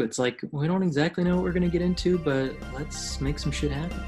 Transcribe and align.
It's 0.00 0.18
like 0.18 0.40
we 0.50 0.66
don't 0.66 0.82
exactly 0.82 1.22
know 1.22 1.36
what 1.36 1.44
we're 1.44 1.52
gonna 1.52 1.68
get 1.68 1.80
into, 1.80 2.18
but 2.18 2.52
let's 2.72 3.20
make 3.20 3.38
some 3.38 3.52
shit 3.52 3.70
happen. 3.70 4.02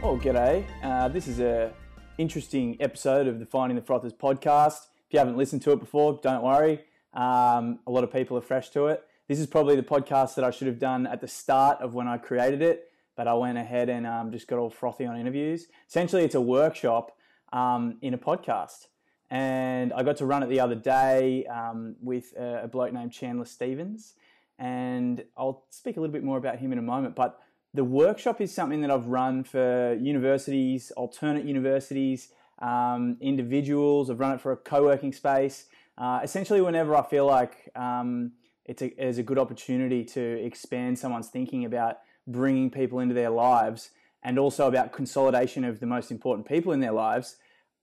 Oh, 0.00 0.16
g'day. 0.16 0.64
Uh, 0.84 1.08
this 1.08 1.26
is 1.26 1.40
a 1.40 1.74
interesting 2.16 2.76
episode 2.78 3.26
of 3.26 3.40
the 3.40 3.46
Finding 3.46 3.74
the 3.74 3.82
Frothers 3.82 4.12
podcast. 4.12 4.86
If 5.08 5.12
you 5.12 5.18
haven't 5.18 5.36
listened 5.36 5.62
to 5.62 5.72
it 5.72 5.80
before, 5.80 6.20
don't 6.22 6.44
worry. 6.44 6.84
Um, 7.12 7.80
a 7.88 7.90
lot 7.90 8.04
of 8.04 8.12
people 8.12 8.38
are 8.38 8.40
fresh 8.40 8.68
to 8.70 8.86
it. 8.86 9.02
This 9.26 9.40
is 9.40 9.48
probably 9.48 9.74
the 9.74 9.82
podcast 9.82 10.36
that 10.36 10.44
I 10.44 10.52
should 10.52 10.68
have 10.68 10.78
done 10.78 11.08
at 11.08 11.20
the 11.20 11.26
start 11.26 11.80
of 11.80 11.92
when 11.92 12.06
I 12.06 12.18
created 12.18 12.62
it, 12.62 12.92
but 13.16 13.26
I 13.26 13.34
went 13.34 13.58
ahead 13.58 13.88
and 13.88 14.06
um, 14.06 14.30
just 14.30 14.46
got 14.46 14.60
all 14.60 14.70
frothy 14.70 15.06
on 15.06 15.18
interviews. 15.18 15.66
Essentially, 15.88 16.22
it's 16.22 16.36
a 16.36 16.40
workshop 16.40 17.18
um, 17.52 17.98
in 18.00 18.14
a 18.14 18.18
podcast. 18.18 18.86
And 19.28 19.92
I 19.92 20.04
got 20.04 20.18
to 20.18 20.26
run 20.26 20.44
it 20.44 20.50
the 20.50 20.60
other 20.60 20.76
day 20.76 21.46
um, 21.46 21.96
with 22.00 22.32
a 22.38 22.68
bloke 22.70 22.92
named 22.92 23.10
Chandler 23.10 23.46
Stevens 23.46 24.14
and 24.62 25.24
I'll 25.36 25.64
speak 25.70 25.96
a 25.96 26.00
little 26.00 26.12
bit 26.12 26.22
more 26.22 26.38
about 26.38 26.58
him 26.58 26.70
in 26.70 26.78
a 26.78 26.82
moment. 26.82 27.16
But 27.16 27.36
the 27.74 27.82
workshop 27.82 28.40
is 28.40 28.54
something 28.54 28.80
that 28.82 28.92
I've 28.92 29.06
run 29.06 29.42
for 29.42 29.98
universities, 30.00 30.92
alternate 30.92 31.44
universities, 31.44 32.28
um, 32.60 33.16
individuals. 33.20 34.08
I've 34.08 34.20
run 34.20 34.34
it 34.34 34.40
for 34.40 34.52
a 34.52 34.56
co-working 34.56 35.12
space. 35.12 35.66
Uh, 35.98 36.20
essentially, 36.22 36.60
whenever 36.60 36.96
I 36.96 37.02
feel 37.02 37.26
like 37.26 37.70
um, 37.74 38.34
it's, 38.64 38.82
a, 38.82 39.04
it's 39.04 39.18
a 39.18 39.24
good 39.24 39.38
opportunity 39.38 40.04
to 40.04 40.22
expand 40.44 40.96
someone's 40.96 41.28
thinking 41.28 41.64
about 41.64 41.96
bringing 42.28 42.70
people 42.70 43.00
into 43.00 43.16
their 43.16 43.30
lives 43.30 43.90
and 44.22 44.38
also 44.38 44.68
about 44.68 44.92
consolidation 44.92 45.64
of 45.64 45.80
the 45.80 45.86
most 45.86 46.12
important 46.12 46.46
people 46.46 46.70
in 46.70 46.78
their 46.78 46.92
lives, 46.92 47.34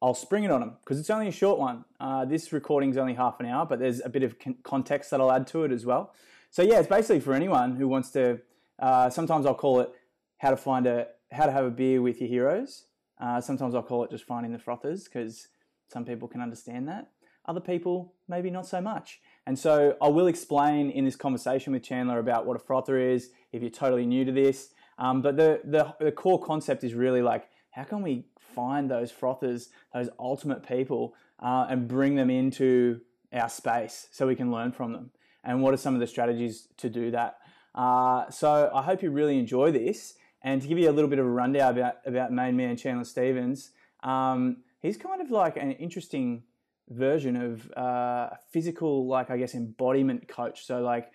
I'll 0.01 0.13
spring 0.13 0.45
it 0.45 0.51
on 0.51 0.61
them 0.61 0.77
because 0.79 0.97
it's 0.97 1.09
only 1.09 1.27
a 1.27 1.31
short 1.33 1.59
one. 1.59 1.83
Uh, 1.99 2.23
this 2.23 2.53
recording 2.53 2.91
is 2.91 2.95
only 2.95 3.15
half 3.15 3.41
an 3.41 3.47
hour, 3.47 3.65
but 3.65 3.79
there's 3.79 3.99
a 3.99 4.07
bit 4.07 4.23
of 4.23 4.39
con- 4.39 4.55
context 4.63 5.11
that 5.11 5.19
I'll 5.19 5.33
add 5.33 5.45
to 5.47 5.65
it 5.65 5.73
as 5.73 5.85
well. 5.85 6.13
So 6.51 6.63
yeah, 6.63 6.79
it's 6.79 6.87
basically 6.87 7.19
for 7.19 7.33
anyone 7.33 7.75
who 7.75 7.87
wants 7.87 8.11
to. 8.11 8.39
Uh, 8.79 9.09
sometimes 9.09 9.45
I'll 9.45 9.53
call 9.53 9.81
it 9.81 9.91
how 10.37 10.49
to 10.49 10.57
find 10.57 10.87
a 10.87 11.07
how 11.31 11.45
to 11.45 11.51
have 11.51 11.65
a 11.65 11.69
beer 11.69 12.01
with 12.01 12.19
your 12.19 12.29
heroes. 12.29 12.85
Uh, 13.21 13.39
sometimes 13.39 13.75
I'll 13.75 13.83
call 13.83 14.03
it 14.03 14.09
just 14.09 14.23
finding 14.23 14.51
the 14.51 14.57
frothers 14.57 15.03
because 15.03 15.49
some 15.89 16.05
people 16.05 16.27
can 16.27 16.41
understand 16.41 16.87
that. 16.87 17.11
Other 17.45 17.59
people 17.59 18.13
maybe 18.27 18.49
not 18.49 18.65
so 18.65 18.81
much. 18.81 19.19
And 19.45 19.57
so 19.57 19.95
I 20.01 20.07
will 20.07 20.27
explain 20.27 20.89
in 20.89 21.05
this 21.05 21.15
conversation 21.15 21.73
with 21.73 21.83
Chandler 21.83 22.19
about 22.19 22.45
what 22.45 22.55
a 22.55 22.59
frother 22.59 22.97
is 22.97 23.29
if 23.51 23.61
you're 23.61 23.71
totally 23.71 24.05
new 24.05 24.25
to 24.25 24.31
this. 24.31 24.69
Um, 24.97 25.21
but 25.21 25.37
the, 25.37 25.61
the 25.63 25.95
the 25.99 26.11
core 26.11 26.41
concept 26.41 26.83
is 26.83 26.93
really 26.93 27.21
like 27.21 27.47
how 27.71 27.83
can 27.83 28.01
we 28.01 28.25
find 28.55 28.89
those 28.89 29.11
frothers, 29.11 29.69
those 29.93 30.09
ultimate 30.17 30.67
people, 30.67 31.13
uh, 31.39 31.67
and 31.69 31.87
bring 31.87 32.15
them 32.15 32.31
into 32.31 33.01
our 33.31 33.49
space 33.49 34.07
so 34.11 34.25
we 34.25 34.35
can 34.35 34.51
learn 34.51 34.71
from 34.71 34.93
them 34.93 35.11
and 35.43 35.61
what 35.61 35.73
are 35.73 35.77
some 35.77 35.93
of 35.93 35.99
the 35.99 36.07
strategies 36.07 36.67
to 36.77 36.89
do 36.89 37.11
that. 37.11 37.37
Uh, 37.75 38.29
so 38.29 38.71
I 38.73 38.81
hope 38.81 39.03
you 39.03 39.11
really 39.11 39.37
enjoy 39.37 39.71
this. 39.71 40.15
And 40.41 40.61
to 40.61 40.67
give 40.67 40.77
you 40.77 40.89
a 40.89 40.93
little 40.93 41.09
bit 41.09 41.19
of 41.19 41.25
a 41.25 41.29
rundown 41.29 41.77
about, 41.77 41.95
about 42.05 42.31
main 42.31 42.55
man 42.55 42.77
Chandler 42.77 43.03
Stevens, 43.03 43.71
um, 44.03 44.57
he's 44.81 44.97
kind 44.97 45.21
of 45.21 45.31
like 45.31 45.57
an 45.57 45.73
interesting 45.73 46.43
version 46.89 47.35
of 47.35 47.69
uh, 47.77 48.29
a 48.31 48.39
physical, 48.51 49.07
like 49.07 49.29
I 49.29 49.37
guess, 49.37 49.53
embodiment 49.53 50.27
coach. 50.27 50.65
So 50.65 50.81
like 50.81 51.11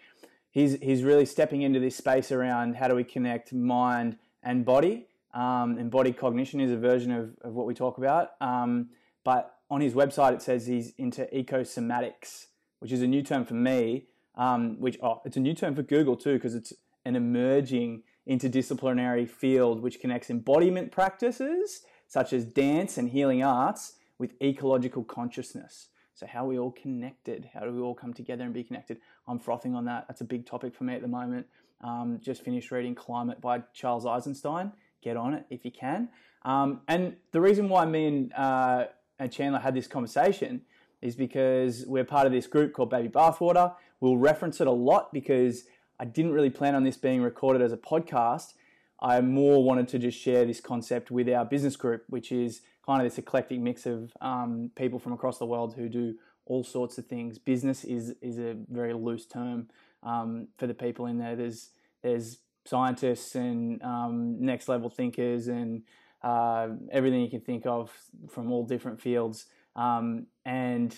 he's 0.50 0.78
he's 0.80 1.02
really 1.02 1.26
stepping 1.26 1.62
into 1.62 1.80
this 1.80 1.96
space 1.96 2.30
around 2.32 2.76
how 2.76 2.88
do 2.88 2.94
we 2.94 3.04
connect 3.04 3.52
mind 3.52 4.18
and 4.42 4.64
body. 4.64 5.06
Um, 5.32 5.88
body 5.88 6.12
cognition 6.12 6.60
is 6.60 6.70
a 6.70 6.76
version 6.76 7.10
of, 7.10 7.34
of 7.42 7.54
what 7.54 7.66
we 7.66 7.74
talk 7.74 7.98
about. 7.98 8.32
Um, 8.40 8.90
but 9.24 9.56
on 9.70 9.80
his 9.80 9.94
website, 9.94 10.34
it 10.34 10.42
says 10.42 10.66
he's 10.66 10.92
into 10.96 11.26
ecosomatics, 11.34 12.46
which 12.78 12.92
is 12.92 13.02
a 13.02 13.06
new 13.06 13.22
term 13.22 13.44
for 13.44 13.54
me 13.54 14.06
um, 14.36 14.80
which 14.80 14.98
oh, 15.02 15.20
it's 15.24 15.36
a 15.36 15.40
new 15.40 15.54
term 15.54 15.74
for 15.74 15.82
Google 15.82 16.16
too 16.16 16.34
because 16.34 16.54
it's 16.54 16.72
an 17.04 17.16
emerging 17.16 18.02
interdisciplinary 18.28 19.28
field 19.28 19.82
which 19.82 20.00
connects 20.00 20.30
embodiment 20.30 20.90
practices 20.90 21.82
such 22.08 22.32
as 22.32 22.44
dance 22.44 22.96
and 22.96 23.10
healing 23.10 23.42
arts 23.42 23.94
with 24.18 24.32
ecological 24.42 25.04
consciousness. 25.04 25.88
So 26.14 26.26
how 26.26 26.44
are 26.44 26.48
we 26.48 26.58
all 26.58 26.70
connected? 26.70 27.50
How 27.52 27.60
do 27.60 27.72
we 27.72 27.80
all 27.80 27.94
come 27.94 28.14
together 28.14 28.44
and 28.44 28.54
be 28.54 28.62
connected? 28.62 28.98
I'm 29.26 29.38
frothing 29.40 29.74
on 29.74 29.84
that. 29.86 30.06
That's 30.06 30.20
a 30.20 30.24
big 30.24 30.46
topic 30.46 30.74
for 30.74 30.84
me 30.84 30.94
at 30.94 31.02
the 31.02 31.08
moment. 31.08 31.46
Um, 31.80 32.20
just 32.22 32.44
finished 32.44 32.70
reading 32.70 32.94
Climate 32.94 33.40
by 33.40 33.62
Charles 33.72 34.06
Eisenstein. 34.06 34.72
Get 35.02 35.16
on 35.16 35.34
it 35.34 35.44
if 35.50 35.64
you 35.64 35.72
can. 35.72 36.08
Um, 36.44 36.82
and 36.88 37.16
the 37.32 37.40
reason 37.40 37.68
why 37.68 37.84
me 37.84 38.06
and, 38.06 38.32
uh, 38.34 38.86
and 39.18 39.32
Chandler 39.32 39.58
had 39.58 39.74
this 39.74 39.86
conversation 39.86 40.62
is 41.02 41.16
because 41.16 41.84
we're 41.86 42.04
part 42.04 42.26
of 42.26 42.32
this 42.32 42.46
group 42.46 42.72
called 42.72 42.90
Baby 42.90 43.08
Bathwater. 43.08 43.74
We'll 44.04 44.18
reference 44.18 44.60
it 44.60 44.66
a 44.66 44.70
lot 44.70 45.14
because 45.14 45.64
I 45.98 46.04
didn't 46.04 46.34
really 46.34 46.50
plan 46.50 46.74
on 46.74 46.84
this 46.84 46.98
being 46.98 47.22
recorded 47.22 47.62
as 47.62 47.72
a 47.72 47.78
podcast. 47.78 48.52
I 49.00 49.18
more 49.22 49.64
wanted 49.64 49.88
to 49.88 49.98
just 49.98 50.20
share 50.20 50.44
this 50.44 50.60
concept 50.60 51.10
with 51.10 51.26
our 51.30 51.46
business 51.46 51.74
group, 51.74 52.04
which 52.10 52.30
is 52.30 52.60
kind 52.84 53.00
of 53.00 53.10
this 53.10 53.16
eclectic 53.16 53.60
mix 53.60 53.86
of 53.86 54.12
um, 54.20 54.70
people 54.76 54.98
from 54.98 55.14
across 55.14 55.38
the 55.38 55.46
world 55.46 55.76
who 55.76 55.88
do 55.88 56.16
all 56.44 56.62
sorts 56.62 56.98
of 56.98 57.06
things. 57.06 57.38
Business 57.38 57.82
is 57.82 58.14
is 58.20 58.38
a 58.38 58.56
very 58.68 58.92
loose 58.92 59.24
term 59.24 59.70
um, 60.02 60.48
for 60.58 60.66
the 60.66 60.74
people 60.74 61.06
in 61.06 61.16
there. 61.16 61.34
There's 61.34 61.70
there's 62.02 62.40
scientists 62.66 63.34
and 63.34 63.82
um, 63.82 64.36
next 64.38 64.68
level 64.68 64.90
thinkers 64.90 65.48
and 65.48 65.80
uh, 66.22 66.68
everything 66.92 67.22
you 67.22 67.30
can 67.30 67.40
think 67.40 67.64
of 67.64 67.90
from 68.28 68.52
all 68.52 68.66
different 68.66 69.00
fields. 69.00 69.46
Um, 69.74 70.26
and 70.44 70.94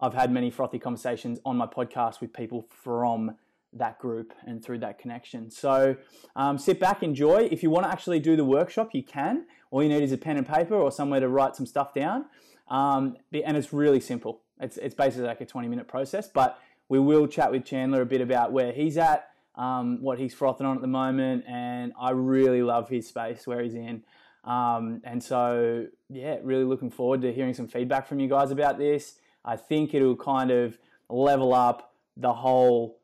I've 0.00 0.14
had 0.14 0.32
many 0.32 0.50
frothy 0.50 0.78
conversations 0.78 1.38
on 1.44 1.56
my 1.56 1.66
podcast 1.66 2.20
with 2.20 2.32
people 2.32 2.66
from 2.82 3.36
that 3.72 3.98
group 3.98 4.32
and 4.46 4.64
through 4.64 4.78
that 4.78 4.98
connection. 4.98 5.50
So 5.50 5.96
um, 6.34 6.58
sit 6.58 6.80
back, 6.80 7.02
enjoy. 7.02 7.48
If 7.50 7.62
you 7.62 7.70
want 7.70 7.86
to 7.86 7.92
actually 7.92 8.18
do 8.18 8.36
the 8.36 8.44
workshop, 8.44 8.90
you 8.92 9.02
can. 9.02 9.46
All 9.70 9.82
you 9.82 9.88
need 9.88 10.02
is 10.02 10.12
a 10.12 10.18
pen 10.18 10.36
and 10.36 10.48
paper 10.48 10.74
or 10.74 10.90
somewhere 10.90 11.20
to 11.20 11.28
write 11.28 11.54
some 11.54 11.66
stuff 11.66 11.94
down. 11.94 12.24
Um, 12.68 13.16
and 13.32 13.56
it's 13.56 13.72
really 13.72 14.00
simple. 14.00 14.42
It's, 14.60 14.76
it's 14.76 14.94
basically 14.94 15.26
like 15.26 15.40
a 15.40 15.46
20 15.46 15.68
minute 15.68 15.88
process, 15.88 16.28
but 16.28 16.58
we 16.88 16.98
will 16.98 17.26
chat 17.26 17.50
with 17.50 17.64
Chandler 17.64 18.02
a 18.02 18.06
bit 18.06 18.20
about 18.20 18.52
where 18.52 18.72
he's 18.72 18.98
at, 18.98 19.28
um, 19.54 20.02
what 20.02 20.18
he's 20.18 20.34
frothing 20.34 20.66
on 20.66 20.76
at 20.76 20.82
the 20.82 20.88
moment, 20.88 21.44
and 21.46 21.92
I 21.98 22.10
really 22.10 22.62
love 22.62 22.88
his 22.88 23.06
space 23.06 23.46
where 23.46 23.62
he's 23.62 23.74
in. 23.74 24.02
Um, 24.44 25.00
and 25.04 25.22
so, 25.22 25.86
yeah, 26.08 26.38
really 26.42 26.64
looking 26.64 26.90
forward 26.90 27.22
to 27.22 27.32
hearing 27.32 27.54
some 27.54 27.68
feedback 27.68 28.06
from 28.06 28.20
you 28.20 28.28
guys 28.28 28.50
about 28.50 28.78
this. 28.78 29.16
I 29.44 29.56
think 29.56 29.94
it'll 29.94 30.16
kind 30.16 30.50
of 30.50 30.78
level 31.08 31.54
up 31.54 31.94
the 32.16 32.32
whole 32.32 33.00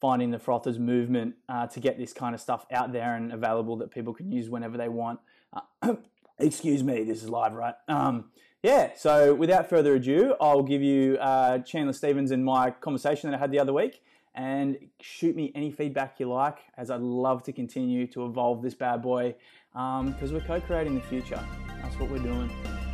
finding 0.00 0.30
the 0.30 0.38
frothers 0.38 0.78
movement 0.78 1.34
uh, 1.48 1.66
to 1.66 1.80
get 1.80 1.98
this 1.98 2.12
kind 2.12 2.34
of 2.34 2.40
stuff 2.40 2.64
out 2.72 2.92
there 2.92 3.16
and 3.16 3.32
available 3.32 3.76
that 3.76 3.90
people 3.90 4.14
can 4.14 4.30
use 4.30 4.48
whenever 4.48 4.76
they 4.76 4.88
want. 4.88 5.18
Uh, 5.52 5.94
excuse 6.38 6.84
me, 6.84 7.02
this 7.04 7.22
is 7.22 7.28
live, 7.28 7.52
right? 7.52 7.74
Um, 7.88 8.26
yeah, 8.62 8.90
so 8.96 9.34
without 9.34 9.68
further 9.68 9.94
ado, 9.94 10.34
I'll 10.40 10.62
give 10.62 10.82
you 10.82 11.16
uh, 11.18 11.58
Chandler 11.60 11.92
Stevens 11.92 12.30
and 12.30 12.44
my 12.44 12.70
conversation 12.70 13.30
that 13.30 13.36
I 13.36 13.40
had 13.40 13.50
the 13.50 13.58
other 13.58 13.72
week 13.72 14.02
and 14.34 14.78
shoot 15.00 15.34
me 15.34 15.52
any 15.54 15.70
feedback 15.70 16.20
you 16.20 16.28
like 16.28 16.58
as 16.76 16.90
I'd 16.90 17.00
love 17.00 17.42
to 17.44 17.52
continue 17.52 18.06
to 18.08 18.24
evolve 18.26 18.62
this 18.62 18.74
bad 18.74 19.02
boy 19.02 19.34
because 19.72 20.30
um, 20.30 20.32
we're 20.32 20.40
co-creating 20.40 20.94
the 20.94 21.00
future. 21.02 21.42
That's 21.82 21.98
what 21.98 22.10
we're 22.10 22.18
doing. 22.18 22.50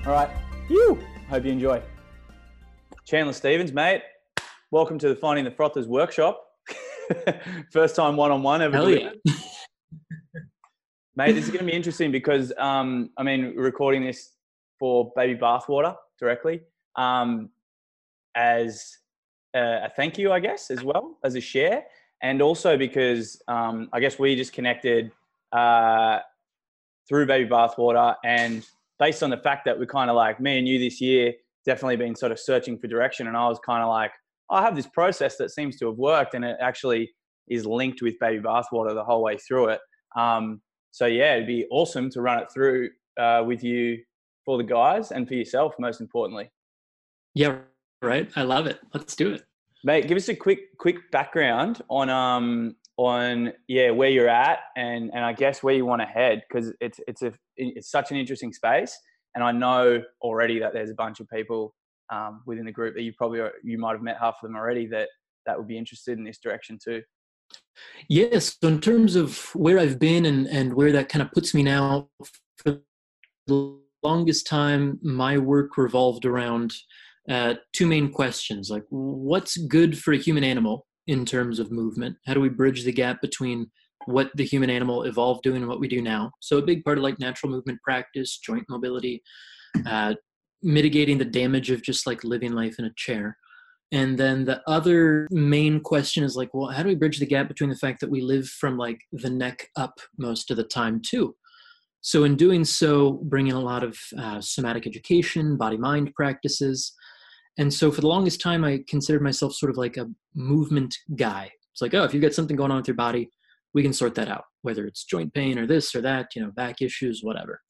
All 0.07 0.13
right, 0.13 0.31
you. 0.69 0.99
Hope 1.29 1.45
you 1.45 1.53
enjoy. 1.53 1.83
Chandler 3.07 3.35
Stevens, 3.35 3.71
mate. 3.71 4.01
Welcome 4.71 4.99
to 5.01 5.09
the 5.09 5.15
Finding 5.15 5.45
the 5.45 5.51
Frothers 5.51 5.87
workshop. 5.87 6.43
First 7.71 7.97
time 7.97 8.17
one-on-one 8.17 8.63
ever. 8.63 8.75
Hell 8.75 8.89
yeah. 8.89 9.11
mate, 11.15 11.33
this 11.33 11.45
is 11.45 11.51
going 11.51 11.67
to 11.67 11.71
be 11.71 11.77
interesting 11.77 12.11
because 12.11 12.51
um, 12.57 13.11
I 13.19 13.23
mean, 13.23 13.55
recording 13.57 14.05
this 14.05 14.31
for 14.79 15.13
Baby 15.15 15.39
Bathwater 15.39 15.95
directly 16.19 16.63
um, 16.97 17.51
as 18.35 18.97
a, 19.55 19.85
a 19.85 19.93
thank 19.95 20.17
you, 20.17 20.33
I 20.33 20.41
guess, 20.41 20.71
as 20.71 20.83
well 20.83 21.19
as 21.25 21.35
a 21.35 21.43
share, 21.43 21.85
and 22.23 22.41
also 22.41 22.79
because 22.79 23.39
um, 23.49 23.91
I 23.93 24.01
guess 24.01 24.19
we 24.19 24.35
just 24.35 24.55
connected. 24.55 25.13
Uh, 25.53 26.21
through 27.07 27.27
baby 27.27 27.47
bathwater 27.49 28.17
and 28.25 28.67
based 28.99 29.23
on 29.23 29.29
the 29.29 29.37
fact 29.37 29.67
that 29.67 29.79
we're 29.79 29.85
kind 29.85 30.09
of 30.09 30.17
like 30.17 30.41
me 30.41 30.59
and 30.59 30.67
you 30.67 30.79
this 30.79 31.03
year 31.03 31.35
definitely 31.65 31.97
been 31.97 32.15
sort 32.15 32.33
of 32.33 32.39
searching 32.39 32.79
for 32.79 32.87
direction 32.87 33.27
and 33.27 33.37
i 33.37 33.49
was 33.49 33.59
kind 33.65 33.83
of 33.83 33.89
like 33.89 34.13
i 34.51 34.63
have 34.63 34.77
this 34.77 34.87
process 34.87 35.37
that 35.37 35.51
seems 35.51 35.79
to 35.79 35.87
have 35.87 35.97
worked 35.97 36.35
and 36.35 36.45
it 36.45 36.57
actually 36.61 37.11
is 37.49 37.67
linked 37.67 38.03
with 38.03 38.19
baby 38.21 38.43
bathwater 38.43 38.95
the 38.95 39.05
whole 39.05 39.23
way 39.23 39.37
through 39.37 39.69
it. 39.69 39.81
Um, 40.17 40.61
so 40.91 41.07
yeah 41.07 41.35
it'd 41.35 41.47
be 41.47 41.67
awesome 41.71 42.11
to 42.11 42.21
run 42.21 42.39
it 42.39 42.49
through 42.53 42.91
uh, 43.19 43.43
with 43.45 43.63
you 43.63 43.99
for 44.45 44.59
the 44.59 44.65
guys 44.65 45.11
and 45.11 45.27
for 45.27 45.35
yourself 45.35 45.75
most 45.79 46.01
importantly. 46.01 46.51
Yeah 47.35 47.59
right. 48.03 48.31
I 48.37 48.43
love 48.43 48.67
it. 48.67 48.81
Let's 48.93 49.17
do 49.17 49.33
it. 49.33 49.43
Mate 49.83 50.09
give 50.09 50.17
us 50.17 50.29
a 50.29 50.35
quick 50.35 50.77
quick 50.79 51.11
background 51.11 51.83
on 51.91 52.09
um 52.09 52.77
on 52.97 53.53
yeah 53.67 53.91
where 53.91 54.09
you're 54.09 54.29
at 54.29 54.61
and 54.77 55.11
and 55.13 55.25
I 55.25 55.33
guess 55.33 55.63
where 55.63 55.75
you 55.75 55.85
want 55.85 56.01
to 56.01 56.07
head 56.07 56.43
because 56.49 56.73
it's 56.81 57.01
it's 57.09 57.23
a 57.23 57.33
it's 57.57 57.91
such 57.91 58.11
an 58.11 58.17
interesting 58.17 58.53
space 58.53 58.97
and 59.35 59.43
I 59.43 59.53
know 59.53 60.03
already 60.21 60.59
that 60.61 60.73
there's 60.73 60.91
a 60.91 60.95
bunch 60.95 61.21
of 61.21 61.29
people 61.29 61.75
um, 62.11 62.43
within 62.47 62.65
the 62.65 62.73
group 62.73 62.95
that 62.95 63.03
you 63.03 63.13
probably 63.13 63.41
are, 63.41 63.53
you 63.63 63.79
might 63.79 63.93
have 63.93 64.03
met 64.03 64.19
half 64.21 64.37
of 64.43 64.49
them 64.49 64.57
already 64.57 64.87
that 64.89 65.09
that 65.47 65.59
would 65.59 65.69
be 65.69 65.79
interested 65.79 66.19
in 66.19 66.25
this 66.25 66.39
direction 66.39 66.79
too. 66.83 67.03
Yes. 68.09 68.57
So 68.61 68.69
in 68.69 68.81
terms 68.81 69.17
of 69.17 69.39
where 69.55 69.79
I've 69.79 69.99
been 69.99 70.27
and, 70.27 70.47
and 70.47 70.75
where 70.75 70.93
that 70.93 71.09
kind 71.09 71.23
of 71.23 71.33
puts 71.33 71.55
me 71.55 71.63
now, 71.63 72.09
for 72.59 72.81
the 73.47 73.79
longest 74.03 74.47
time, 74.47 74.99
my 75.03 75.39
work 75.39 75.77
revolved 75.77 76.25
around 76.25 76.73
uh, 77.29 77.55
two 77.73 77.87
main 77.87 78.13
questions 78.13 78.69
like 78.69 78.85
what's 78.91 79.57
good 79.57 79.99
for 79.99 80.13
a 80.13 80.19
human 80.19 80.45
animal 80.45 80.87
in 81.07 81.25
terms 81.25 81.59
of 81.59 81.73
movement? 81.73 82.17
How 82.27 82.35
do 82.35 82.41
we 82.41 82.49
bridge 82.49 82.85
the 82.85 82.93
gap 82.93 83.21
between 83.21 83.71
what 84.07 84.31
the 84.35 84.45
human 84.45 84.71
animal 84.71 85.05
evolved 85.05 85.43
doing 85.43 85.63
and 85.63 85.69
what 85.69 85.81
we 85.81 85.89
do 85.89 86.03
now? 86.03 86.33
So 86.41 86.59
a 86.59 86.63
big 86.63 86.85
part 86.85 86.99
of 86.99 87.05
like 87.05 87.19
natural 87.19 87.53
movement 87.53 87.81
practice, 87.83 88.39
joint 88.39 88.65
mobility, 88.69 89.23
uh, 89.87 90.15
mitigating 90.63 91.19
the 91.19 91.25
damage 91.25 91.71
of 91.71 91.83
just 91.83 92.07
like 92.07 92.25
living 92.25 92.53
life 92.53 92.79
in 92.79 92.85
a 92.87 92.95
chair. 92.97 93.37
And 93.93 94.19
then 94.19 94.45
the 94.45 94.63
other 94.67 95.29
main 95.31 95.81
question 95.81 96.25
is 96.25 96.37
like, 96.37 96.53
well, 96.53 96.71
how 96.71 96.83
do 96.83 96.89
we 96.89 96.95
bridge 96.95 97.19
the 97.19 97.27
gap 97.27 97.49
between 97.49 97.71
the 97.71 97.77
fact 97.77 98.01
that 98.01 98.11
we 98.11 98.21
live 98.21 98.47
from 98.49 98.77
like 98.77 98.99
the 99.13 99.31
neck 99.31 99.69
up 99.77 100.01
most 100.19 100.51
of 100.51 100.57
the 100.57 100.65
time 100.65 101.01
too? 101.01 101.37
So 102.01 102.25
in 102.25 102.37
doing 102.37 102.65
so, 102.65 103.21
bringing 103.25 103.53
a 103.53 103.61
lot 103.61 103.83
of 103.83 103.99
uh, 104.19 104.41
somatic 104.41 104.87
education, 104.87 105.57
body 105.57 105.77
mind 105.77 106.13
practices. 106.15 106.93
And 107.57 107.73
so 107.73 107.91
for 107.93 108.01
the 108.01 108.09
longest 108.09 108.41
time, 108.41 108.65
I 108.65 108.85
considered 108.89 109.23
myself 109.23 109.55
sort 109.55 109.71
of 109.71 109.77
like 109.77 109.97
a 109.97 110.11
movement 110.35 110.95
guy. 111.17 111.51
It's 111.73 111.81
like, 111.81 111.95
oh, 111.95 112.05
if 112.05 112.13
you've 112.13 112.23
got 112.23 112.35
something 112.35 112.57
going 112.57 112.71
on 112.71 112.79
with 112.79 112.89
your 112.89 112.97
body, 112.97 113.31
we 113.75 113.83
can 113.83 113.93
sort 113.93 114.15
that 114.15 114.29
out, 114.29 114.45
whether 114.63 114.87
it's 114.87 115.05
joint 115.05 115.35
pain 115.35 115.59
or 115.59 115.67
this 115.67 115.95
or 115.95 116.01
that, 116.01 116.29
you 116.35 116.43
know, 116.43 116.51
back 116.53 116.81
issues, 116.81 117.21
whatever. 117.23 117.61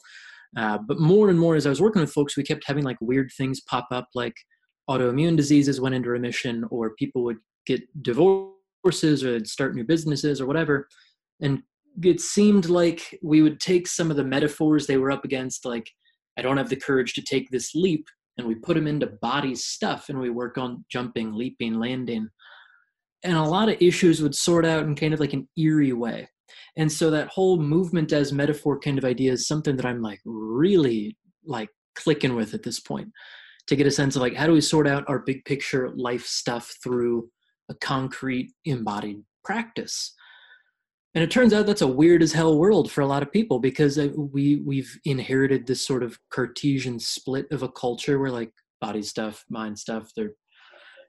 Uh, 0.56 0.78
but 0.86 1.00
more 1.00 1.30
and 1.30 1.38
more 1.38 1.56
as 1.56 1.66
I 1.66 1.70
was 1.70 1.80
working 1.80 2.00
with 2.00 2.12
folks, 2.12 2.36
we 2.36 2.44
kept 2.44 2.64
having 2.66 2.84
like 2.84 2.98
weird 3.00 3.30
things 3.36 3.60
pop 3.62 3.88
up, 3.90 4.08
like 4.14 4.34
autoimmune 4.88 5.36
diseases 5.36 5.80
went 5.80 5.94
into 5.94 6.10
remission, 6.10 6.64
or 6.70 6.94
people 6.96 7.24
would 7.24 7.38
get 7.66 7.80
divorces 8.02 9.24
or 9.24 9.44
start 9.44 9.74
new 9.74 9.84
businesses 9.84 10.40
or 10.40 10.46
whatever. 10.46 10.86
And 11.40 11.62
it 12.02 12.20
seemed 12.20 12.68
like 12.68 13.18
we 13.22 13.42
would 13.42 13.60
take 13.60 13.88
some 13.88 14.10
of 14.10 14.16
the 14.16 14.24
metaphors 14.24 14.86
they 14.86 14.98
were 14.98 15.10
up 15.10 15.24
against, 15.24 15.64
like, 15.64 15.90
I 16.36 16.42
don't 16.42 16.56
have 16.56 16.68
the 16.68 16.76
courage 16.76 17.14
to 17.14 17.22
take 17.22 17.48
this 17.50 17.74
leap, 17.74 18.06
and 18.36 18.46
we 18.46 18.56
put 18.56 18.74
them 18.74 18.86
into 18.88 19.06
body 19.06 19.54
stuff 19.54 20.08
and 20.08 20.18
we 20.18 20.30
work 20.30 20.58
on 20.58 20.84
jumping, 20.90 21.32
leaping, 21.32 21.74
landing. 21.74 22.28
And 23.24 23.36
a 23.36 23.42
lot 23.42 23.68
of 23.68 23.80
issues 23.80 24.22
would 24.22 24.34
sort 24.34 24.64
out 24.64 24.84
in 24.84 24.94
kind 24.94 25.14
of 25.14 25.20
like 25.20 25.32
an 25.32 25.48
eerie 25.56 25.92
way. 25.92 26.28
And 26.76 26.90
so 26.90 27.10
that 27.10 27.28
whole 27.28 27.58
movement 27.58 28.12
as 28.12 28.32
metaphor 28.32 28.78
kind 28.78 28.98
of 28.98 29.04
idea 29.04 29.32
is 29.32 29.48
something 29.48 29.76
that 29.76 29.86
I'm 29.86 30.02
like 30.02 30.20
really 30.24 31.16
like 31.44 31.70
clicking 31.94 32.34
with 32.34 32.54
at 32.54 32.62
this 32.62 32.80
point 32.80 33.08
to 33.66 33.76
get 33.76 33.86
a 33.86 33.90
sense 33.90 34.16
of 34.16 34.22
like 34.22 34.34
how 34.34 34.46
do 34.46 34.52
we 34.52 34.60
sort 34.60 34.86
out 34.86 35.04
our 35.08 35.20
big 35.20 35.44
picture 35.44 35.90
life 35.96 36.26
stuff 36.26 36.74
through 36.82 37.28
a 37.68 37.74
concrete 37.74 38.52
embodied 38.64 39.22
practice 39.44 40.14
and 41.14 41.22
it 41.22 41.30
turns 41.30 41.52
out 41.52 41.66
that's 41.66 41.82
a 41.82 41.86
weird 41.86 42.22
as 42.22 42.32
hell 42.32 42.58
world 42.58 42.90
for 42.90 43.00
a 43.00 43.06
lot 43.06 43.22
of 43.22 43.32
people 43.32 43.58
because 43.58 43.98
uh, 43.98 44.08
we 44.16 44.56
we've 44.66 44.98
inherited 45.04 45.66
this 45.66 45.86
sort 45.86 46.02
of 46.02 46.18
cartesian 46.30 46.98
split 46.98 47.46
of 47.52 47.62
a 47.62 47.68
culture 47.68 48.18
where 48.18 48.30
like 48.30 48.50
body 48.80 49.02
stuff 49.02 49.44
mind 49.48 49.78
stuff 49.78 50.10
they're 50.16 50.34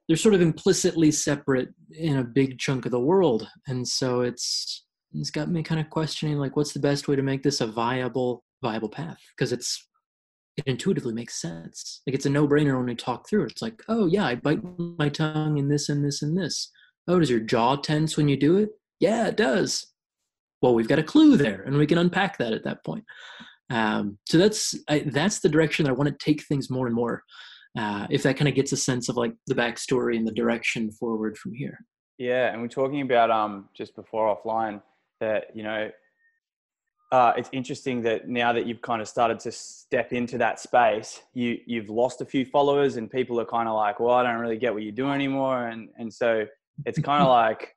they're 0.07 0.18
sort 0.18 0.36
of 0.36 0.42
implicitly 0.42 1.12
separate 1.12 1.69
in 1.92 2.18
a 2.18 2.24
big 2.24 2.60
chunk 2.60 2.86
of 2.86 2.92
the 2.92 3.00
world. 3.00 3.48
And 3.68 3.88
so 3.88 4.22
it's 4.22 4.86
it's 5.13 5.31
got 5.31 5.50
me 5.50 5.63
kind 5.63 5.80
of 5.80 5.90
questioning 5.90 6.38
like 6.38 6.56
what's 6.56 6.74
the 6.74 6.80
best 6.80 7.07
way 7.07 7.16
to 7.16 7.22
make 7.22 7.42
this 7.42 7.62
a 7.62 7.68
viable 7.68 8.44
viable 8.62 8.90
path? 8.90 9.19
Because 9.36 9.52
it's 9.52 9.88
it 10.57 10.66
intuitively 10.68 11.13
makes 11.13 11.42
sense. 11.42 12.02
Like 12.07 12.16
it's 12.16 12.25
a 12.25 12.30
no-brainer 12.30 12.78
when 12.78 12.86
we 12.86 12.96
talk 12.96 13.28
through 13.28 13.44
it. 13.44 13.52
It's 13.52 13.62
like 13.62 13.81
oh 13.88 14.06
yeah 14.06 14.25
i 14.25 14.36
bite 14.36 14.62
my 14.78 15.10
tongue 15.10 15.57
in 15.57 15.69
this 15.69 15.90
and 15.90 16.06
this 16.06 16.22
and 16.22 16.38
this. 16.38 16.72
Oh 17.08 17.19
does 17.19 17.30
your 17.30 17.40
jaw 17.40 17.75
tense 17.75 18.18
when 18.18 18.28
you 18.28 18.38
do 18.38 18.58
it? 18.58 18.69
Yeah 19.00 19.28
it 19.28 19.38
does. 19.38 19.88
Well 20.62 20.75
we've 20.75 20.88
got 20.88 21.00
a 21.00 21.04
clue 21.04 21.38
there 21.38 21.63
and 21.63 21.78
we 21.78 21.88
can 21.88 21.98
unpack 21.98 22.38
that 22.38 22.54
at 22.54 22.63
that 22.66 22.84
point. 22.86 23.06
Um, 23.72 24.19
so 24.28 24.38
that's 24.38 24.75
I, 24.88 25.00
that's 25.00 25.40
the 25.40 25.50
direction 25.50 25.86
that 25.86 25.90
i 25.90 25.94
want 25.94 26.08
to 26.08 26.24
take 26.24 26.44
things 26.44 26.69
more 26.69 26.86
and 26.86 26.96
more 26.96 27.24
uh, 27.77 28.07
if 28.10 28.24
that 28.24 28.38
kind 28.38 28.48
of 28.48 28.56
gets 28.56 28.72
a 28.72 28.77
sense 28.77 29.10
of 29.10 29.18
like 29.18 29.33
the 29.48 29.56
backstory 29.56 30.16
and 30.18 30.27
the 30.27 30.33
direction 30.33 30.92
forward 30.92 31.38
from 31.38 31.54
here 31.54 31.77
yeah 32.18 32.51
and 32.51 32.62
we're 32.62 32.68
talking 32.68 33.01
about 33.01 33.30
um 33.30 33.69
just 33.75 33.95
before 33.95 34.36
offline 34.36 34.81
that 35.19 35.45
you 35.54 35.63
know 35.63 35.89
uh, 37.12 37.33
it's 37.38 37.50
interesting 37.54 38.01
that 38.01 38.27
now 38.27 38.51
that 38.51 38.66
you've 38.66 38.81
kind 38.81 39.01
of 39.01 39.07
started 39.07 39.39
to 39.39 39.51
step 39.51 40.12
into 40.12 40.38
that 40.38 40.60
space, 40.60 41.22
you 41.33 41.60
you've 41.66 41.89
lost 41.89 42.19
a 42.19 42.25
few 42.25 42.44
followers, 42.45 42.98
and 42.98 43.10
people 43.10 43.39
are 43.39 43.45
kind 43.45 43.69
of 43.69 43.75
like, 43.75 44.00
"Well, 44.00 44.13
I 44.16 44.24
don't 44.24 44.39
really 44.39 44.57
get 44.57 44.74
what 44.74 44.83
you 44.83 44.92
do 44.92 45.10
anymore," 45.12 45.68
and 45.68 45.89
and 45.98 46.12
so 46.12 46.45
it's 46.86 47.00
kind 47.00 47.22
of 47.22 47.30
like, 47.44 47.75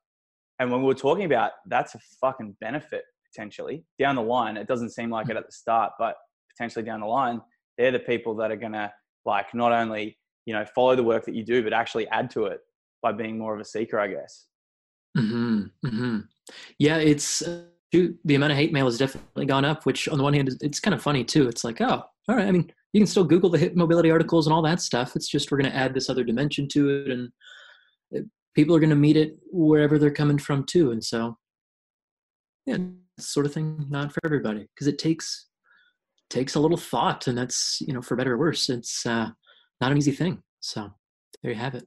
and 0.58 0.72
when 0.72 0.82
we 0.82 0.90
are 0.90 0.94
talking 0.94 1.24
about 1.24 1.52
that's 1.66 1.94
a 1.94 2.00
fucking 2.20 2.56
benefit 2.60 3.04
potentially 3.30 3.84
down 3.98 4.16
the 4.16 4.22
line. 4.22 4.56
It 4.56 4.66
doesn't 4.66 4.90
seem 4.90 5.10
like 5.10 5.28
it 5.28 5.36
at 5.36 5.46
the 5.46 5.52
start, 5.52 5.92
but 5.98 6.16
potentially 6.50 6.84
down 6.84 7.00
the 7.00 7.06
line, 7.06 7.40
they're 7.76 7.92
the 7.92 7.98
people 7.98 8.34
that 8.36 8.50
are 8.50 8.56
gonna 8.56 8.92
like 9.24 9.54
not 9.54 9.72
only 9.72 10.18
you 10.46 10.54
know 10.54 10.64
follow 10.74 10.96
the 10.96 11.02
work 11.02 11.24
that 11.26 11.34
you 11.34 11.44
do, 11.44 11.62
but 11.62 11.72
actually 11.72 12.08
add 12.08 12.30
to 12.30 12.46
it 12.46 12.60
by 13.02 13.12
being 13.12 13.38
more 13.38 13.54
of 13.54 13.60
a 13.60 13.64
seeker, 13.64 13.98
I 13.98 14.08
guess. 14.08 14.46
Hmm. 15.16 15.62
Hmm. 15.84 16.18
Yeah, 16.78 16.96
it's. 16.98 17.42
Uh 17.42 17.64
the 17.92 18.34
amount 18.34 18.52
of 18.52 18.58
hate 18.58 18.72
mail 18.72 18.84
has 18.84 18.98
definitely 18.98 19.46
gone 19.46 19.64
up. 19.64 19.86
Which, 19.86 20.08
on 20.08 20.18
the 20.18 20.24
one 20.24 20.34
hand, 20.34 20.50
it's 20.60 20.80
kind 20.80 20.94
of 20.94 21.02
funny 21.02 21.24
too. 21.24 21.48
It's 21.48 21.64
like, 21.64 21.80
oh, 21.80 22.02
all 22.28 22.36
right. 22.36 22.46
I 22.46 22.50
mean, 22.50 22.70
you 22.92 23.00
can 23.00 23.06
still 23.06 23.24
Google 23.24 23.50
the 23.50 23.58
hip 23.58 23.74
mobility 23.76 24.10
articles 24.10 24.46
and 24.46 24.54
all 24.54 24.62
that 24.62 24.80
stuff. 24.80 25.16
It's 25.16 25.28
just 25.28 25.50
we're 25.50 25.58
going 25.58 25.70
to 25.70 25.76
add 25.76 25.94
this 25.94 26.10
other 26.10 26.24
dimension 26.24 26.68
to 26.68 26.90
it, 26.90 27.10
and 27.10 27.30
it, 28.10 28.24
people 28.54 28.74
are 28.76 28.80
going 28.80 28.90
to 28.90 28.96
meet 28.96 29.16
it 29.16 29.38
wherever 29.50 29.98
they're 29.98 30.10
coming 30.10 30.38
from 30.38 30.64
too. 30.64 30.90
And 30.90 31.02
so, 31.02 31.36
yeah, 32.66 32.78
sort 33.18 33.46
of 33.46 33.54
thing 33.54 33.86
not 33.88 34.12
for 34.12 34.20
everybody 34.24 34.66
because 34.74 34.86
it 34.86 34.98
takes 34.98 35.46
takes 36.30 36.54
a 36.54 36.60
little 36.60 36.76
thought, 36.76 37.26
and 37.26 37.36
that's 37.36 37.80
you 37.80 37.92
know 37.92 38.02
for 38.02 38.16
better 38.16 38.34
or 38.34 38.38
worse, 38.38 38.68
it's 38.68 39.06
uh, 39.06 39.30
not 39.80 39.92
an 39.92 39.98
easy 39.98 40.12
thing. 40.12 40.42
So 40.60 40.90
there 41.42 41.52
you 41.52 41.58
have 41.58 41.74
it. 41.74 41.86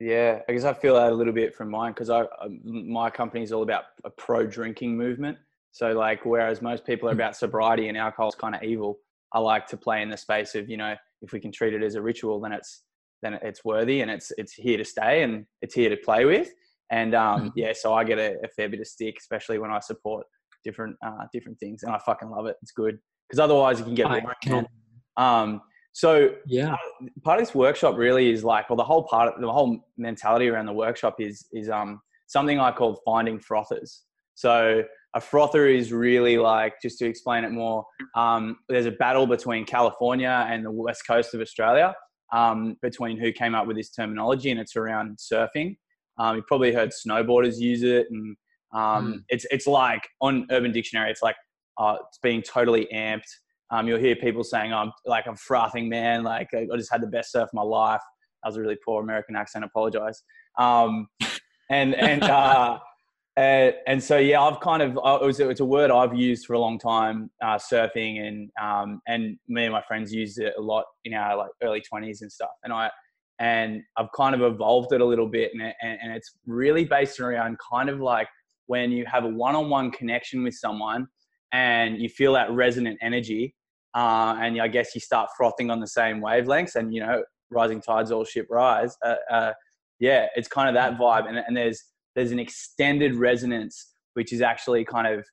Yeah, 0.00 0.40
I 0.48 0.52
guess 0.52 0.64
I 0.64 0.74
feel 0.74 0.94
that 0.94 1.12
a 1.12 1.14
little 1.14 1.32
bit 1.32 1.54
from 1.54 1.70
mine 1.70 1.92
because 1.92 2.10
I 2.10 2.24
my 2.64 3.10
company 3.10 3.44
is 3.44 3.52
all 3.52 3.62
about 3.62 3.84
a 4.04 4.10
pro 4.10 4.46
drinking 4.46 4.96
movement. 4.96 5.38
So 5.70 5.92
like, 5.92 6.24
whereas 6.24 6.60
most 6.60 6.84
people 6.84 7.08
are 7.08 7.12
hmm. 7.12 7.20
about 7.20 7.36
sobriety 7.36 7.88
and 7.88 7.96
alcohol 7.96 8.28
is 8.28 8.34
kind 8.34 8.54
of 8.54 8.62
evil, 8.62 8.98
I 9.32 9.38
like 9.38 9.66
to 9.68 9.76
play 9.76 10.02
in 10.02 10.10
the 10.10 10.16
space 10.16 10.54
of 10.54 10.68
you 10.68 10.76
know 10.76 10.94
if 11.22 11.32
we 11.32 11.40
can 11.40 11.52
treat 11.52 11.74
it 11.74 11.82
as 11.82 11.94
a 11.94 12.02
ritual, 12.02 12.40
then 12.40 12.52
it's 12.52 12.82
then 13.22 13.34
it's 13.42 13.64
worthy 13.64 14.00
and 14.00 14.10
it's 14.10 14.32
it's 14.38 14.52
here 14.52 14.76
to 14.76 14.84
stay 14.84 15.22
and 15.22 15.46
it's 15.60 15.74
here 15.74 15.88
to 15.88 15.96
play 15.96 16.24
with. 16.24 16.50
And 16.90 17.14
um, 17.14 17.40
hmm. 17.40 17.48
yeah, 17.54 17.72
so 17.72 17.94
I 17.94 18.04
get 18.04 18.18
a, 18.18 18.36
a, 18.44 18.48
fair 18.48 18.68
bit 18.68 18.80
of 18.80 18.86
stick, 18.86 19.16
especially 19.18 19.58
when 19.58 19.70
I 19.70 19.78
support 19.80 20.26
different 20.64 20.96
uh, 21.06 21.26
different 21.32 21.58
things, 21.58 21.84
and 21.84 21.92
I 21.92 21.98
fucking 21.98 22.28
love 22.28 22.46
it. 22.46 22.56
It's 22.60 22.72
good 22.72 22.98
because 23.32 23.42
otherwise 23.42 23.78
you 23.78 23.84
can 23.86 23.94
get 23.94 24.08
boring. 24.08 24.66
Um, 25.16 25.62
so 25.92 26.34
yeah, 26.46 26.76
part 27.22 27.40
of 27.40 27.46
this 27.46 27.54
workshop 27.54 27.96
really 27.96 28.30
is 28.30 28.44
like, 28.44 28.68
well, 28.68 28.76
the 28.76 28.84
whole 28.84 29.04
part, 29.04 29.34
of 29.34 29.40
the 29.40 29.50
whole 29.50 29.78
mentality 29.96 30.48
around 30.48 30.66
the 30.66 30.72
workshop 30.72 31.16
is 31.18 31.46
is 31.52 31.68
um 31.70 32.00
something 32.28 32.58
I 32.60 32.72
call 32.72 33.00
finding 33.04 33.38
frothers. 33.38 34.02
So 34.34 34.82
a 35.14 35.20
frother 35.20 35.66
is 35.66 35.92
really 35.92 36.38
like, 36.38 36.74
just 36.80 36.98
to 36.98 37.06
explain 37.06 37.44
it 37.44 37.52
more, 37.52 37.84
um, 38.16 38.56
there's 38.70 38.86
a 38.86 38.92
battle 38.92 39.26
between 39.26 39.66
California 39.66 40.46
and 40.48 40.64
the 40.64 40.70
west 40.70 41.02
coast 41.06 41.34
of 41.34 41.42
Australia 41.42 41.94
um, 42.32 42.76
between 42.80 43.18
who 43.18 43.30
came 43.30 43.54
up 43.54 43.66
with 43.66 43.76
this 43.76 43.90
terminology, 43.90 44.50
and 44.50 44.58
it's 44.58 44.76
around 44.76 45.18
surfing. 45.18 45.76
Um, 46.18 46.36
you've 46.36 46.46
probably 46.46 46.72
heard 46.72 46.90
snowboarders 46.90 47.58
use 47.58 47.82
it, 47.82 48.06
and 48.10 48.36
um, 48.72 49.14
mm. 49.14 49.18
it's 49.28 49.46
it's 49.50 49.66
like 49.66 50.08
on 50.22 50.46
Urban 50.50 50.72
Dictionary, 50.72 51.10
it's 51.10 51.22
like 51.22 51.36
uh, 51.78 51.96
it's 52.08 52.18
being 52.18 52.42
totally 52.42 52.88
amped. 52.94 53.28
Um, 53.70 53.88
you'll 53.88 53.98
hear 53.98 54.16
people 54.16 54.44
saying, 54.44 54.72
"I'm 54.72 54.92
like 55.06 55.26
I'm 55.26 55.36
frothing, 55.36 55.88
man. 55.88 56.22
Like 56.22 56.48
I 56.54 56.66
just 56.76 56.92
had 56.92 57.02
the 57.02 57.06
best 57.06 57.32
surf 57.32 57.44
of 57.44 57.54
my 57.54 57.62
life." 57.62 58.02
That 58.42 58.48
was 58.48 58.56
a 58.56 58.60
really 58.60 58.78
poor 58.84 59.02
American 59.02 59.36
accent. 59.36 59.64
Apologize. 59.64 60.22
Um, 60.58 61.06
and 61.70 61.94
and, 61.94 62.22
uh, 62.24 62.78
and 63.36 63.74
and 63.86 64.02
so 64.02 64.18
yeah, 64.18 64.42
I've 64.42 64.60
kind 64.60 64.82
of 64.82 64.90
it 64.92 65.26
was 65.26 65.40
it's 65.40 65.60
a 65.60 65.64
word 65.64 65.90
I've 65.90 66.14
used 66.14 66.46
for 66.46 66.52
a 66.52 66.58
long 66.58 66.78
time, 66.78 67.30
uh, 67.42 67.56
surfing, 67.56 68.20
and 68.20 68.50
um, 68.60 69.00
and 69.06 69.38
me 69.48 69.64
and 69.64 69.72
my 69.72 69.82
friends 69.82 70.12
used 70.12 70.38
it 70.38 70.54
a 70.58 70.60
lot 70.60 70.84
in 71.04 71.14
our 71.14 71.36
like 71.36 71.50
early 71.62 71.80
twenties 71.80 72.20
and 72.20 72.30
stuff. 72.30 72.50
And 72.62 72.72
I 72.72 72.90
and 73.38 73.82
I've 73.96 74.12
kind 74.14 74.34
of 74.34 74.42
evolved 74.42 74.92
it 74.92 75.00
a 75.00 75.04
little 75.04 75.28
bit, 75.28 75.52
and, 75.54 75.62
and 75.62 75.98
and 76.02 76.12
it's 76.12 76.34
really 76.46 76.84
based 76.84 77.20
around 77.20 77.56
kind 77.72 77.88
of 77.88 78.00
like 78.00 78.28
when 78.66 78.92
you 78.92 79.04
have 79.06 79.24
a 79.24 79.28
one-on-one 79.28 79.90
connection 79.90 80.42
with 80.42 80.54
someone 80.54 81.06
and 81.52 82.00
you 82.00 82.08
feel 82.08 82.32
that 82.34 82.50
resonant 82.50 82.98
energy 83.02 83.54
uh, 83.94 84.36
and 84.40 84.60
I 84.60 84.68
guess 84.68 84.94
you 84.94 85.00
start 85.00 85.30
frothing 85.36 85.70
on 85.70 85.80
the 85.80 85.86
same 85.86 86.20
wavelengths, 86.20 86.76
and 86.76 86.94
you 86.94 87.00
know, 87.00 87.22
rising 87.50 87.80
tides 87.80 88.10
all 88.10 88.24
ship 88.24 88.46
rise. 88.50 88.96
Uh, 89.04 89.16
uh, 89.30 89.52
yeah, 90.00 90.26
it's 90.34 90.48
kind 90.48 90.68
of 90.68 90.74
that 90.74 90.98
vibe, 90.98 91.28
and, 91.28 91.38
and 91.38 91.56
there's 91.56 91.82
there's 92.14 92.32
an 92.32 92.38
extended 92.38 93.14
resonance, 93.14 93.94
which 94.14 94.32
is 94.32 94.40
actually 94.40 94.84
kind 94.84 95.06
of 95.06 95.24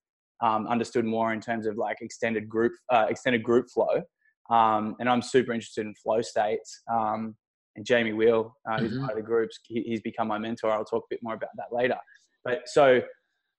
um, 0.41 0.67
understood 0.67 1.05
more 1.05 1.33
in 1.33 1.39
terms 1.39 1.65
of 1.65 1.77
like 1.77 1.97
extended 2.01 2.49
group 2.49 2.73
uh, 2.91 3.05
extended 3.09 3.43
group 3.43 3.67
flow. 3.73 4.01
Um, 4.49 4.95
and 4.99 5.07
I'm 5.07 5.21
super 5.21 5.53
interested 5.53 5.85
in 5.85 5.93
flow 5.95 6.21
states. 6.21 6.81
Um, 6.91 7.35
and 7.75 7.85
Jamie 7.85 8.13
Wheal, 8.13 8.51
uh, 8.69 8.79
who's 8.79 8.91
mm-hmm. 8.91 9.01
part 9.01 9.11
of 9.11 9.17
the 9.17 9.23
groups, 9.23 9.59
he, 9.63 9.83
he's 9.83 10.01
become 10.01 10.27
my 10.27 10.39
mentor. 10.39 10.71
I'll 10.71 10.83
talk 10.83 11.03
a 11.03 11.11
bit 11.11 11.19
more 11.21 11.35
about 11.35 11.51
that 11.55 11.67
later. 11.71 11.97
But 12.43 12.67
so 12.67 12.99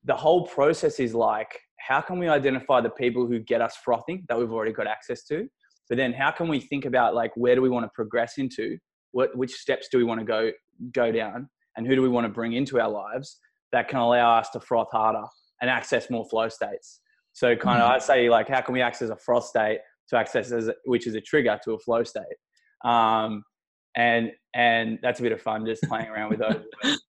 the 0.04 0.16
whole 0.16 0.48
process 0.48 0.98
is 0.98 1.14
like, 1.14 1.60
how 1.86 2.00
can 2.00 2.18
we 2.18 2.28
identify 2.28 2.80
the 2.80 2.90
people 2.90 3.26
who 3.26 3.38
get 3.40 3.60
us 3.60 3.76
frothing 3.84 4.24
that 4.28 4.38
we've 4.38 4.52
already 4.52 4.72
got 4.72 4.86
access 4.86 5.24
to? 5.24 5.48
But 5.88 5.96
then 5.96 6.12
how 6.12 6.30
can 6.30 6.48
we 6.48 6.60
think 6.60 6.84
about 6.84 7.14
like 7.14 7.32
where 7.36 7.54
do 7.54 7.62
we 7.62 7.68
want 7.68 7.84
to 7.84 7.90
progress 7.94 8.38
into? 8.38 8.78
What 9.12 9.36
which 9.36 9.52
steps 9.52 9.88
do 9.90 9.98
we 9.98 10.04
want 10.04 10.20
to 10.20 10.26
go 10.26 10.50
go 10.92 11.10
down? 11.10 11.48
And 11.76 11.86
who 11.86 11.96
do 11.96 12.02
we 12.02 12.08
want 12.08 12.26
to 12.26 12.32
bring 12.32 12.52
into 12.52 12.80
our 12.80 12.88
lives 12.88 13.38
that 13.72 13.88
can 13.88 13.98
allow 13.98 14.38
us 14.38 14.50
to 14.50 14.60
froth 14.60 14.90
harder 14.92 15.24
and 15.60 15.70
access 15.70 16.10
more 16.10 16.24
flow 16.28 16.48
states? 16.48 17.00
So 17.32 17.56
kind 17.56 17.80
of 17.82 17.88
mm-hmm. 17.88 17.96
I 17.96 17.98
say 17.98 18.30
like 18.30 18.48
how 18.48 18.60
can 18.60 18.72
we 18.72 18.82
access 18.82 19.10
a 19.10 19.16
froth 19.16 19.44
state 19.44 19.80
to 20.10 20.16
access 20.16 20.52
as 20.52 20.70
which 20.84 21.06
is 21.06 21.14
a 21.14 21.20
trigger 21.20 21.58
to 21.64 21.72
a 21.72 21.78
flow 21.78 22.04
state? 22.04 22.24
Um, 22.84 23.42
and 23.96 24.30
and 24.54 24.98
that's 25.02 25.20
a 25.20 25.22
bit 25.22 25.32
of 25.32 25.40
fun 25.40 25.66
just 25.66 25.82
playing 25.84 26.08
around 26.08 26.30
with 26.30 26.38
those. 26.84 27.00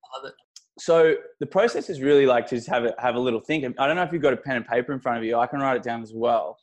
So 0.81 1.13
the 1.39 1.45
process 1.45 1.91
is 1.91 2.01
really 2.01 2.25
like 2.25 2.47
to 2.47 2.55
just 2.55 2.67
have 2.67 2.85
a, 2.85 2.95
have 2.97 3.13
a 3.13 3.19
little 3.19 3.39
think. 3.39 3.63
I 3.77 3.85
don't 3.85 3.95
know 3.95 4.01
if 4.01 4.11
you've 4.11 4.23
got 4.23 4.33
a 4.33 4.38
pen 4.38 4.55
and 4.55 4.65
paper 4.67 4.93
in 4.93 5.00
front 5.00 5.19
of 5.19 5.23
you. 5.23 5.38
I 5.38 5.45
can 5.45 5.59
write 5.59 5.77
it 5.77 5.83
down 5.83 6.01
as 6.01 6.11
well. 6.11 6.57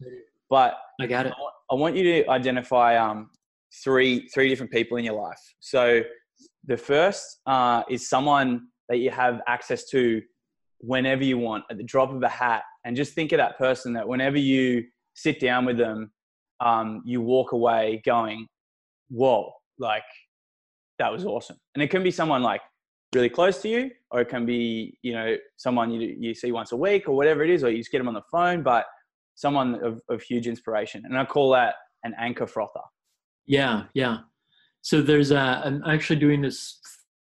But 0.50 0.76
I 1.00 1.06
got 1.06 1.26
it. 1.26 1.32
I 1.70 1.74
want 1.76 1.94
you 1.94 2.02
to 2.02 2.28
identify 2.28 2.96
um, 2.96 3.30
three 3.84 4.26
three 4.34 4.48
different 4.48 4.72
people 4.72 4.96
in 4.96 5.04
your 5.04 5.14
life. 5.14 5.38
So 5.60 6.02
the 6.64 6.76
first 6.76 7.42
uh, 7.46 7.84
is 7.88 8.08
someone 8.08 8.66
that 8.88 8.96
you 8.96 9.10
have 9.10 9.40
access 9.46 9.88
to 9.90 10.20
whenever 10.78 11.22
you 11.22 11.38
want 11.38 11.62
at 11.70 11.76
the 11.76 11.84
drop 11.84 12.12
of 12.12 12.20
a 12.24 12.28
hat, 12.28 12.64
and 12.84 12.96
just 12.96 13.12
think 13.12 13.30
of 13.30 13.38
that 13.38 13.56
person 13.56 13.92
that 13.92 14.08
whenever 14.08 14.36
you 14.36 14.84
sit 15.14 15.38
down 15.38 15.64
with 15.64 15.78
them, 15.78 16.10
um, 16.58 17.02
you 17.04 17.20
walk 17.20 17.52
away 17.52 18.02
going, 18.04 18.48
"Whoa!" 19.10 19.52
Like 19.78 20.02
that 20.98 21.12
was 21.12 21.24
awesome. 21.24 21.56
And 21.76 21.84
it 21.84 21.88
can 21.88 22.02
be 22.02 22.10
someone 22.10 22.42
like 22.42 22.62
really 23.14 23.28
close 23.28 23.60
to 23.62 23.68
you, 23.68 23.90
or 24.10 24.20
it 24.20 24.28
can 24.28 24.44
be 24.46 24.98
you 25.02 25.12
know 25.12 25.36
someone 25.56 25.90
you 25.90 26.16
you 26.18 26.34
see 26.34 26.52
once 26.52 26.72
a 26.72 26.76
week 26.76 27.08
or 27.08 27.16
whatever 27.16 27.42
it 27.42 27.50
is, 27.50 27.64
or 27.64 27.70
you 27.70 27.78
just 27.78 27.90
get 27.90 27.98
them 27.98 28.08
on 28.08 28.14
the 28.14 28.22
phone, 28.30 28.62
but 28.62 28.86
someone 29.34 29.76
of, 29.84 30.00
of 30.08 30.20
huge 30.22 30.46
inspiration. 30.46 31.04
And 31.04 31.16
I 31.16 31.24
call 31.24 31.50
that 31.52 31.74
an 32.02 32.14
anchor 32.18 32.46
frother. 32.46 32.80
Yeah, 33.46 33.84
yeah. 33.94 34.18
So 34.82 35.00
there's 35.00 35.30
a, 35.30 35.62
I'm 35.64 35.82
actually 35.84 36.18
doing 36.18 36.42
this 36.42 36.80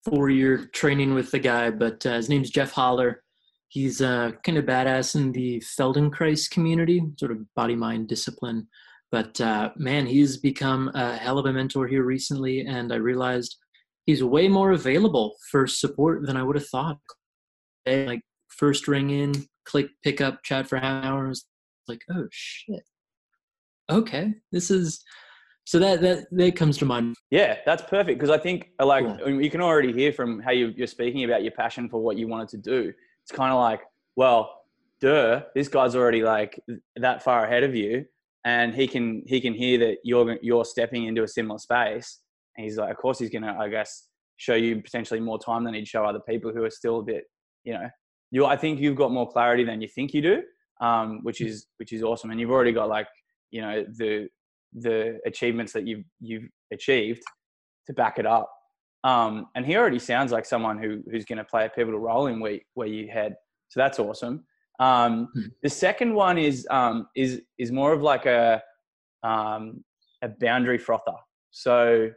four 0.06 0.30
year 0.30 0.70
training 0.74 1.14
with 1.14 1.32
the 1.32 1.40
guy, 1.40 1.72
but 1.72 2.06
uh, 2.06 2.14
his 2.14 2.30
name's 2.30 2.50
Jeff 2.50 2.72
Haller. 2.72 3.24
He's 3.68 4.02
uh, 4.02 4.32
kind 4.44 4.60
of 4.60 4.66
badass 4.66 5.16
in 5.16 5.32
the 5.32 5.60
Feldenkrais 5.60 6.50
community, 6.50 7.02
sort 7.18 7.32
of 7.32 7.40
body 7.56 7.76
mind 7.76 8.08
discipline. 8.08 8.68
But 9.12 9.40
uh, 9.42 9.72
man, 9.76 10.06
he's 10.06 10.38
become 10.38 10.92
a 10.94 11.18
hell 11.18 11.40
of 11.40 11.46
a 11.48 11.54
mentor 11.54 11.88
here 11.88 12.04
recently, 12.04 12.62
and 12.62 12.94
I 12.94 12.98
realized 12.98 13.58
he's 14.06 14.24
way 14.24 14.48
more 14.48 14.72
available 14.72 15.36
for 15.52 15.68
support 15.68 16.26
than 16.26 16.38
I 16.38 16.44
would 16.44 16.56
have 16.56 16.68
thought. 16.68 16.98
Like 17.86 18.22
first 18.50 18.88
ring 18.88 19.10
in, 19.10 19.46
click, 19.66 19.88
pick 20.04 20.22
up, 20.22 20.44
chat 20.44 20.68
for 20.68 20.78
half 20.78 21.04
hours. 21.04 21.46
Like, 21.88 22.02
oh 22.12 22.28
shit. 22.32 22.84
Okay, 23.92 24.34
this 24.52 24.72
is 24.72 25.04
so 25.66 25.80
that 25.80 26.02
that 26.02 26.26
that 26.32 26.56
comes 26.56 26.78
to 26.80 26.86
mind. 26.86 27.16
Yeah, 27.32 27.58
that's 27.66 27.84
perfect 27.84 28.20
because 28.20 28.30
I 28.30 28.38
think 28.38 28.70
uh, 28.80 28.86
like 28.86 29.06
cool. 29.06 29.42
you 29.42 29.50
can 29.50 29.62
already 29.62 29.94
hear 29.94 30.12
from 30.12 30.42
how 30.42 30.52
you, 30.52 30.74
you're 30.76 30.88
speaking 30.88 31.24
about 31.24 31.44
your 31.44 31.52
passion 31.52 31.90
for 31.90 32.02
what 32.02 32.18
you 32.18 32.28
wanted 32.28 32.50
to 32.50 32.58
do. 32.58 32.94
It's 33.24 33.32
kind 33.32 33.52
of 33.52 33.60
like, 33.60 33.82
well, 34.16 34.62
duh, 35.00 35.44
this 35.56 35.70
guy's 35.70 35.96
already 35.96 36.22
like 36.22 36.60
that 36.98 37.24
far 37.24 37.46
ahead 37.46 37.64
of 37.64 37.76
you, 37.76 38.06
and 38.46 38.74
he 38.74 38.88
can 38.88 39.24
he 39.26 39.40
can 39.40 39.54
hear 39.54 39.78
that 39.80 39.98
you're 40.04 40.38
you're 40.42 40.66
stepping 40.66 41.06
into 41.06 41.24
a 41.24 41.28
similar 41.28 41.60
space, 41.60 42.20
and 42.56 42.64
he's 42.64 42.78
like, 42.78 42.92
of 42.92 42.98
course 42.98 43.20
he's 43.20 43.30
gonna, 43.30 43.56
I 43.60 43.70
guess, 43.70 44.08
show 44.38 44.56
you 44.56 44.82
potentially 44.82 45.20
more 45.20 45.40
time 45.40 45.64
than 45.64 45.74
he'd 45.74 45.88
show 45.88 46.06
other 46.06 46.20
people 46.20 46.52
who 46.52 46.64
are 46.64 46.70
still 46.70 47.00
a 47.00 47.04
bit, 47.04 47.24
you 47.64 47.74
know, 47.74 47.88
you. 48.32 48.46
I 48.46 48.58
think 48.58 48.80
you've 48.80 48.96
got 48.96 49.12
more 49.12 49.30
clarity 49.30 49.64
than 49.64 49.80
you 49.82 49.88
think 49.88 50.14
you 50.14 50.22
do, 50.22 50.44
um, 50.82 51.20
which 51.24 51.40
hmm. 51.40 51.46
is 51.46 51.68
which 51.78 51.94
is 51.94 52.04
awesome, 52.04 52.32
and 52.32 52.40
you've 52.40 52.52
already 52.52 52.74
got 52.74 52.90
like 52.90 53.08
you 53.52 53.62
know 53.62 53.86
the 53.98 54.28
the 54.74 55.20
achievements 55.26 55.72
that 55.74 55.88
you've 55.88 56.04
you've 56.20 56.50
achieved 56.72 57.22
to 57.88 57.94
back 57.94 58.18
it 58.18 58.26
up. 58.26 58.50
Um, 59.04 59.48
and 59.56 59.66
he 59.66 59.76
already 59.76 60.00
sounds 60.00 60.32
like 60.32 60.46
someone 60.46 60.78
who 60.78 61.04
who's 61.10 61.26
going 61.26 61.38
to 61.38 61.44
play 61.44 61.66
a 61.66 61.70
pivotal 61.70 62.00
role 62.00 62.28
in 62.28 62.40
where 62.40 62.60
where 62.74 62.88
you 62.88 63.08
head. 63.08 63.36
So 63.70 63.80
that's 63.80 64.00
awesome. 64.00 64.46
Um, 64.80 65.30
hmm. 65.34 65.42
the 65.62 65.70
second 65.70 66.14
one 66.14 66.38
is 66.38 66.68
um, 66.72 67.08
is 67.16 67.42
is 67.60 67.72
more 67.72 67.94
of 67.94 68.02
like 68.02 68.26
a 68.26 68.62
um, 69.24 69.84
a 70.22 70.30
boundary 70.40 70.78
frother. 70.78 71.18
So 71.52 72.10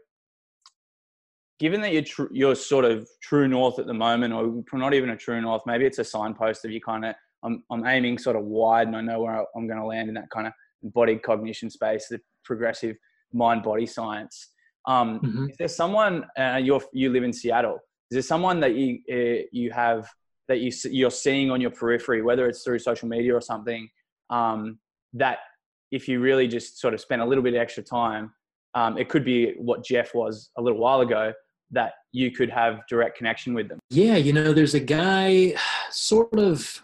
given 1.58 1.80
that 1.80 1.92
you're 1.92 2.02
tr- 2.02 2.32
you're 2.32 2.54
sort 2.54 2.84
of 2.84 3.08
true 3.22 3.48
north 3.48 3.78
at 3.78 3.86
the 3.86 3.94
moment, 3.94 4.34
or 4.34 4.62
not 4.78 4.94
even 4.94 5.10
a 5.10 5.16
true 5.16 5.40
north, 5.40 5.62
maybe 5.66 5.84
it's 5.84 5.98
a 5.98 6.04
signpost 6.04 6.64
of 6.64 6.70
you 6.70 6.80
kind 6.80 7.04
of 7.04 7.14
I'm 7.44 7.62
I'm 7.70 7.86
aiming 7.86 8.18
sort 8.18 8.36
of 8.36 8.44
wide, 8.44 8.86
and 8.88 8.96
I 8.96 9.00
know 9.00 9.20
where 9.22 9.44
I'm 9.56 9.66
going 9.66 9.80
to 9.80 9.86
land 9.86 10.08
in 10.08 10.14
that 10.14 10.30
kind 10.30 10.46
of 10.46 10.52
body 10.82 11.16
cognition 11.16 11.70
space, 11.70 12.08
the 12.08 12.20
progressive 12.44 12.96
mind 13.32 13.62
body 13.62 13.86
science. 13.86 14.48
Um, 14.86 15.20
mm-hmm. 15.20 15.50
Is 15.50 15.56
there 15.56 15.68
someone 15.68 16.26
uh, 16.38 16.60
you 16.62 16.80
you 16.92 17.10
live 17.10 17.24
in 17.24 17.32
Seattle? 17.32 17.78
Is 18.10 18.16
there 18.16 18.22
someone 18.22 18.60
that 18.60 18.74
you 18.74 18.98
uh, 19.10 19.46
you 19.52 19.70
have 19.72 20.08
that 20.48 20.60
you 20.60 20.70
you're 20.90 21.10
seeing 21.10 21.50
on 21.50 21.60
your 21.60 21.70
periphery, 21.70 22.22
whether 22.22 22.46
it's 22.48 22.62
through 22.62 22.78
social 22.78 23.08
media 23.08 23.34
or 23.34 23.40
something, 23.40 23.88
um, 24.30 24.78
that 25.12 25.38
if 25.90 26.08
you 26.08 26.20
really 26.20 26.48
just 26.48 26.78
sort 26.78 26.94
of 26.94 27.00
spend 27.00 27.22
a 27.22 27.24
little 27.24 27.42
bit 27.42 27.54
of 27.54 27.60
extra 27.60 27.82
time, 27.82 28.32
um, 28.74 28.98
it 28.98 29.08
could 29.08 29.24
be 29.24 29.54
what 29.58 29.84
Jeff 29.84 30.14
was 30.14 30.50
a 30.56 30.62
little 30.62 30.78
while 30.78 31.00
ago, 31.00 31.32
that 31.70 31.94
you 32.12 32.30
could 32.30 32.50
have 32.50 32.80
direct 32.88 33.16
connection 33.16 33.54
with 33.54 33.68
them? 33.68 33.78
Yeah, 33.90 34.16
you 34.16 34.32
know, 34.32 34.52
there's 34.52 34.74
a 34.74 34.80
guy, 34.80 35.54
sort 35.90 36.38
of 36.38 36.82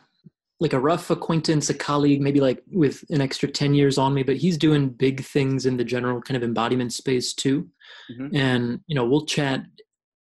like 0.60 0.72
a 0.72 0.78
rough 0.78 1.10
acquaintance, 1.10 1.70
a 1.70 1.74
colleague, 1.74 2.20
maybe 2.20 2.40
like 2.40 2.62
with 2.70 3.04
an 3.10 3.20
extra 3.20 3.48
10 3.48 3.74
years 3.74 3.98
on 3.98 4.14
me, 4.14 4.22
but 4.22 4.36
he's 4.36 4.56
doing 4.56 4.88
big 4.88 5.24
things 5.24 5.66
in 5.66 5.76
the 5.76 5.84
general 5.84 6.22
kind 6.22 6.36
of 6.36 6.44
embodiment 6.44 6.92
space 6.92 7.34
too. 7.34 7.68
Mm-hmm. 8.12 8.36
And, 8.36 8.80
you 8.86 8.94
know, 8.94 9.04
we'll 9.04 9.26
chat, 9.26 9.64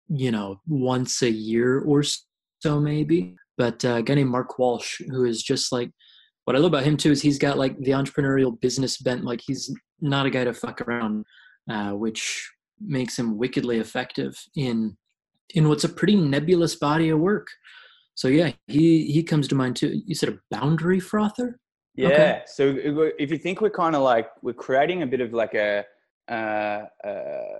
you 0.08 0.30
know, 0.30 0.60
once 0.66 1.22
a 1.22 1.30
year 1.30 1.80
or 1.80 2.02
so 2.02 2.78
maybe. 2.78 3.36
But 3.56 3.82
uh, 3.86 3.94
a 3.94 4.02
guy 4.02 4.16
named 4.16 4.30
Mark 4.30 4.58
Walsh, 4.58 5.00
who 5.08 5.24
is 5.24 5.42
just 5.42 5.72
like, 5.72 5.90
what 6.44 6.54
I 6.54 6.58
love 6.58 6.72
about 6.72 6.84
him 6.84 6.98
too 6.98 7.10
is 7.10 7.22
he's 7.22 7.38
got 7.38 7.56
like 7.56 7.78
the 7.78 7.92
entrepreneurial 7.92 8.58
business 8.60 8.98
bent. 8.98 9.24
Like 9.24 9.40
he's 9.44 9.74
not 10.00 10.26
a 10.26 10.30
guy 10.30 10.44
to 10.44 10.52
fuck 10.52 10.82
around, 10.82 11.24
uh, 11.70 11.92
which 11.92 12.50
makes 12.80 13.18
him 13.18 13.38
wickedly 13.38 13.78
effective 13.78 14.36
in 14.56 14.96
in 15.54 15.68
what's 15.68 15.84
a 15.84 15.88
pretty 15.88 16.14
nebulous 16.14 16.74
body 16.74 17.08
of 17.08 17.18
work. 17.18 17.48
So 18.14 18.28
yeah, 18.28 18.52
he 18.66 19.06
he 19.06 19.22
comes 19.22 19.48
to 19.48 19.54
mind 19.54 19.76
too. 19.76 20.00
You 20.06 20.14
said 20.14 20.28
a 20.28 20.38
boundary 20.50 21.00
frother. 21.00 21.58
Yeah. 21.94 22.08
Okay. 22.08 22.42
So 22.46 22.76
if 23.18 23.30
you 23.30 23.38
think 23.38 23.60
we're 23.60 23.70
kind 23.70 23.96
of 23.96 24.02
like 24.02 24.28
we're 24.42 24.52
creating 24.52 25.02
a 25.02 25.06
bit 25.06 25.20
of 25.20 25.32
like 25.32 25.54
a 25.54 25.84
uh, 26.28 26.84
uh, 27.04 27.58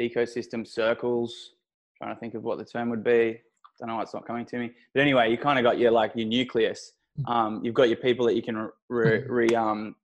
ecosystem 0.00 0.66
circles. 0.66 1.52
trying 1.96 2.14
to 2.14 2.20
think 2.20 2.34
of 2.34 2.44
what 2.44 2.58
the 2.58 2.64
term 2.64 2.90
would 2.90 3.02
be. 3.02 3.40
Don't 3.78 3.88
know 3.88 3.96
why 3.96 4.02
it's 4.02 4.14
not 4.14 4.26
coming 4.26 4.44
to 4.46 4.58
me. 4.58 4.72
But 4.94 5.00
anyway, 5.00 5.30
you 5.30 5.38
kind 5.38 5.58
of 5.58 5.62
got 5.62 5.78
your 5.78 5.90
like 5.90 6.12
your 6.14 6.26
nucleus. 6.26 6.92
Mm. 7.20 7.32
Um, 7.32 7.60
you've 7.64 7.74
got 7.74 7.88
your 7.88 7.96
people 7.96 8.26
that 8.26 8.34
you 8.34 8.42
can 8.42 8.68
re, 8.88 9.24
re, 9.26 9.48
um, 9.54 9.94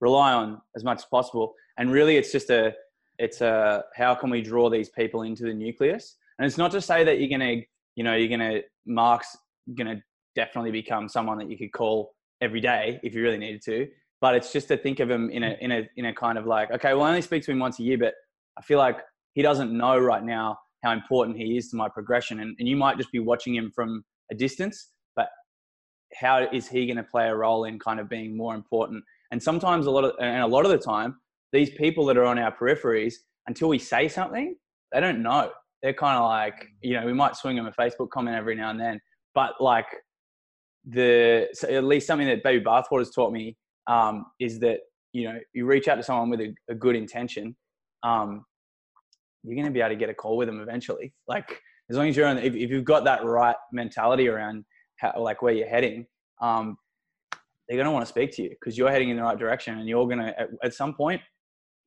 rely 0.00 0.32
on 0.32 0.60
as 0.76 0.84
much 0.84 0.98
as 0.98 1.04
possible. 1.04 1.54
And 1.78 1.92
really, 1.92 2.16
it's 2.16 2.32
just 2.32 2.50
a 2.50 2.74
it's 3.20 3.40
a 3.40 3.84
how 3.94 4.14
can 4.14 4.30
we 4.30 4.42
draw 4.42 4.68
these 4.70 4.88
people 4.88 5.22
into 5.22 5.44
the 5.44 5.54
nucleus? 5.54 6.16
And 6.38 6.46
it's 6.46 6.58
not 6.58 6.70
to 6.72 6.80
say 6.80 7.04
that 7.04 7.20
you're 7.20 7.30
gonna 7.30 7.60
you 7.96 8.04
know 8.04 8.14
you're 8.14 8.28
gonna 8.28 8.60
mark's 8.86 9.36
gonna 9.76 10.02
definitely 10.34 10.70
become 10.70 11.08
someone 11.08 11.38
that 11.38 11.50
you 11.50 11.58
could 11.58 11.72
call 11.72 12.12
every 12.40 12.60
day 12.60 12.98
if 13.02 13.14
you 13.14 13.22
really 13.22 13.36
needed 13.36 13.60
to 13.62 13.86
but 14.20 14.34
it's 14.34 14.52
just 14.52 14.68
to 14.68 14.76
think 14.76 15.00
of 15.00 15.10
him 15.10 15.28
in 15.30 15.42
a 15.42 15.56
in 15.60 15.72
a 15.72 15.88
in 15.96 16.06
a 16.06 16.14
kind 16.14 16.38
of 16.38 16.46
like 16.46 16.70
okay 16.70 16.94
well 16.94 17.02
i 17.02 17.08
only 17.08 17.20
speak 17.20 17.42
to 17.42 17.50
him 17.50 17.58
once 17.58 17.78
a 17.80 17.82
year 17.82 17.98
but 17.98 18.14
i 18.56 18.62
feel 18.62 18.78
like 18.78 18.98
he 19.34 19.42
doesn't 19.42 19.76
know 19.76 19.98
right 19.98 20.24
now 20.24 20.56
how 20.82 20.92
important 20.92 21.36
he 21.36 21.58
is 21.58 21.68
to 21.68 21.76
my 21.76 21.88
progression 21.88 22.40
and, 22.40 22.56
and 22.58 22.66
you 22.66 22.76
might 22.76 22.96
just 22.96 23.12
be 23.12 23.18
watching 23.18 23.54
him 23.54 23.70
from 23.74 24.02
a 24.30 24.34
distance 24.34 24.92
but 25.16 25.28
how 26.14 26.46
is 26.52 26.68
he 26.68 26.86
going 26.86 26.96
to 26.96 27.02
play 27.02 27.28
a 27.28 27.34
role 27.34 27.64
in 27.64 27.78
kind 27.78 28.00
of 28.00 28.08
being 28.08 28.36
more 28.36 28.54
important? 28.54 29.04
And 29.30 29.42
sometimes 29.42 29.86
a 29.86 29.90
lot 29.90 30.04
of 30.04 30.12
and 30.20 30.42
a 30.42 30.46
lot 30.46 30.64
of 30.64 30.70
the 30.70 30.78
time 30.78 31.16
these 31.52 31.70
people 31.70 32.04
that 32.06 32.16
are 32.16 32.24
on 32.24 32.38
our 32.38 32.54
peripheries, 32.56 33.14
until 33.46 33.68
we 33.68 33.78
say 33.78 34.08
something, 34.08 34.54
they 34.92 35.00
don't 35.00 35.22
know. 35.22 35.50
They're 35.82 35.94
kind 35.94 36.18
of 36.18 36.24
like, 36.24 36.66
you 36.82 36.98
know, 36.98 37.06
we 37.06 37.12
might 37.12 37.36
swing 37.36 37.56
them 37.56 37.66
a 37.66 37.72
Facebook 37.72 38.10
comment 38.10 38.36
every 38.36 38.54
now 38.54 38.70
and 38.70 38.78
then, 38.78 39.00
but 39.34 39.52
like 39.60 39.86
the, 40.86 41.48
so 41.52 41.68
at 41.68 41.84
least 41.84 42.06
something 42.06 42.28
that 42.28 42.42
Baby 42.42 42.64
Bathwater's 42.64 43.10
taught 43.10 43.32
me 43.32 43.56
um, 43.86 44.26
is 44.38 44.60
that, 44.60 44.80
you 45.12 45.24
know, 45.24 45.38
you 45.52 45.66
reach 45.66 45.88
out 45.88 45.96
to 45.96 46.02
someone 46.02 46.30
with 46.30 46.40
a, 46.40 46.54
a 46.68 46.74
good 46.74 46.94
intention, 46.96 47.56
um, 48.02 48.44
you're 49.42 49.56
going 49.56 49.66
to 49.66 49.72
be 49.72 49.80
able 49.80 49.90
to 49.90 49.96
get 49.96 50.10
a 50.10 50.14
call 50.14 50.36
with 50.36 50.48
them 50.48 50.60
eventually. 50.60 51.12
Like 51.26 51.60
as 51.88 51.96
long 51.96 52.08
as 52.08 52.16
you're 52.16 52.26
on, 52.26 52.38
if, 52.38 52.54
if 52.54 52.70
you've 52.70 52.84
got 52.84 53.04
that 53.04 53.24
right 53.24 53.56
mentality 53.72 54.28
around 54.28 54.64
how, 54.96 55.14
like 55.18 55.42
where 55.42 55.54
you're 55.54 55.68
heading, 55.68 56.06
um, 56.42 56.76
they're 57.68 57.76
going 57.76 57.86
to 57.86 57.90
want 57.90 58.04
to 58.04 58.08
speak 58.08 58.32
to 58.32 58.42
you 58.42 58.50
because 58.50 58.76
you're 58.76 58.90
heading 58.90 59.08
in 59.08 59.16
the 59.16 59.22
right 59.22 59.38
direction 59.38 59.78
and 59.78 59.88
you're 59.88 60.06
going 60.06 60.18
to, 60.18 60.38
at, 60.38 60.48
at 60.62 60.74
some 60.74 60.92
point, 60.94 61.20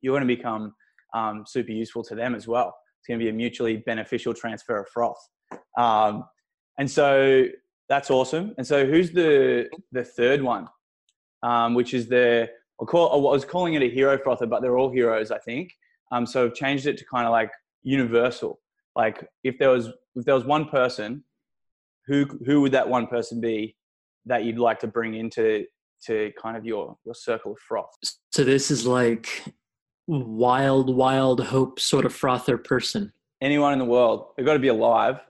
you're 0.04 0.12
going 0.12 0.28
to 0.28 0.36
become 0.36 0.74
um, 1.14 1.44
super 1.46 1.72
useful 1.72 2.02
to 2.04 2.14
them 2.14 2.34
as 2.34 2.46
well. 2.46 2.76
It's 3.00 3.08
going 3.08 3.18
to 3.18 3.24
be 3.24 3.30
a 3.30 3.32
mutually 3.32 3.78
beneficial 3.78 4.34
transfer 4.34 4.76
of 4.80 4.88
froth. 4.88 5.22
Um, 5.78 6.24
and 6.78 6.90
so 6.90 7.46
That's 7.88 8.10
awesome. 8.10 8.54
And 8.56 8.66
so, 8.66 8.86
who's 8.86 9.10
the 9.12 9.68
the 9.92 10.04
third 10.04 10.40
one? 10.42 10.68
Um, 11.42 11.74
which 11.74 11.92
is 11.92 12.08
the 12.08 12.48
I, 12.80 12.84
call, 12.84 13.12
I 13.12 13.16
was 13.16 13.44
calling 13.44 13.74
it 13.74 13.82
a 13.82 13.90
hero 13.90 14.16
frother, 14.18 14.46
but 14.46 14.62
they're 14.62 14.78
all 14.78 14.90
heroes, 14.90 15.30
I 15.30 15.38
think. 15.38 15.70
Um, 16.10 16.24
so 16.26 16.46
I've 16.46 16.54
changed 16.54 16.86
it 16.86 16.96
to 16.98 17.04
kind 17.04 17.26
of 17.26 17.32
like 17.32 17.50
universal. 17.82 18.60
Like 18.96 19.26
if 19.42 19.58
there 19.58 19.70
was 19.70 19.88
if 20.14 20.24
there 20.24 20.34
was 20.34 20.44
one 20.44 20.66
person, 20.68 21.24
who 22.06 22.26
who 22.46 22.60
would 22.62 22.72
that 22.72 22.88
one 22.88 23.06
person 23.06 23.40
be 23.40 23.76
that 24.26 24.44
you'd 24.44 24.58
like 24.58 24.80
to 24.80 24.86
bring 24.86 25.14
into 25.14 25.66
to 26.06 26.32
kind 26.40 26.56
of 26.56 26.64
your 26.64 26.96
your 27.04 27.14
circle 27.14 27.52
of 27.52 27.58
froth? 27.58 27.94
So 28.30 28.44
this 28.44 28.70
is 28.70 28.86
like 28.86 29.44
wild, 30.06 30.94
wild 30.94 31.40
hope 31.40 31.80
sort 31.80 32.04
of 32.04 32.14
frother 32.14 32.58
person. 32.58 33.12
Anyone 33.40 33.72
in 33.72 33.78
the 33.78 33.84
world. 33.84 34.28
They've 34.36 34.46
got 34.46 34.54
to 34.54 34.58
be 34.58 34.68
alive. 34.68 35.20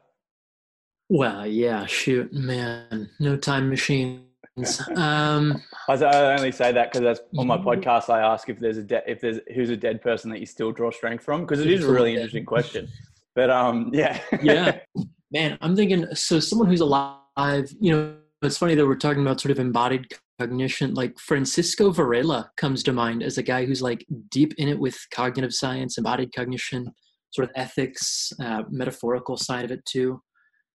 Well, 1.08 1.46
yeah, 1.46 1.86
shoot, 1.86 2.32
man, 2.32 3.10
no 3.18 3.36
time 3.36 3.68
machines. 3.68 4.20
Um, 4.94 5.60
I 5.88 5.96
only 6.36 6.52
say 6.52 6.70
that 6.70 6.92
because 6.92 7.02
that's 7.02 7.20
on 7.36 7.48
my 7.48 7.58
podcast. 7.58 8.08
I 8.08 8.20
ask 8.20 8.48
if 8.48 8.60
there's 8.60 8.76
a 8.76 8.84
de- 8.84 9.10
if 9.10 9.20
there's 9.20 9.40
who's 9.52 9.68
a 9.68 9.76
dead 9.76 10.00
person 10.00 10.30
that 10.30 10.38
you 10.38 10.46
still 10.46 10.70
draw 10.70 10.92
strength 10.92 11.24
from 11.24 11.40
because 11.40 11.58
it 11.58 11.68
is 11.68 11.82
a 11.82 11.90
really 11.90 12.14
interesting 12.14 12.44
question. 12.44 12.88
But 13.34 13.50
um, 13.50 13.90
yeah, 13.92 14.20
yeah, 14.42 14.78
man, 15.32 15.58
I'm 15.60 15.74
thinking 15.74 16.06
so 16.14 16.38
someone 16.38 16.68
who's 16.68 16.82
alive. 16.82 17.74
You 17.80 17.96
know, 17.96 18.16
it's 18.42 18.56
funny 18.56 18.76
that 18.76 18.86
we're 18.86 18.94
talking 18.94 19.22
about 19.22 19.40
sort 19.40 19.50
of 19.50 19.58
embodied 19.58 20.06
cognition. 20.40 20.94
Like 20.94 21.18
Francisco 21.18 21.90
Varela 21.90 22.50
comes 22.56 22.82
to 22.84 22.92
mind 22.92 23.22
as 23.22 23.38
a 23.38 23.42
guy 23.42 23.64
who's 23.64 23.82
like 23.82 24.04
deep 24.30 24.54
in 24.58 24.68
it 24.68 24.78
with 24.78 24.96
cognitive 25.12 25.52
science, 25.52 25.98
embodied 25.98 26.34
cognition, 26.34 26.92
sort 27.30 27.48
of 27.48 27.52
ethics, 27.56 28.32
uh, 28.40 28.62
metaphorical 28.70 29.36
side 29.36 29.64
of 29.64 29.70
it 29.70 29.84
too. 29.84 30.20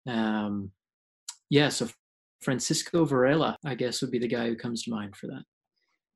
Um, 0.08 0.72
yeah, 1.50 1.70
so 1.70 1.88
Francisco 2.42 3.06
Varela, 3.06 3.58
I 3.66 3.76
guess, 3.76 4.02
would 4.02 4.12
be 4.12 4.20
the 4.20 4.28
guy 4.28 4.48
who 4.48 4.56
comes 4.56 4.84
to 4.84 4.92
mind 4.92 5.16
for 5.16 5.28
that. 5.28 5.44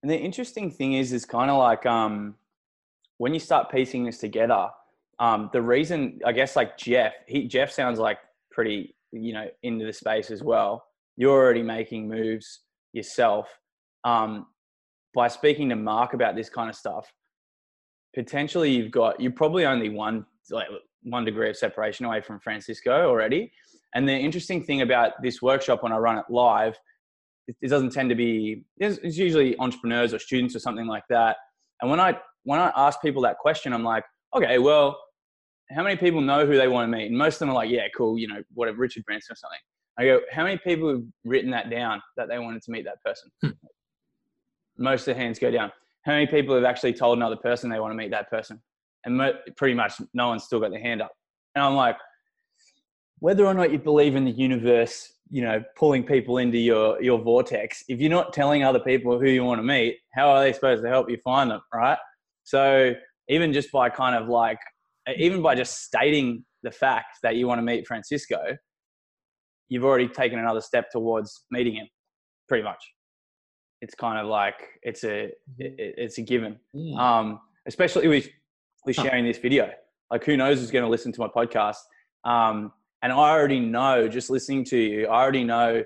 And 0.03 0.11
the 0.11 0.17
interesting 0.17 0.71
thing 0.71 0.93
is, 0.93 1.13
is 1.13 1.25
kind 1.25 1.51
of 1.51 1.57
like 1.57 1.85
um, 1.85 2.35
when 3.17 3.33
you 3.33 3.39
start 3.39 3.71
piecing 3.71 4.05
this 4.05 4.17
together, 4.17 4.67
um, 5.19 5.49
the 5.53 5.61
reason, 5.61 6.19
I 6.25 6.31
guess, 6.31 6.55
like 6.55 6.77
Jeff, 6.77 7.13
he 7.27 7.47
Jeff 7.47 7.71
sounds 7.71 7.99
like 7.99 8.17
pretty, 8.49 8.95
you 9.11 9.33
know, 9.33 9.47
into 9.61 9.85
the 9.85 9.93
space 9.93 10.31
as 10.31 10.41
well. 10.41 10.83
You're 11.17 11.31
already 11.31 11.61
making 11.61 12.07
moves 12.07 12.61
yourself. 12.93 13.47
Um, 14.03 14.47
by 15.13 15.27
speaking 15.27 15.69
to 15.69 15.75
Mark 15.75 16.13
about 16.13 16.35
this 16.35 16.49
kind 16.49 16.69
of 16.69 16.75
stuff, 16.75 17.11
potentially 18.15 18.71
you've 18.71 18.91
got 18.91 19.19
you're 19.19 19.31
probably 19.31 19.65
only 19.65 19.89
one 19.89 20.25
like 20.49 20.67
one 21.03 21.25
degree 21.25 21.49
of 21.49 21.57
separation 21.57 22.05
away 22.05 22.21
from 22.21 22.39
Francisco 22.39 23.07
already. 23.07 23.51
And 23.93 24.07
the 24.07 24.13
interesting 24.13 24.63
thing 24.63 24.81
about 24.81 25.21
this 25.21 25.41
workshop 25.41 25.83
when 25.83 25.91
I 25.91 25.97
run 25.97 26.17
it 26.17 26.25
live, 26.29 26.77
it, 27.47 27.69
doesn't 27.69 27.91
tend 27.91 28.09
to 28.09 28.15
be. 28.15 28.63
It's 28.77 29.17
usually 29.17 29.57
entrepreneurs 29.59 30.13
or 30.13 30.19
students 30.19 30.55
or 30.55 30.59
something 30.59 30.87
like 30.87 31.03
that. 31.09 31.37
And 31.81 31.89
when 31.89 31.99
I 31.99 32.17
when 32.43 32.59
I 32.59 32.71
ask 32.75 33.01
people 33.01 33.21
that 33.23 33.37
question, 33.37 33.73
I'm 33.73 33.83
like, 33.83 34.03
okay, 34.35 34.59
well, 34.59 34.97
how 35.71 35.83
many 35.83 35.95
people 35.95 36.21
know 36.21 36.45
who 36.45 36.57
they 36.57 36.67
want 36.67 36.91
to 36.91 36.97
meet? 36.97 37.07
And 37.07 37.17
most 37.17 37.35
of 37.35 37.39
them 37.39 37.49
are 37.49 37.55
like, 37.55 37.69
yeah, 37.69 37.87
cool, 37.95 38.17
you 38.17 38.27
know, 38.27 38.41
whatever, 38.53 38.77
Richard 38.77 39.03
Branson 39.05 39.33
or 39.33 39.35
something. 39.35 39.59
I 40.01 40.05
go, 40.05 40.21
how 40.31 40.43
many 40.43 40.57
people 40.57 40.89
have 40.89 41.03
written 41.23 41.51
that 41.51 41.69
down 41.69 42.01
that 42.17 42.27
they 42.27 42.39
wanted 42.39 42.63
to 42.63 42.71
meet 42.71 42.85
that 42.85 43.03
person? 43.03 43.29
Hmm. 43.43 43.49
Most 44.77 45.07
of 45.07 45.15
the 45.15 45.21
hands 45.21 45.37
go 45.37 45.51
down. 45.51 45.71
How 46.05 46.13
many 46.13 46.25
people 46.25 46.55
have 46.55 46.63
actually 46.63 46.93
told 46.93 47.17
another 47.17 47.35
person 47.35 47.69
they 47.69 47.79
want 47.79 47.91
to 47.91 47.95
meet 47.95 48.09
that 48.09 48.29
person? 48.29 48.59
And 49.05 49.17
mo- 49.17 49.37
pretty 49.57 49.75
much 49.75 50.01
no 50.13 50.29
one's 50.29 50.43
still 50.43 50.59
got 50.59 50.71
their 50.71 50.81
hand 50.81 51.03
up. 51.03 51.11
And 51.53 51.63
I'm 51.63 51.75
like, 51.75 51.97
whether 53.19 53.45
or 53.45 53.53
not 53.53 53.71
you 53.71 53.77
believe 53.77 54.15
in 54.15 54.25
the 54.25 54.31
universe, 54.31 55.13
you 55.29 55.43
know, 55.43 55.63
pulling 55.77 56.03
people 56.03 56.39
into 56.39 56.57
your 56.57 57.01
your 57.01 57.19
vortex, 57.19 57.83
if 57.87 57.99
you're 57.99 58.09
not 58.09 58.33
telling 58.33 58.63
other 58.63 58.79
people 58.79 59.19
who 59.19 59.29
you 59.29 59.43
want 59.43 59.59
to 59.59 59.63
meet, 59.63 59.97
how 60.15 60.29
are 60.29 60.41
they 60.41 60.51
supposed 60.51 60.81
to 60.83 60.89
help 60.89 61.11
you 61.11 61.17
find 61.23 61.51
them, 61.51 61.61
right? 61.73 61.99
So 62.43 62.93
even 63.29 63.53
just 63.53 63.71
by 63.71 63.89
kind 63.89 64.15
of 64.15 64.27
like, 64.27 64.57
even 65.15 65.43
by 65.43 65.53
just 65.53 65.83
stating 65.83 66.43
the 66.63 66.71
fact 66.71 67.19
that 67.21 67.35
you 67.35 67.47
want 67.47 67.59
to 67.59 67.63
meet 67.63 67.85
Francisco, 67.85 68.39
you've 69.71 69.85
already 69.85 70.09
taken 70.09 70.37
another 70.37 70.59
step 70.59 70.91
towards 70.91 71.45
meeting 71.49 71.75
him, 71.75 71.87
pretty 72.49 72.63
much. 72.63 72.83
It's 73.81 73.95
kind 73.95 74.19
of 74.19 74.27
like 74.27 74.55
it's 74.83 75.03
a 75.05 75.31
it's 75.57 76.17
a 76.17 76.21
given, 76.21 76.59
yeah. 76.73 77.19
um, 77.19 77.39
especially 77.65 78.07
with 78.09 78.27
with 78.85 78.97
sharing 78.97 79.25
this 79.25 79.37
video. 79.39 79.71
Like, 80.11 80.25
who 80.25 80.35
knows 80.35 80.59
who's 80.59 80.71
going 80.71 80.83
to 80.83 80.89
listen 80.89 81.13
to 81.13 81.21
my 81.21 81.29
podcast? 81.29 81.77
Um, 82.25 82.73
and 83.01 83.13
I 83.13 83.31
already 83.31 83.61
know, 83.61 84.09
just 84.09 84.29
listening 84.29 84.65
to 84.65 84.77
you, 84.77 85.07
I 85.07 85.21
already 85.23 85.45
know, 85.45 85.83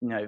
you 0.00 0.08
know, 0.08 0.26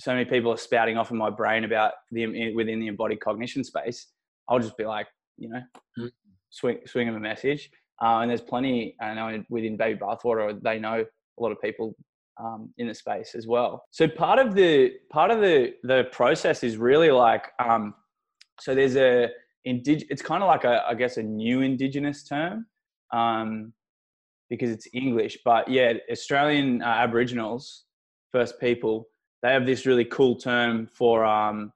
so 0.00 0.12
many 0.12 0.24
people 0.24 0.50
are 0.50 0.56
spouting 0.56 0.96
off 0.96 1.10
in 1.10 1.18
my 1.18 1.30
brain 1.30 1.64
about 1.64 1.92
the 2.10 2.54
within 2.54 2.80
the 2.80 2.86
embodied 2.86 3.20
cognition 3.20 3.62
space. 3.62 4.08
I'll 4.48 4.58
just 4.58 4.78
be 4.78 4.86
like, 4.86 5.06
you 5.36 5.50
know, 5.50 5.60
mm. 6.00 6.10
swing 6.48 6.78
swing 6.86 7.06
them 7.06 7.16
a 7.16 7.20
message. 7.20 7.70
Uh, 8.02 8.20
and 8.20 8.30
there's 8.30 8.40
plenty, 8.40 8.96
I 9.00 9.14
know 9.14 9.44
within 9.50 9.76
Baby 9.76 10.00
Bathwater, 10.00 10.60
they 10.60 10.80
know 10.80 11.04
a 11.38 11.42
lot 11.42 11.52
of 11.52 11.60
people 11.62 11.94
um, 12.42 12.72
in 12.78 12.88
the 12.88 12.94
space 12.94 13.34
as 13.34 13.46
well. 13.46 13.84
So 13.90 14.08
part 14.08 14.38
of 14.38 14.54
the 14.54 14.92
part 15.10 15.30
of 15.30 15.40
the 15.40 15.74
the 15.82 16.04
process 16.12 16.62
is 16.62 16.76
really 16.76 17.10
like, 17.10 17.46
um, 17.58 17.94
so 18.60 18.74
there's 18.74 18.96
a 18.96 19.28
indig- 19.66 20.06
It's 20.10 20.22
kind 20.22 20.42
of 20.42 20.48
like 20.48 20.64
a, 20.64 20.84
I 20.86 20.94
guess, 20.94 21.16
a 21.16 21.22
new 21.22 21.60
indigenous 21.60 22.24
term. 22.24 22.66
Um, 23.12 23.72
because 24.50 24.70
it's 24.70 24.86
English. 24.92 25.38
But 25.44 25.68
yeah, 25.68 25.94
Australian 26.10 26.82
uh, 26.82 26.86
Aboriginals, 26.86 27.84
First 28.32 28.60
People, 28.60 29.08
they 29.42 29.52
have 29.52 29.66
this 29.66 29.86
really 29.86 30.04
cool 30.04 30.36
term 30.36 30.88
for 30.92 31.24
um, 31.24 31.72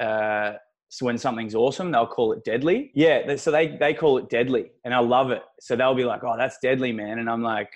uh, 0.00 0.52
so 0.88 1.06
when 1.06 1.18
something's 1.18 1.54
awesome, 1.54 1.92
they'll 1.92 2.06
call 2.06 2.32
it 2.32 2.44
deadly. 2.44 2.90
Yeah, 2.94 3.36
so 3.36 3.50
they 3.50 3.76
they 3.76 3.94
call 3.94 4.18
it 4.18 4.28
deadly, 4.28 4.72
and 4.84 4.92
I 4.92 4.98
love 4.98 5.30
it. 5.30 5.42
So 5.60 5.76
they'll 5.76 5.94
be 5.94 6.04
like, 6.04 6.24
"Oh, 6.24 6.36
that's 6.36 6.58
deadly, 6.58 6.92
man," 6.92 7.20
and 7.20 7.30
I'm 7.30 7.42
like, 7.42 7.70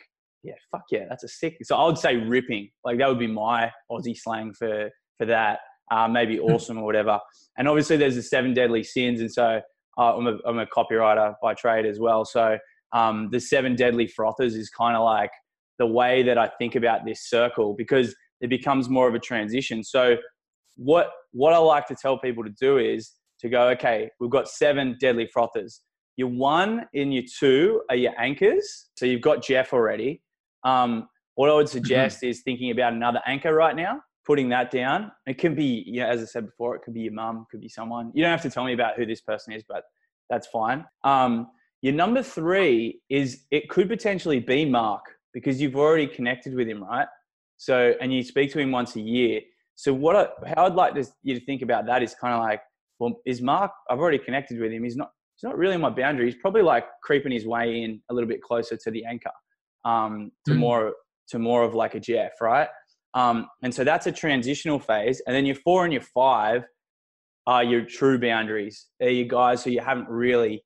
"Yeah, 0.45 0.55
fuck 0.71 0.85
yeah, 0.91 1.07
that's 1.09 1.25
a 1.25 1.29
sick." 1.29 1.57
So 1.63 1.77
I 1.77 1.87
would 1.87 1.99
say 1.99 2.17
ripping, 2.17 2.71
like 2.85 2.99
that 2.99 3.09
would 3.09 3.19
be 3.19 3.27
my 3.27 3.73
Aussie 3.91 4.17
slang 4.17 4.53
for 4.53 4.91
for 5.19 5.27
that. 5.27 5.61
Uh, 5.91 6.09
maybe 6.09 6.41
awesome 6.41 6.79
or 6.79 6.85
whatever. 6.85 7.21
And 7.59 7.69
obviously, 7.69 7.97
there's 7.97 8.15
the 8.15 8.23
seven 8.23 8.55
deadly 8.55 8.83
sins, 8.83 9.21
and 9.21 9.31
so 9.31 9.61
uh, 9.99 10.17
I'm 10.17 10.27
a 10.27 10.39
I'm 10.47 10.59
a 10.59 10.67
copywriter 10.67 11.35
by 11.43 11.55
trade 11.55 11.87
as 11.87 11.99
well. 11.99 12.25
So 12.25 12.59
um, 12.93 13.29
the 13.31 13.41
seven 13.41 13.75
deadly 13.75 14.07
frothers 14.07 14.55
is 14.55 14.71
kind 14.71 14.97
of 14.97 15.05
like 15.05 15.31
the 15.79 15.87
way 15.87 16.23
that 16.23 16.39
I 16.39 16.49
think 16.59 16.77
about 16.77 17.05
this 17.05 17.29
circle 17.29 17.75
because 17.77 18.15
it 18.41 18.49
becomes 18.49 18.89
more 18.89 19.09
of 19.09 19.15
a 19.15 19.19
transition. 19.19 19.83
So 19.83 20.17
what 20.77 21.11
what 21.33 21.53
I 21.53 21.59
like 21.59 21.87
to 21.89 21.95
tell 21.95 22.19
people 22.19 22.45
to 22.45 22.55
do 22.61 22.79
is 22.79 23.13
to 23.41 23.49
go, 23.49 23.69
okay, 23.71 24.11
we've 24.21 24.31
got 24.31 24.49
seven 24.49 24.97
deadly 25.01 25.29
frothers. 25.33 25.81
Your 26.17 26.29
one 26.29 26.87
and 26.95 27.13
your 27.13 27.25
two 27.39 27.83
are 27.91 27.97
your 27.97 28.13
anchors. 28.19 28.91
So 28.97 29.07
you've 29.07 29.21
got 29.21 29.43
Jeff 29.43 29.73
already. 29.73 30.23
Um, 30.65 31.09
what 31.35 31.51
I 31.51 31.55
would 31.55 31.67
mm-hmm. 31.67 31.73
suggest 31.73 32.19
mm-hmm. 32.19 32.31
is 32.31 32.43
thinking 32.43 32.71
about 32.71 32.93
another 32.93 33.21
anchor 33.27 33.55
right 33.55 33.77
now, 33.77 34.01
putting 34.27 34.49
that 34.51 34.71
down. 34.71 35.13
It 35.27 35.39
can 35.39 35.55
be, 35.55 35.85
you 35.87 36.01
know, 36.01 36.07
as 36.07 36.23
I 36.23 36.25
said 36.25 36.47
before, 36.47 36.77
it 36.77 36.83
could 36.83 36.95
be 36.95 37.01
your 37.01 37.13
mum, 37.13 37.47
could 37.51 37.61
be 37.61 37.69
someone. 37.69 38.11
You 38.15 38.23
don't 38.23 38.31
have 38.31 38.43
to 38.43 38.51
tell 38.51 38.65
me 38.65 38.73
about 38.73 38.97
who 38.97 39.07
this 39.07 39.21
person 39.21 39.53
is, 39.53 39.63
but 39.69 39.85
that's 40.31 40.47
fine. 40.49 40.85
Um, 41.03 41.49
your 41.83 41.93
number 41.93 42.23
three 42.23 43.01
is 43.11 43.45
it 43.51 43.69
could 43.69 43.89
potentially 43.89 44.41
be 44.41 44.65
Mark 44.65 45.03
because 45.35 45.61
you've 45.61 45.77
already 45.77 46.07
connected 46.07 46.55
with 46.55 46.67
him, 46.67 46.83
right? 46.83 47.09
So, 47.59 47.95
and 48.01 48.13
you 48.13 48.23
speak 48.23 48.53
to 48.53 48.59
him 48.59 48.73
once 48.73 48.97
a 48.97 49.01
year. 49.01 49.41
So, 49.77 49.93
what 49.93 50.17
I, 50.17 50.29
how 50.55 50.67
I'd 50.67 50.75
like 50.75 50.95
to, 50.95 51.05
you 51.23 51.39
to 51.39 51.45
think 51.45 51.63
about 51.63 51.85
that 51.87 52.03
is 52.03 52.15
kind 52.15 52.33
of 52.33 52.41
like, 52.41 52.63
well, 52.99 53.21
is 53.27 53.43
Mark? 53.43 53.73
I've 53.91 53.99
already 53.99 54.19
connected 54.19 54.59
with 54.61 54.73
him. 54.73 54.85
He's 54.85 54.97
not. 54.97 55.11
He's 55.37 55.49
not 55.49 55.59
really 55.59 55.77
my 55.77 55.91
boundary. 55.91 56.27
He's 56.27 56.41
probably 56.41 56.63
like 56.63 56.85
creeping 57.03 57.33
his 57.33 57.45
way 57.45 57.83
in 57.83 58.01
a 58.09 58.15
little 58.15 58.29
bit 58.29 58.41
closer 58.41 58.77
to 58.77 58.91
the 58.93 59.05
anchor, 59.05 59.33
um, 59.85 60.31
to 60.47 60.53
mm. 60.53 60.59
more 60.59 60.95
to 61.29 61.39
more 61.39 61.63
of 61.63 61.75
like 61.75 61.95
a 61.95 62.01
Jeff, 62.01 62.33
right? 62.41 62.69
Um, 63.15 63.47
and 63.63 63.75
so 63.75 63.85
that's 63.85 64.07
a 64.07 64.13
transitional 64.13 64.79
phase. 64.79 65.23
And 65.27 65.35
then 65.35 65.47
your 65.47 65.57
four 65.57 65.85
and 65.85 65.93
your 65.93 66.03
five 66.03 66.65
are 67.47 67.63
your 67.63 67.85
true 67.85 68.19
boundaries. 68.19 68.87
They're 68.99 69.11
your 69.11 69.29
guys 69.29 69.63
who 69.63 69.71
you 69.71 69.81
haven't 69.81 70.09
really 70.09 70.65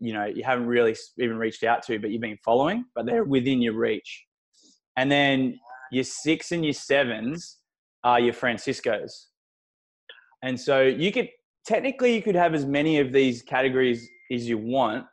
you 0.00 0.12
know 0.12 0.26
you 0.26 0.44
haven't 0.44 0.66
really 0.66 0.94
even 1.18 1.38
reached 1.38 1.64
out 1.64 1.82
to, 1.84 1.98
but 1.98 2.10
you've 2.10 2.22
been 2.22 2.38
following, 2.44 2.84
but 2.94 3.06
they're 3.06 3.24
within 3.24 3.60
your 3.60 3.74
reach. 3.74 4.24
And 4.96 5.10
then 5.10 5.58
your 5.92 6.04
six 6.04 6.52
and 6.52 6.64
your 6.64 6.74
sevens 6.74 7.58
are 8.04 8.20
your 8.20 8.34
Franciscos. 8.34 9.10
And 10.42 10.58
so 10.58 10.82
you 10.82 11.12
could 11.12 11.28
technically 11.66 12.14
you 12.14 12.22
could 12.22 12.34
have 12.34 12.54
as 12.54 12.64
many 12.64 12.98
of 12.98 13.12
these 13.12 13.42
categories 13.42 14.08
as 14.32 14.48
you 14.48 14.58
want, 14.58 15.06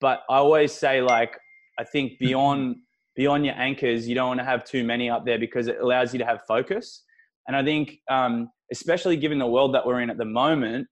but 0.00 0.22
I 0.30 0.36
always 0.36 0.72
say 0.72 1.02
like 1.02 1.36
I 1.78 1.84
think 1.84 2.18
beyond 2.18 2.76
beyond 3.16 3.44
your 3.44 3.54
anchors, 3.56 4.08
you 4.08 4.14
don't 4.14 4.28
want 4.28 4.40
to 4.40 4.44
have 4.44 4.64
too 4.64 4.84
many 4.84 5.10
up 5.10 5.26
there 5.26 5.38
because 5.38 5.68
it 5.68 5.78
allows 5.80 6.14
you 6.14 6.18
to 6.18 6.24
have 6.24 6.40
focus. 6.48 7.04
And 7.46 7.54
I 7.54 7.62
think, 7.62 7.98
um, 8.10 8.48
especially 8.70 9.18
given 9.18 9.38
the 9.38 9.46
world 9.46 9.74
that 9.74 9.84
we're 9.84 10.00
in 10.00 10.08
at 10.08 10.16
the 10.16 10.24
moment, 10.24 10.86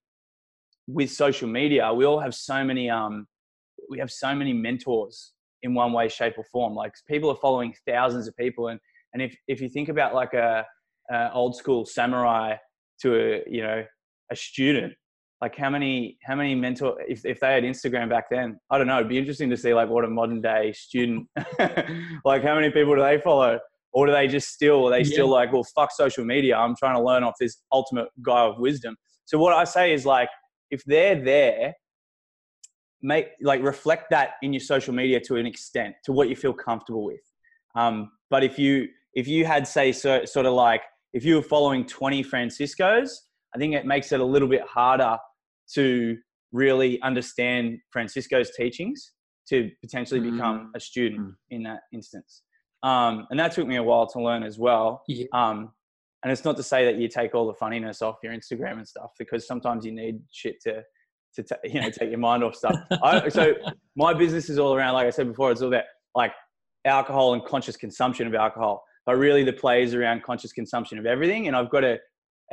with 0.86 1.10
social 1.10 1.48
media, 1.48 1.92
we 1.94 2.04
all 2.04 2.20
have 2.20 2.34
so 2.34 2.64
many 2.64 2.90
um, 2.90 3.26
we 3.88 3.98
have 3.98 4.10
so 4.10 4.34
many 4.34 4.52
mentors 4.52 5.32
in 5.62 5.74
one 5.74 5.92
way, 5.92 6.08
shape, 6.08 6.34
or 6.38 6.44
form. 6.44 6.74
Like 6.74 6.92
people 7.08 7.30
are 7.30 7.36
following 7.36 7.74
thousands 7.86 8.28
of 8.28 8.36
people, 8.36 8.68
and 8.68 8.80
And 9.12 9.22
if 9.22 9.36
if 9.48 9.60
you 9.60 9.68
think 9.68 9.88
about 9.88 10.14
like 10.14 10.34
a, 10.34 10.64
a 11.10 11.32
old 11.32 11.56
school 11.56 11.84
samurai 11.84 12.56
to 13.02 13.14
a 13.14 13.42
you 13.46 13.62
know 13.62 13.84
a 14.30 14.36
student, 14.36 14.94
like 15.40 15.56
how 15.56 15.70
many 15.70 16.18
how 16.22 16.34
many 16.34 16.54
mentor 16.54 16.96
if, 17.08 17.24
if 17.24 17.40
they 17.40 17.52
had 17.52 17.62
instagram 17.62 18.08
back 18.08 18.28
then 18.30 18.58
i 18.70 18.76
don't 18.76 18.86
know 18.86 18.96
it'd 18.96 19.08
be 19.08 19.18
interesting 19.18 19.48
to 19.48 19.56
see 19.56 19.72
like 19.72 19.88
what 19.88 20.04
a 20.04 20.08
modern 20.08 20.40
day 20.40 20.72
student 20.72 21.26
like 22.24 22.42
how 22.42 22.54
many 22.54 22.70
people 22.70 22.94
do 22.94 23.02
they 23.02 23.18
follow? 23.20 23.58
Or 23.92 24.06
do 24.06 24.12
they 24.12 24.28
just 24.28 24.50
still 24.50 24.86
are 24.86 24.90
they 24.90 24.98
yeah. 24.98 25.12
still 25.12 25.28
like 25.28 25.52
well 25.52 25.64
fuck 25.64 25.90
social 25.90 26.24
media 26.24 26.56
i'm 26.56 26.76
trying 26.76 26.94
to 26.94 27.02
learn 27.02 27.24
off 27.24 27.34
this 27.40 27.56
ultimate 27.72 28.06
guy 28.22 28.42
of 28.42 28.58
wisdom? 28.58 28.96
So 29.24 29.36
what 29.38 29.52
i 29.52 29.64
say 29.64 29.92
is 29.92 30.06
like 30.06 30.28
if 30.70 30.84
they're 30.84 31.20
there 31.20 31.74
make 33.02 33.28
like 33.40 33.62
reflect 33.62 34.10
that 34.10 34.34
in 34.42 34.52
your 34.52 34.60
social 34.60 34.94
media 34.94 35.20
to 35.20 35.36
an 35.36 35.46
extent 35.46 35.94
to 36.04 36.12
what 36.12 36.28
you 36.28 36.36
feel 36.36 36.52
comfortable 36.52 37.04
with. 37.04 37.20
Um, 37.74 38.12
but 38.28 38.44
if 38.44 38.58
you 38.58 38.88
if 39.14 39.26
you 39.26 39.44
had 39.44 39.66
say 39.66 39.92
so, 39.92 40.24
sort 40.24 40.46
of 40.46 40.52
like 40.52 40.82
if 41.12 41.24
you 41.24 41.36
were 41.36 41.42
following 41.42 41.84
20 41.84 42.22
franciscos 42.22 43.10
i 43.54 43.58
think 43.58 43.74
it 43.74 43.84
makes 43.84 44.12
it 44.12 44.20
a 44.20 44.24
little 44.24 44.46
bit 44.46 44.62
harder 44.62 45.18
to 45.74 46.16
really 46.52 47.00
understand 47.02 47.78
francisco's 47.92 48.50
teachings 48.56 49.12
to 49.48 49.70
potentially 49.80 50.20
mm. 50.20 50.32
become 50.32 50.72
a 50.74 50.80
student 50.80 51.20
mm. 51.20 51.34
in 51.50 51.62
that 51.62 51.80
instance 51.92 52.42
um, 52.82 53.26
and 53.30 53.38
that 53.38 53.52
took 53.52 53.66
me 53.66 53.76
a 53.76 53.82
while 53.82 54.06
to 54.06 54.20
learn 54.20 54.42
as 54.42 54.58
well 54.58 55.02
yeah. 55.08 55.26
um, 55.32 55.70
and 56.22 56.30
it's 56.30 56.44
not 56.44 56.56
to 56.56 56.62
say 56.62 56.84
that 56.84 56.96
you 56.96 57.08
take 57.08 57.34
all 57.34 57.46
the 57.46 57.54
funniness 57.54 58.02
off 58.02 58.16
your 58.22 58.32
instagram 58.32 58.72
and 58.72 58.88
stuff 58.88 59.10
because 59.18 59.46
sometimes 59.46 59.84
you 59.84 59.92
need 59.92 60.20
shit 60.30 60.60
to 60.62 60.82
to 61.34 61.42
t- 61.42 61.54
you 61.64 61.80
know 61.80 61.90
take 61.90 62.10
your 62.10 62.18
mind 62.18 62.42
off 62.42 62.54
stuff. 62.54 62.76
I, 63.02 63.28
so 63.28 63.54
my 63.96 64.14
business 64.14 64.48
is 64.48 64.58
all 64.58 64.74
around, 64.74 64.94
like 64.94 65.06
I 65.06 65.10
said 65.10 65.28
before, 65.28 65.50
it's 65.50 65.62
all 65.62 65.68
about 65.68 65.84
like 66.14 66.32
alcohol 66.84 67.34
and 67.34 67.44
conscious 67.44 67.76
consumption 67.76 68.26
of 68.26 68.34
alcohol, 68.34 68.82
but 69.06 69.16
really 69.16 69.44
the 69.44 69.52
play 69.52 69.82
is 69.82 69.94
around 69.94 70.22
conscious 70.22 70.52
consumption 70.52 70.98
of 70.98 71.06
everything. 71.06 71.46
And 71.46 71.56
I've 71.56 71.70
got 71.70 71.84
a 71.84 71.98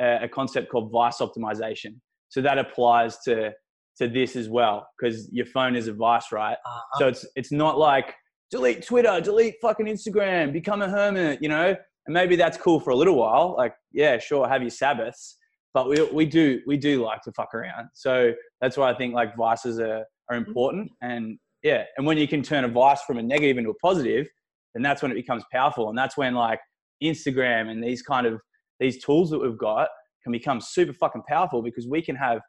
a 0.00 0.28
concept 0.28 0.70
called 0.70 0.92
vice 0.92 1.18
optimization. 1.18 1.96
So 2.28 2.40
that 2.42 2.58
applies 2.58 3.18
to 3.20 3.52
to 3.98 4.08
this 4.08 4.36
as 4.36 4.48
well 4.48 4.86
because 4.98 5.28
your 5.32 5.46
phone 5.46 5.74
is 5.74 5.88
a 5.88 5.92
vice, 5.92 6.30
right? 6.30 6.56
Uh-huh. 6.64 6.98
So 6.98 7.08
it's 7.08 7.26
it's 7.36 7.52
not 7.52 7.78
like 7.78 8.14
delete 8.50 8.86
Twitter, 8.86 9.20
delete 9.20 9.56
fucking 9.60 9.86
Instagram, 9.86 10.52
become 10.52 10.82
a 10.82 10.88
hermit, 10.88 11.40
you 11.42 11.48
know. 11.48 11.74
And 12.06 12.14
maybe 12.14 12.36
that's 12.36 12.56
cool 12.56 12.80
for 12.80 12.90
a 12.90 12.96
little 12.96 13.16
while. 13.16 13.54
Like, 13.58 13.74
yeah, 13.92 14.18
sure, 14.18 14.48
have 14.48 14.62
your 14.62 14.70
Sabbaths 14.70 15.36
but 15.74 15.88
we, 15.88 16.02
we 16.12 16.26
do 16.26 16.60
we 16.66 16.76
do 16.76 17.04
like 17.04 17.22
to 17.22 17.32
fuck 17.32 17.54
around 17.54 17.88
so 17.94 18.32
that's 18.60 18.76
why 18.76 18.90
i 18.90 18.94
think 18.94 19.14
like 19.14 19.36
vices 19.36 19.78
are, 19.78 20.04
are 20.30 20.36
important 20.36 20.90
and 21.02 21.38
yeah 21.62 21.84
and 21.96 22.06
when 22.06 22.18
you 22.18 22.28
can 22.28 22.42
turn 22.42 22.64
a 22.64 22.68
vice 22.68 23.02
from 23.02 23.18
a 23.18 23.22
negative 23.22 23.58
into 23.58 23.70
a 23.70 23.74
positive 23.74 24.26
then 24.74 24.82
that's 24.82 25.02
when 25.02 25.10
it 25.10 25.14
becomes 25.14 25.44
powerful 25.52 25.88
and 25.88 25.98
that's 25.98 26.16
when 26.16 26.34
like 26.34 26.60
instagram 27.02 27.70
and 27.70 27.82
these 27.82 28.02
kind 28.02 28.26
of 28.26 28.40
these 28.80 29.02
tools 29.04 29.30
that 29.30 29.38
we've 29.38 29.58
got 29.58 29.88
can 30.28 30.32
become 30.32 30.60
super 30.60 30.92
fucking 30.92 31.22
powerful 31.28 31.62
because 31.62 31.86
we 31.86 32.02
can 32.02 32.16
have 32.16 32.40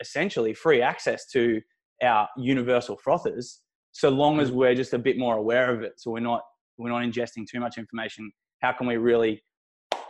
essentially 0.00 0.54
free 0.54 0.80
access 0.80 1.26
to 1.30 1.60
our 2.02 2.28
universal 2.36 2.96
frothers 2.96 3.60
so 3.92 4.08
long 4.08 4.40
as 4.40 4.50
we're 4.50 4.74
just 4.74 4.94
a 4.94 4.98
bit 4.98 5.18
more 5.18 5.36
aware 5.36 5.74
of 5.74 5.82
it 5.82 5.92
so 5.98 6.10
we're 6.10 6.20
not 6.20 6.42
we're 6.78 6.88
not 6.88 7.02
ingesting 7.02 7.46
too 7.46 7.60
much 7.60 7.76
information 7.76 8.30
how 8.62 8.72
can 8.72 8.86
we 8.86 8.96
really 8.96 9.42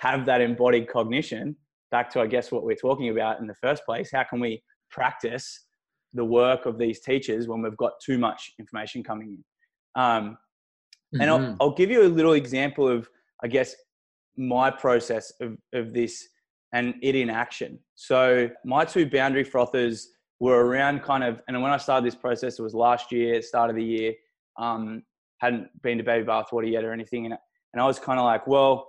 have 0.01 0.25
that 0.27 0.41
embodied 0.41 0.89
cognition 0.89 1.57
back 1.91 2.11
to, 2.11 2.21
I 2.21 2.27
guess, 2.27 2.51
what 2.51 2.65
we're 2.65 2.77
talking 2.77 3.11
about 3.11 3.41
in 3.41 3.47
the 3.47 3.55
first 3.55 3.85
place. 3.85 4.11
How 4.13 4.25
can 4.25 4.41
we 4.41 4.63
practice 4.91 5.67
the 6.15 6.25
work 6.25 6.67
of 6.67 6.79
these 6.79 7.01
teachers 7.01 7.49
when 7.49 7.63
we've 7.63 7.77
got 7.77 7.93
too 8.05 8.19
much 8.19 8.53
information 8.59 9.03
coming 9.03 9.39
in? 9.39 10.03
Um, 10.03 10.39
and 11.13 11.23
mm-hmm. 11.23 11.45
I'll, 11.45 11.57
I'll, 11.61 11.75
give 11.75 11.91
you 11.91 12.03
a 12.03 12.09
little 12.09 12.35
example 12.35 12.89
of, 12.89 13.09
I 13.43 13.49
guess, 13.49 13.75
my 14.37 14.71
process 14.71 15.33
of, 15.41 15.57
of 15.75 15.93
this 15.93 16.29
and 16.73 16.95
it 17.03 17.15
in 17.15 17.31
action. 17.31 17.79
So 17.95 18.49
my 18.65 18.85
two 18.85 19.09
boundary 19.09 19.45
frothers 19.45 20.09
were 20.39 20.65
around 20.65 21.03
kind 21.03 21.25
of, 21.25 21.41
and 21.49 21.61
when 21.61 21.73
I 21.73 21.77
started 21.77 22.07
this 22.07 22.15
process, 22.15 22.59
it 22.59 22.63
was 22.63 22.75
last 22.75 23.13
year, 23.13 23.43
start 23.43 23.71
of 23.71 23.77
the 23.77 23.85
year. 23.85 24.15
Um, 24.59 25.03
hadn't 25.39 25.69
been 25.83 25.99
to 25.99 26.05
baby 26.05 26.27
bathwater 26.27 26.71
yet 26.71 26.85
or 26.85 26.93
anything, 26.93 27.25
and 27.25 27.35
and 27.73 27.81
I 27.81 27.87
was 27.87 27.99
kind 27.99 28.19
of 28.19 28.25
like, 28.25 28.47
well, 28.47 28.89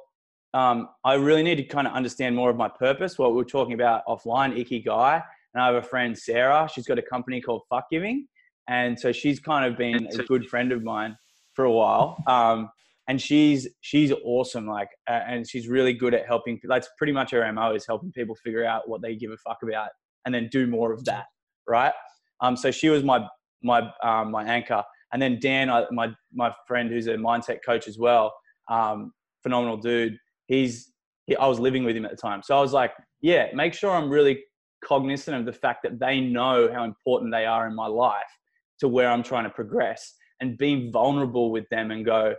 um, 0.53 0.89
I 1.03 1.13
really 1.13 1.43
need 1.43 1.55
to 1.55 1.63
kind 1.63 1.87
of 1.87 1.93
understand 1.93 2.35
more 2.35 2.49
of 2.49 2.57
my 2.57 2.67
purpose. 2.67 3.17
What 3.17 3.31
we 3.31 3.37
were 3.37 3.45
talking 3.45 3.73
about 3.73 4.05
offline, 4.07 4.57
ikigai, 4.57 5.23
And 5.53 5.63
I 5.63 5.67
have 5.67 5.75
a 5.75 5.81
friend, 5.81 6.17
Sarah. 6.17 6.67
She's 6.73 6.87
got 6.87 6.97
a 6.97 7.01
company 7.01 7.41
called 7.41 7.61
Fuck 7.69 7.85
Giving. 7.91 8.27
And 8.67 8.99
so 8.99 9.11
she's 9.11 9.39
kind 9.39 9.65
of 9.65 9.77
been 9.77 10.07
a 10.07 10.23
good 10.23 10.47
friend 10.47 10.71
of 10.71 10.83
mine 10.83 11.15
for 11.53 11.65
a 11.65 11.71
while. 11.71 12.17
Um, 12.27 12.69
and 13.07 13.21
she's 13.21 13.67
she's 13.81 14.11
awesome, 14.23 14.67
like, 14.67 14.89
uh, 15.09 15.21
and 15.27 15.47
she's 15.47 15.67
really 15.67 15.93
good 15.93 16.13
at 16.13 16.25
helping. 16.25 16.59
That's 16.63 16.89
pretty 16.97 17.13
much 17.13 17.31
her 17.31 17.51
mo 17.51 17.73
is 17.73 17.85
helping 17.85 18.11
people 18.11 18.35
figure 18.35 18.65
out 18.65 18.87
what 18.87 19.01
they 19.01 19.15
give 19.15 19.31
a 19.31 19.37
fuck 19.37 19.57
about, 19.63 19.89
and 20.25 20.33
then 20.33 20.49
do 20.51 20.67
more 20.67 20.91
of 20.91 21.03
that, 21.05 21.25
right? 21.67 21.93
Um, 22.41 22.55
so 22.55 22.71
she 22.71 22.89
was 22.89 23.03
my 23.03 23.25
my 23.63 23.91
um, 24.03 24.31
my 24.31 24.43
anchor, 24.43 24.83
and 25.13 25.21
then 25.21 25.39
Dan, 25.39 25.69
I, 25.69 25.85
my 25.91 26.09
my 26.33 26.53
friend 26.67 26.89
who's 26.89 27.07
a 27.07 27.15
mindset 27.15 27.59
coach 27.65 27.87
as 27.87 27.97
well, 27.97 28.33
um, 28.69 29.11
phenomenal 29.43 29.77
dude 29.77 30.17
he's 30.51 30.91
he, 31.25 31.35
I 31.35 31.47
was 31.47 31.59
living 31.59 31.83
with 31.83 31.95
him 31.95 32.05
at 32.05 32.11
the 32.11 32.17
time. 32.17 32.41
So 32.43 32.57
I 32.57 32.61
was 32.61 32.73
like, 32.73 32.91
yeah, 33.21 33.47
make 33.53 33.73
sure 33.73 33.91
I'm 33.91 34.09
really 34.09 34.43
cognizant 34.83 35.37
of 35.37 35.45
the 35.45 35.53
fact 35.53 35.83
that 35.83 35.99
they 35.99 36.19
know 36.19 36.69
how 36.71 36.83
important 36.83 37.31
they 37.31 37.45
are 37.45 37.67
in 37.67 37.75
my 37.75 37.87
life 37.87 38.31
to 38.79 38.87
where 38.87 39.09
I'm 39.09 39.23
trying 39.23 39.45
to 39.45 39.49
progress 39.49 40.15
and 40.39 40.57
being 40.57 40.91
vulnerable 40.91 41.51
with 41.51 41.69
them 41.69 41.91
and 41.91 42.03
go, 42.03 42.35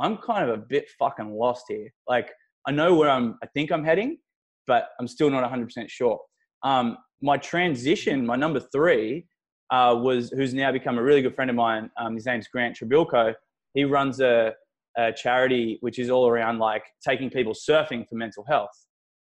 I'm 0.00 0.16
kind 0.16 0.48
of 0.48 0.58
a 0.58 0.62
bit 0.62 0.88
fucking 0.98 1.32
lost 1.32 1.64
here. 1.68 1.88
Like 2.08 2.30
I 2.66 2.72
know 2.72 2.94
where 2.94 3.10
I'm, 3.10 3.36
I 3.42 3.46
think 3.46 3.70
I'm 3.70 3.84
heading, 3.84 4.18
but 4.66 4.88
I'm 4.98 5.06
still 5.08 5.30
not 5.30 5.48
100% 5.50 5.88
sure. 5.88 6.20
Um, 6.62 6.98
my 7.22 7.36
transition, 7.36 8.24
my 8.24 8.36
number 8.36 8.60
three, 8.60 9.26
uh, 9.70 9.94
was 9.96 10.30
who's 10.30 10.52
now 10.52 10.72
become 10.72 10.98
a 10.98 11.02
really 11.02 11.22
good 11.22 11.34
friend 11.34 11.50
of 11.50 11.56
mine. 11.56 11.90
Um, 11.96 12.14
his 12.14 12.26
name's 12.26 12.48
Grant 12.48 12.76
Trebilco. 12.76 13.34
He 13.74 13.84
runs 13.84 14.20
a 14.20 14.54
a 14.96 15.12
charity 15.12 15.78
which 15.80 15.98
is 15.98 16.10
all 16.10 16.28
around 16.28 16.58
like 16.58 16.84
taking 17.06 17.30
people 17.30 17.52
surfing 17.52 18.08
for 18.08 18.16
mental 18.16 18.44
health. 18.44 18.86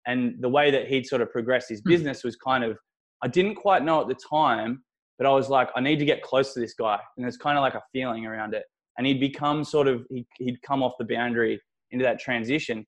And 0.07 0.37
the 0.41 0.49
way 0.49 0.71
that 0.71 0.87
he'd 0.87 1.07
sort 1.07 1.23
of 1.23 1.31
progressed 1.33 1.69
his 1.69 1.81
hmm. 1.81 1.91
business 1.91 2.25
was 2.25 2.37
kind 2.37 2.65
of, 2.65 2.79
I 3.23 3.29
didn't 3.29 3.57
quite 3.57 3.85
know 3.85 4.01
at 4.01 4.09
the 4.09 4.17
time, 4.31 4.85
but 5.19 5.27
I 5.27 5.31
was 5.31 5.49
like, 5.49 5.71
I 5.75 5.81
need 5.81 5.99
to 5.99 6.05
get 6.05 6.23
close 6.23 6.53
to 6.55 6.61
this 6.61 6.75
guy. 6.75 6.99
And 7.17 7.25
there's 7.25 7.37
kind 7.37 7.57
of 7.57 7.63
like 7.63 7.75
a 7.75 7.83
feeling 7.93 8.27
around 8.27 8.55
it. 8.55 8.65
And 8.99 9.07
he'd 9.07 9.21
become 9.21 9.65
sort 9.65 9.89
of, 9.89 10.07
he'd, 10.39 10.63
come 10.63 10.83
off 10.83 10.93
the 10.99 11.05
boundary 11.05 11.61
into 11.91 12.05
that 12.05 12.19
transition. 12.19 12.87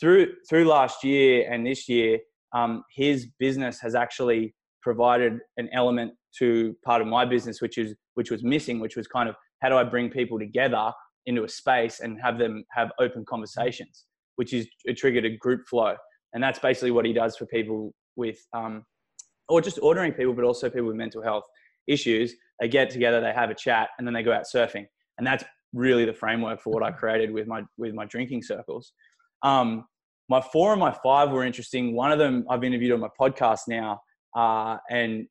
Through, 0.00 0.28
through 0.48 0.66
last 0.66 1.02
year 1.02 1.50
and 1.50 1.66
this 1.66 1.88
year, 1.88 2.18
um, 2.54 2.84
his 2.94 3.28
business 3.38 3.80
has 3.80 3.94
actually 3.94 4.54
provided 4.82 5.38
an 5.56 5.68
element 5.72 6.12
to 6.38 6.76
part 6.84 7.02
of 7.02 7.08
my 7.08 7.24
business, 7.24 7.60
which 7.60 7.78
is, 7.78 7.94
which 8.14 8.30
was 8.30 8.42
missing, 8.42 8.80
which 8.80 8.96
was 8.96 9.06
kind 9.06 9.28
of 9.28 9.34
how 9.62 9.68
do 9.68 9.76
I 9.76 9.84
bring 9.84 10.10
people 10.10 10.38
together 10.38 10.92
into 11.26 11.44
a 11.44 11.48
space 11.48 12.00
and 12.00 12.18
have 12.22 12.38
them 12.38 12.64
have 12.72 12.90
open 12.98 13.24
conversations, 13.28 14.06
which 14.36 14.52
is 14.52 14.66
a 14.86 14.94
triggered 14.94 15.24
a 15.24 15.36
group 15.36 15.62
flow. 15.68 15.94
And 16.32 16.42
that's 16.42 16.58
basically 16.58 16.92
what 16.92 17.04
he 17.04 17.12
does 17.12 17.36
for 17.36 17.46
people 17.46 17.92
with, 18.16 18.38
um, 18.52 18.84
or 19.48 19.60
just 19.60 19.78
ordinary 19.82 20.12
people, 20.12 20.32
but 20.32 20.44
also 20.44 20.70
people 20.70 20.86
with 20.88 20.96
mental 20.96 21.22
health 21.22 21.44
issues. 21.86 22.34
They 22.60 22.68
get 22.68 22.90
together, 22.90 23.20
they 23.20 23.32
have 23.32 23.50
a 23.50 23.54
chat, 23.54 23.88
and 23.98 24.06
then 24.06 24.14
they 24.14 24.22
go 24.22 24.32
out 24.32 24.44
surfing. 24.52 24.86
And 25.20 25.26
that's 25.26 25.44
really 25.72 26.04
the 26.04 26.12
framework 26.12 26.60
for 26.60 26.72
what 26.72 26.82
I 26.82 26.90
created 26.90 27.30
with 27.30 27.46
my 27.46 27.62
with 27.78 27.94
my 27.94 28.06
drinking 28.06 28.42
circles. 28.42 28.92
Um, 29.42 29.84
my 30.28 30.40
four 30.40 30.72
and 30.72 30.80
my 30.80 30.96
five 31.02 31.30
were 31.30 31.44
interesting. 31.44 31.94
One 31.94 32.10
of 32.10 32.18
them 32.18 32.44
I've 32.48 32.64
interviewed 32.64 32.92
on 32.92 33.00
my 33.00 33.08
podcast 33.20 33.60
now, 33.68 34.00
uh, 34.36 34.78
and 34.90 35.26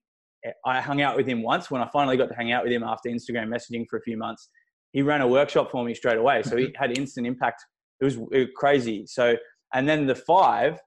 I 0.65 0.79
hung 0.79 1.01
out 1.01 1.17
with 1.17 1.27
him 1.27 1.41
once 1.41 1.69
when 1.69 1.81
I 1.81 1.89
finally 1.91 2.15
got 2.15 2.29
to 2.29 2.35
hang 2.35 2.51
out 2.51 2.63
with 2.63 2.71
him 2.71 2.83
after 2.83 3.09
Instagram 3.09 3.47
messaging 3.47 3.85
for 3.89 3.97
a 3.97 4.01
few 4.01 4.17
months 4.17 4.49
he 4.91 5.01
ran 5.01 5.21
a 5.21 5.27
workshop 5.27 5.71
for 5.71 5.83
me 5.83 5.93
straight 5.93 6.17
away. 6.17 6.43
So 6.43 6.57
he 6.57 6.65
mm-hmm. 6.65 6.81
had 6.81 6.97
instant 6.97 7.27
impact. 7.27 7.63
It 8.01 8.05
was, 8.05 8.15
it 8.15 8.37
was 8.37 8.47
crazy. 8.55 9.05
So, 9.07 9.35
and 9.73 9.87
then 9.87 10.07
the 10.07 10.15
five, 10.15 10.79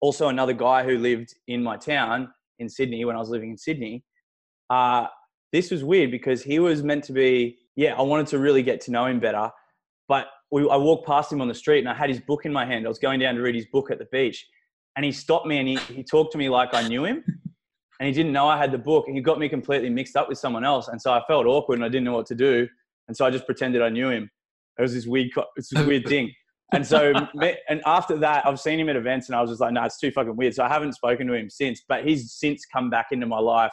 also 0.00 0.28
another 0.28 0.52
guy 0.52 0.84
who 0.84 0.98
lived 0.98 1.34
in 1.46 1.62
my 1.62 1.76
town 1.76 2.28
in 2.58 2.68
Sydney 2.68 3.04
when 3.04 3.16
I 3.16 3.18
was 3.18 3.28
living 3.28 3.50
in 3.50 3.58
Sydney. 3.58 4.04
Uh, 4.70 5.06
this 5.52 5.70
was 5.70 5.84
weird 5.84 6.10
because 6.10 6.42
he 6.42 6.58
was 6.58 6.82
meant 6.82 7.04
to 7.04 7.12
be, 7.12 7.58
yeah, 7.76 7.94
I 7.94 8.02
wanted 8.02 8.26
to 8.28 8.38
really 8.38 8.62
get 8.62 8.80
to 8.82 8.90
know 8.90 9.06
him 9.06 9.20
better. 9.20 9.50
But 10.08 10.26
we, 10.50 10.68
I 10.68 10.76
walked 10.76 11.06
past 11.06 11.32
him 11.32 11.40
on 11.40 11.48
the 11.48 11.54
street 11.54 11.80
and 11.80 11.88
I 11.88 11.94
had 11.94 12.10
his 12.10 12.20
book 12.20 12.44
in 12.44 12.52
my 12.52 12.64
hand. 12.64 12.84
I 12.84 12.88
was 12.88 12.98
going 12.98 13.20
down 13.20 13.34
to 13.34 13.42
read 13.42 13.54
his 13.54 13.66
book 13.66 13.90
at 13.90 13.98
the 13.98 14.06
beach. 14.12 14.46
And 14.96 15.04
he 15.04 15.12
stopped 15.12 15.46
me 15.46 15.58
and 15.58 15.66
he, 15.66 15.76
he 15.92 16.04
talked 16.04 16.32
to 16.32 16.38
me 16.38 16.48
like 16.48 16.74
I 16.74 16.86
knew 16.86 17.04
him. 17.04 17.24
And 18.00 18.08
he 18.08 18.12
didn't 18.12 18.32
know 18.32 18.48
I 18.48 18.58
had 18.58 18.72
the 18.72 18.78
book. 18.78 19.04
And 19.06 19.16
he 19.16 19.22
got 19.22 19.38
me 19.38 19.48
completely 19.48 19.88
mixed 19.88 20.16
up 20.16 20.28
with 20.28 20.36
someone 20.36 20.64
else. 20.64 20.88
And 20.88 21.00
so 21.00 21.12
I 21.12 21.22
felt 21.28 21.46
awkward 21.46 21.76
and 21.76 21.84
I 21.84 21.88
didn't 21.88 22.02
know 22.02 22.12
what 22.12 22.26
to 22.26 22.34
do 22.34 22.66
and 23.08 23.16
so 23.16 23.24
I 23.24 23.30
just 23.30 23.46
pretended 23.46 23.82
I 23.82 23.88
knew 23.88 24.10
him. 24.10 24.30
It 24.78 24.82
was 24.82 24.94
this 24.94 25.06
weird, 25.06 25.30
it's 25.56 25.68
this 25.70 25.86
weird 25.86 26.06
thing. 26.06 26.32
And 26.72 26.84
so, 26.84 27.12
and 27.68 27.82
after 27.86 28.16
that, 28.16 28.46
I've 28.46 28.58
seen 28.58 28.80
him 28.80 28.88
at 28.88 28.96
events, 28.96 29.28
and 29.28 29.36
I 29.36 29.40
was 29.40 29.50
just 29.50 29.60
like, 29.60 29.72
"No, 29.72 29.80
nah, 29.80 29.86
it's 29.86 29.98
too 29.98 30.10
fucking 30.10 30.34
weird." 30.34 30.54
So 30.54 30.64
I 30.64 30.68
haven't 30.68 30.94
spoken 30.94 31.26
to 31.28 31.34
him 31.34 31.48
since. 31.48 31.82
But 31.86 32.04
he's 32.04 32.32
since 32.32 32.64
come 32.64 32.90
back 32.90 33.08
into 33.12 33.26
my 33.26 33.38
life 33.38 33.72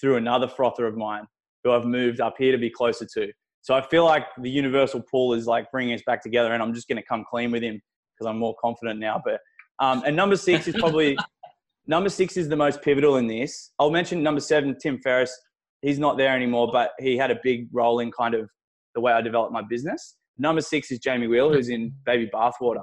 through 0.00 0.16
another 0.16 0.48
frother 0.48 0.86
of 0.86 0.96
mine, 0.96 1.26
who 1.64 1.72
I've 1.72 1.84
moved 1.84 2.20
up 2.20 2.34
here 2.38 2.52
to 2.52 2.58
be 2.58 2.70
closer 2.70 3.06
to. 3.14 3.32
So 3.62 3.74
I 3.74 3.82
feel 3.82 4.04
like 4.04 4.24
the 4.40 4.50
universal 4.50 5.02
pool 5.10 5.34
is 5.34 5.46
like 5.46 5.70
bringing 5.70 5.94
us 5.94 6.02
back 6.06 6.22
together, 6.22 6.52
and 6.52 6.62
I'm 6.62 6.74
just 6.74 6.88
going 6.88 6.96
to 6.96 7.06
come 7.06 7.24
clean 7.28 7.50
with 7.50 7.62
him 7.62 7.80
because 8.14 8.30
I'm 8.30 8.38
more 8.38 8.54
confident 8.60 8.98
now. 8.98 9.20
But 9.24 9.40
um, 9.78 10.02
and 10.06 10.16
number 10.16 10.36
six 10.36 10.66
is 10.68 10.74
probably 10.76 11.18
number 11.86 12.08
six 12.08 12.36
is 12.36 12.48
the 12.48 12.56
most 12.56 12.82
pivotal 12.82 13.16
in 13.16 13.26
this. 13.26 13.72
I'll 13.78 13.90
mention 13.90 14.22
number 14.22 14.40
seven, 14.40 14.76
Tim 14.80 14.98
Ferriss. 15.00 15.36
He's 15.82 15.98
not 15.98 16.18
there 16.18 16.34
anymore, 16.34 16.70
but 16.72 16.92
he 16.98 17.16
had 17.16 17.30
a 17.30 17.38
big 17.42 17.68
role 17.72 18.00
in 18.00 18.10
kind 18.12 18.34
of 18.34 18.48
the 18.94 19.00
way 19.00 19.12
I 19.12 19.20
developed 19.20 19.52
my 19.52 19.62
business. 19.68 20.16
Number 20.38 20.60
six 20.60 20.90
is 20.90 20.98
Jamie 20.98 21.26
Wheal, 21.26 21.52
who's 21.54 21.68
in 21.68 21.92
Baby 22.04 22.30
Bathwater. 22.32 22.82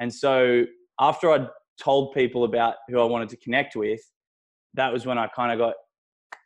And 0.00 0.12
so 0.12 0.64
after 0.98 1.30
I 1.30 1.46
told 1.82 2.14
people 2.14 2.44
about 2.44 2.74
who 2.88 3.00
I 3.00 3.04
wanted 3.04 3.28
to 3.30 3.36
connect 3.38 3.76
with, 3.76 4.00
that 4.74 4.92
was 4.92 5.06
when 5.06 5.18
I 5.18 5.28
kind 5.28 5.52
of 5.52 5.58
got 5.58 5.74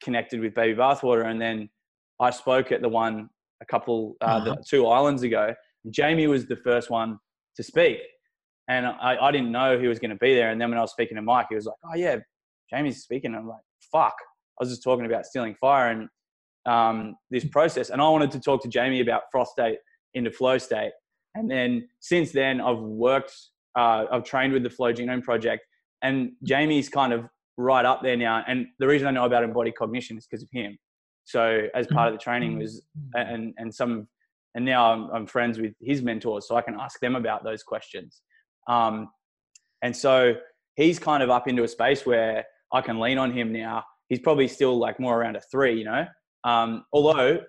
connected 0.03 0.41
with 0.41 0.55
Baby 0.55 0.79
Bathwater. 0.79 1.27
And 1.27 1.41
then 1.41 1.69
I 2.21 2.31
spoke 2.31 2.73
at 2.73 2.83
the 2.83 2.89
one 2.89 3.29
a 3.63 3.67
couple, 3.67 4.17
uh, 4.21 4.25
uh-huh. 4.25 4.45
the 4.45 4.65
two 4.69 4.87
islands 4.87 5.23
ago. 5.23 5.55
Jamie 5.91 6.27
was 6.27 6.47
the 6.47 6.57
first 6.57 6.91
one 6.91 7.19
to 7.57 7.63
speak. 7.63 7.99
And 8.69 8.87
I, 8.87 9.17
I 9.21 9.31
didn't 9.31 9.53
know 9.53 9.79
he 9.79 9.89
was 9.89 9.99
going 9.99 10.11
to 10.11 10.17
be 10.17 10.35
there. 10.35 10.51
And 10.51 10.61
then 10.61 10.71
when 10.71 10.79
I 10.79 10.81
was 10.81 10.93
speaking 10.93 11.17
to 11.17 11.23
Mike, 11.23 11.47
he 11.51 11.55
was 11.55 11.67
like, 11.67 11.77
oh, 11.85 11.95
yeah, 11.97 12.17
Jamie's 12.71 13.03
speaking. 13.03 13.35
I'm 13.35 13.47
like, 13.47 13.61
fuck. 13.93 14.15
I 14.59 14.65
was 14.65 14.71
just 14.71 14.83
talking 14.83 15.05
about 15.05 15.27
stealing 15.27 15.55
fire 15.61 15.91
and 15.91 16.09
um, 16.67 17.17
this 17.31 17.45
process. 17.45 17.91
And 17.91 18.01
I 18.01 18.09
wanted 18.09 18.31
to 18.33 18.41
talk 18.41 18.63
to 18.63 18.69
Jamie 18.69 19.01
about 19.01 19.23
froth 19.31 19.49
state 19.49 19.79
into 20.15 20.31
flow 20.31 20.59
state. 20.59 20.93
And 21.35 21.51
then 21.51 21.89
since 22.01 22.33
then, 22.33 22.61
I've 22.61 22.79
worked, 22.79 23.35
uh, 23.77 24.07
I've 24.11 24.25
trained 24.25 24.53
with 24.53 24.63
the 24.63 24.71
Flow 24.71 24.93
Genome 24.93 25.23
Project. 25.23 25.63
And 26.03 26.33
Jamie's 26.43 26.89
kind 26.89 27.13
of 27.13 27.27
right 27.57 27.85
up 27.85 28.03
there 28.03 28.17
now. 28.17 28.45
And 28.47 28.67
the 28.79 28.87
reason 28.87 29.07
I 29.07 29.11
know 29.11 29.25
about 29.25 29.45
embodied 29.45 29.77
cognition 29.77 30.17
is 30.17 30.27
because 30.27 30.43
of 30.43 30.49
him. 30.53 30.79
So 31.25 31.69
as 31.75 31.87
part 31.87 32.09
of 32.09 32.15
the 32.15 32.19
training 32.19 32.53
mm-hmm. 32.53 32.61
was, 32.61 32.83
and 33.15 33.55
and 33.57 33.75
some, 33.75 34.09
and 34.55 34.65
now 34.65 34.93
I'm, 34.93 35.11
I'm 35.11 35.27
friends 35.27 35.59
with 35.59 35.73
his 35.81 36.03
mentors, 36.03 36.47
so 36.47 36.57
I 36.57 36.63
can 36.63 36.79
ask 36.79 37.01
them 37.01 37.17
about 37.17 37.45
those 37.45 37.63
questions. 37.63 38.23
Um, 38.69 39.09
and 39.83 39.97
so 39.97 40.35
he's 40.77 40.99
kind 40.99 41.23
of 41.23 41.31
up 41.31 41.49
into 41.49 41.63
a 41.65 41.69
space 41.69 42.05
where 42.05 42.45
I 42.73 42.81
can 42.81 42.99
lean 42.99 43.19
on 43.19 43.33
him 43.33 43.53
now. 43.53 43.85
He's 44.09 44.21
probably 44.21 44.49
still 44.49 44.79
like 44.79 45.01
more 45.01 45.19
around 45.19 45.37
a 45.37 45.41
three, 45.41 45.79
you 45.79 45.85
know. 45.85 46.07
Um, 46.45 46.85
although 46.93 47.41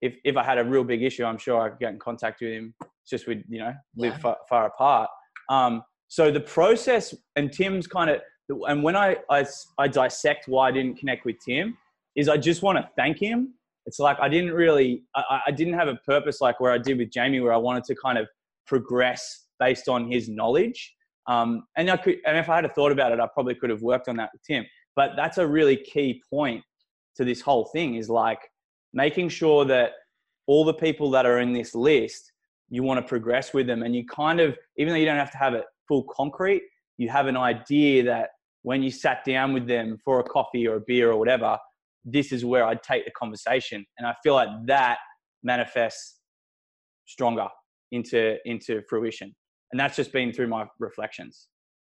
if 0.00 0.14
if 0.24 0.36
I 0.36 0.44
had 0.44 0.58
a 0.58 0.64
real 0.64 0.84
big 0.84 1.02
issue, 1.02 1.24
I'm 1.24 1.38
sure 1.38 1.60
I 1.60 1.70
could 1.70 1.80
get 1.80 1.92
in 1.92 1.98
contact 1.98 2.40
with 2.40 2.52
him. 2.52 2.74
Just 3.08 3.26
with 3.26 3.42
you 3.48 3.58
know 3.58 3.72
live 3.96 4.12
yeah. 4.12 4.18
far, 4.18 4.36
far, 4.48 4.66
apart. 4.66 5.10
Um, 5.50 5.82
so 6.08 6.30
the 6.30 6.40
process 6.40 7.14
and 7.36 7.52
Tim's 7.52 7.86
kind 7.86 8.08
of 8.08 8.20
and 8.48 8.82
when 8.82 8.96
I, 8.96 9.16
I 9.30 9.46
I 9.78 9.88
dissect 9.88 10.48
why 10.48 10.68
I 10.68 10.72
didn't 10.72 10.98
connect 10.98 11.24
with 11.24 11.36
Tim, 11.44 11.76
is 12.16 12.28
I 12.28 12.36
just 12.36 12.62
want 12.62 12.78
to 12.78 12.88
thank 12.96 13.18
him. 13.18 13.54
It's 13.86 13.98
like 13.98 14.18
I 14.20 14.28
didn't 14.28 14.52
really, 14.52 15.04
I, 15.14 15.40
I 15.48 15.50
didn't 15.50 15.74
have 15.74 15.88
a 15.88 15.96
purpose 15.96 16.40
like 16.40 16.58
where 16.60 16.72
I 16.72 16.78
did 16.78 16.98
with 16.98 17.10
Jamie, 17.10 17.40
where 17.40 17.52
I 17.52 17.58
wanted 17.58 17.84
to 17.84 17.94
kind 17.94 18.18
of 18.18 18.26
progress 18.66 19.46
based 19.60 19.88
on 19.88 20.10
his 20.10 20.28
knowledge. 20.28 20.94
Um, 21.26 21.64
and 21.76 21.90
I 21.90 21.96
could, 21.96 22.16
and 22.26 22.36
if 22.36 22.48
I 22.48 22.56
had 22.56 22.64
a 22.64 22.68
thought 22.68 22.92
about 22.92 23.12
it, 23.12 23.20
I 23.20 23.26
probably 23.32 23.54
could 23.54 23.70
have 23.70 23.82
worked 23.82 24.08
on 24.08 24.16
that 24.16 24.30
with 24.32 24.42
Tim. 24.42 24.64
But 24.96 25.12
that's 25.16 25.38
a 25.38 25.46
really 25.46 25.76
key 25.76 26.22
point 26.30 26.62
to 27.16 27.24
this 27.24 27.40
whole 27.40 27.66
thing 27.66 27.96
is 27.96 28.08
like 28.08 28.40
making 28.92 29.28
sure 29.28 29.64
that 29.64 29.92
all 30.46 30.64
the 30.64 30.74
people 30.74 31.10
that 31.10 31.26
are 31.26 31.40
in 31.40 31.52
this 31.52 31.74
list, 31.74 32.32
you 32.68 32.82
want 32.82 32.98
to 32.98 33.08
progress 33.08 33.52
with 33.54 33.66
them, 33.66 33.82
and 33.82 33.94
you 33.94 34.06
kind 34.06 34.40
of, 34.40 34.56
even 34.76 34.92
though 34.92 34.98
you 34.98 35.06
don't 35.06 35.16
have 35.16 35.30
to 35.30 35.38
have 35.38 35.54
it 35.54 35.64
full 35.88 36.04
concrete, 36.04 36.62
you 36.96 37.08
have 37.08 37.26
an 37.26 37.36
idea 37.36 38.02
that 38.04 38.30
when 38.64 38.82
you 38.82 38.90
sat 38.90 39.24
down 39.24 39.52
with 39.52 39.68
them 39.68 39.98
for 40.04 40.20
a 40.20 40.24
coffee 40.24 40.66
or 40.66 40.76
a 40.76 40.80
beer 40.80 41.12
or 41.12 41.18
whatever, 41.18 41.58
this 42.04 42.32
is 42.32 42.44
where 42.44 42.64
I'd 42.64 42.82
take 42.82 43.04
the 43.04 43.10
conversation. 43.12 43.84
And 43.98 44.06
I 44.06 44.14
feel 44.22 44.34
like 44.34 44.48
that 44.66 44.98
manifests 45.42 46.18
stronger 47.06 47.46
into 47.92 48.36
into 48.46 48.82
fruition. 48.88 49.34
And 49.70 49.78
that's 49.78 49.96
just 49.96 50.12
been 50.12 50.32
through 50.32 50.48
my 50.48 50.66
reflections 50.78 51.48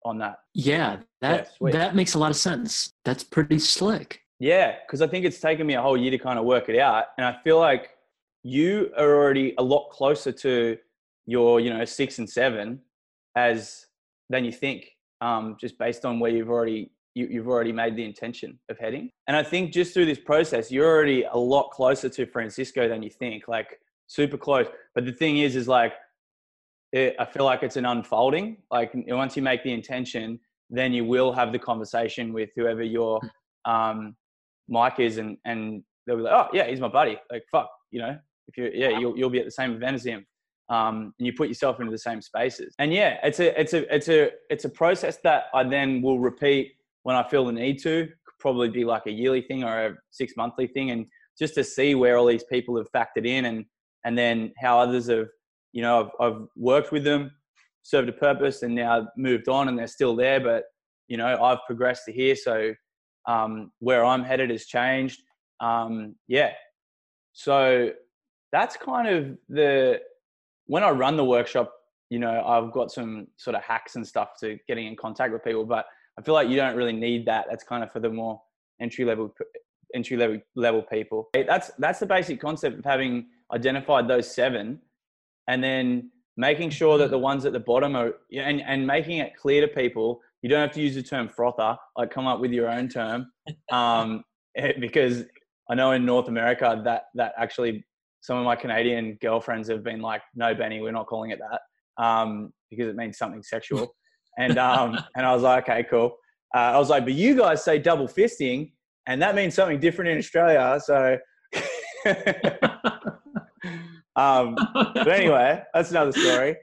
on 0.05 0.17
that. 0.19 0.37
Yeah, 0.53 0.97
that 1.19 1.51
yeah, 1.59 1.71
that 1.71 1.95
makes 1.95 2.13
a 2.13 2.19
lot 2.19 2.31
of 2.31 2.37
sense. 2.37 2.93
That's 3.03 3.23
pretty 3.23 3.59
slick. 3.59 4.21
Yeah, 4.39 4.75
because 4.85 5.01
I 5.01 5.07
think 5.07 5.25
it's 5.25 5.41
taken 5.41 5.67
me 5.67 5.73
a 5.73 5.81
whole 5.81 5.97
year 5.97 6.11
to 6.11 6.17
kind 6.17 6.39
of 6.39 6.45
work 6.45 6.69
it 6.69 6.79
out. 6.79 7.05
And 7.17 7.27
I 7.27 7.37
feel 7.43 7.59
like 7.59 7.89
you 8.43 8.91
are 8.97 9.13
already 9.13 9.53
a 9.57 9.63
lot 9.63 9.89
closer 9.91 10.31
to 10.31 10.77
your, 11.25 11.59
you 11.59 11.69
know, 11.69 11.83
six 11.83 12.17
and 12.17 12.29
seven 12.29 12.79
as 13.35 13.85
than 14.29 14.45
you 14.45 14.53
think. 14.53 14.89
Um, 15.21 15.55
just 15.59 15.77
based 15.77 16.03
on 16.03 16.19
where 16.19 16.31
you've 16.31 16.49
already 16.49 16.91
you, 17.13 17.27
you've 17.29 17.47
already 17.47 17.71
made 17.71 17.95
the 17.95 18.03
intention 18.03 18.57
of 18.69 18.77
heading. 18.79 19.09
And 19.27 19.35
I 19.35 19.43
think 19.43 19.71
just 19.71 19.93
through 19.93 20.05
this 20.05 20.19
process, 20.19 20.71
you're 20.71 20.87
already 20.87 21.23
a 21.23 21.37
lot 21.37 21.71
closer 21.71 22.09
to 22.09 22.25
Francisco 22.25 22.87
than 22.87 23.03
you 23.03 23.09
think, 23.09 23.47
like 23.47 23.79
super 24.07 24.37
close. 24.37 24.67
But 24.95 25.05
the 25.05 25.11
thing 25.11 25.37
is, 25.37 25.55
is 25.55 25.67
like, 25.67 25.93
it, 26.91 27.15
I 27.19 27.25
feel 27.25 27.45
like 27.45 27.63
it's 27.63 27.77
an 27.77 27.85
unfolding. 27.85 28.57
Like 28.71 28.91
once 28.93 29.35
you 29.35 29.41
make 29.41 29.63
the 29.63 29.73
intention, 29.73 30.39
then 30.69 30.93
you 30.93 31.05
will 31.05 31.31
have 31.31 31.51
the 31.51 31.59
conversation 31.59 32.33
with 32.33 32.49
whoever 32.55 32.83
your 32.83 33.19
um, 33.65 34.15
Mike 34.67 34.99
is, 34.99 35.17
and 35.17 35.37
and 35.45 35.83
they'll 36.05 36.17
be 36.17 36.23
like, 36.23 36.33
oh 36.33 36.49
yeah, 36.53 36.67
he's 36.67 36.79
my 36.79 36.87
buddy. 36.87 37.17
Like 37.31 37.43
fuck, 37.51 37.69
you 37.91 38.01
know, 38.01 38.17
if 38.47 38.57
you 38.57 38.71
yeah, 38.73 38.97
you'll 38.97 39.17
you'll 39.17 39.29
be 39.29 39.39
at 39.39 39.45
the 39.45 39.51
same 39.51 39.73
event 39.73 39.95
as 39.95 40.05
him. 40.05 40.25
Um, 40.71 41.13
and 41.19 41.25
you 41.27 41.33
put 41.33 41.49
yourself 41.49 41.81
into 41.81 41.91
the 41.91 41.97
same 41.97 42.21
spaces. 42.21 42.73
And 42.79 42.93
yeah, 42.93 43.17
it's 43.23 43.41
a 43.41 43.59
it's 43.59 43.73
a 43.73 43.93
it's 43.93 44.07
a 44.07 44.29
it's 44.49 44.63
a 44.63 44.69
process 44.69 45.17
that 45.25 45.45
I 45.53 45.65
then 45.65 46.01
will 46.01 46.19
repeat 46.19 46.71
when 47.03 47.17
I 47.17 47.27
feel 47.27 47.45
the 47.45 47.51
need 47.51 47.77
to. 47.79 48.05
Could 48.05 48.39
probably 48.39 48.69
be 48.69 48.85
like 48.85 49.05
a 49.05 49.11
yearly 49.11 49.41
thing 49.41 49.65
or 49.65 49.87
a 49.87 49.95
six 50.11 50.33
monthly 50.37 50.67
thing, 50.67 50.91
and 50.91 51.05
just 51.37 51.55
to 51.55 51.63
see 51.63 51.93
where 51.93 52.17
all 52.17 52.25
these 52.25 52.45
people 52.45 52.77
have 52.77 52.89
factored 52.95 53.27
in, 53.27 53.45
and 53.45 53.65
and 54.05 54.17
then 54.17 54.53
how 54.59 54.79
others 54.79 55.07
have, 55.07 55.27
you 55.73 55.81
know, 55.81 56.09
I've, 56.21 56.33
I've 56.33 56.41
worked 56.55 56.93
with 56.93 57.03
them, 57.03 57.31
served 57.83 58.07
a 58.07 58.13
purpose, 58.13 58.63
and 58.63 58.73
now 58.73 59.09
moved 59.17 59.49
on, 59.49 59.67
and 59.67 59.77
they're 59.77 59.87
still 59.87 60.15
there, 60.15 60.39
but 60.39 60.63
you 61.09 61.17
know, 61.17 61.43
I've 61.43 61.59
progressed 61.67 62.03
to 62.05 62.13
here, 62.13 62.35
so 62.37 62.73
um, 63.27 63.73
where 63.79 64.05
I'm 64.05 64.23
headed 64.23 64.49
has 64.49 64.65
changed. 64.65 65.21
Um, 65.59 66.15
yeah, 66.29 66.53
so 67.33 67.91
that's 68.53 68.77
kind 68.77 69.07
of 69.09 69.37
the 69.49 69.99
when 70.71 70.83
I 70.83 70.89
run 70.89 71.17
the 71.17 71.25
workshop. 71.25 71.73
You 72.09 72.19
know, 72.19 72.43
I've 72.45 72.71
got 72.71 72.91
some 72.91 73.27
sort 73.35 73.57
of 73.57 73.61
hacks 73.61 73.95
and 73.95 74.07
stuff 74.07 74.29
to 74.39 74.57
getting 74.69 74.87
in 74.87 74.95
contact 74.95 75.33
with 75.33 75.43
people, 75.43 75.65
but 75.65 75.85
I 76.17 76.21
feel 76.21 76.33
like 76.33 76.47
you 76.47 76.55
don't 76.55 76.77
really 76.77 76.93
need 76.93 77.25
that. 77.25 77.45
That's 77.49 77.63
kind 77.63 77.83
of 77.83 77.91
for 77.91 77.99
the 77.99 78.09
more 78.09 78.41
entry 78.79 79.03
level 79.03 79.33
entry 79.93 80.15
level 80.15 80.39
level 80.55 80.81
people. 80.81 81.29
That's 81.33 81.71
that's 81.77 81.99
the 81.99 82.05
basic 82.05 82.39
concept 82.39 82.79
of 82.79 82.85
having 82.85 83.27
identified 83.53 84.07
those 84.07 84.33
seven, 84.33 84.79
and 85.47 85.61
then 85.61 86.09
making 86.37 86.69
sure 86.69 86.97
that 86.97 87.11
the 87.11 87.19
ones 87.19 87.45
at 87.45 87.51
the 87.51 87.59
bottom 87.59 87.95
are 87.97 88.13
and 88.33 88.61
and 88.61 88.87
making 88.87 89.17
it 89.17 89.35
clear 89.35 89.59
to 89.61 89.67
people. 89.67 90.21
You 90.41 90.49
don't 90.49 90.61
have 90.61 90.71
to 90.71 90.81
use 90.81 90.95
the 90.95 91.03
term 91.03 91.27
frother. 91.27 91.77
Like 91.97 92.11
come 92.11 92.27
up 92.27 92.39
with 92.39 92.51
your 92.51 92.69
own 92.69 92.87
term, 92.87 93.29
um, 93.71 94.23
because 94.79 95.25
I 95.69 95.75
know 95.75 95.91
in 95.91 96.05
North 96.05 96.29
America 96.29 96.81
that 96.85 97.03
that 97.15 97.33
actually 97.37 97.85
some 98.21 98.37
of 98.37 98.45
my 98.45 98.55
Canadian 98.55 99.17
girlfriends 99.21 99.67
have 99.69 99.83
been 99.83 100.01
like, 100.01 100.21
"No, 100.35 100.53
Benny, 100.55 100.79
we're 100.79 100.91
not 100.91 101.07
calling 101.07 101.31
it 101.31 101.39
that," 101.39 102.03
um, 102.03 102.53
because 102.69 102.87
it 102.87 102.95
means 102.95 103.17
something 103.17 103.43
sexual. 103.43 103.93
And 104.37 104.57
um, 104.57 104.97
and 105.15 105.25
I 105.25 105.33
was 105.33 105.43
like, 105.43 105.63
okay, 105.69 105.85
cool. 105.89 106.15
Uh, 106.55 106.59
I 106.59 106.77
was 106.77 106.89
like, 106.89 107.03
but 107.03 107.13
you 107.13 107.35
guys 107.35 107.63
say 107.63 107.79
double 107.79 108.07
fisting, 108.07 108.71
and 109.07 109.21
that 109.21 109.35
means 109.35 109.55
something 109.55 109.79
different 109.79 110.11
in 110.11 110.17
Australia. 110.17 110.79
So, 110.83 111.17
um, 114.15 114.55
but 114.75 115.07
anyway, 115.07 115.63
that's 115.73 115.91
another 115.91 116.11
story. 116.11 116.57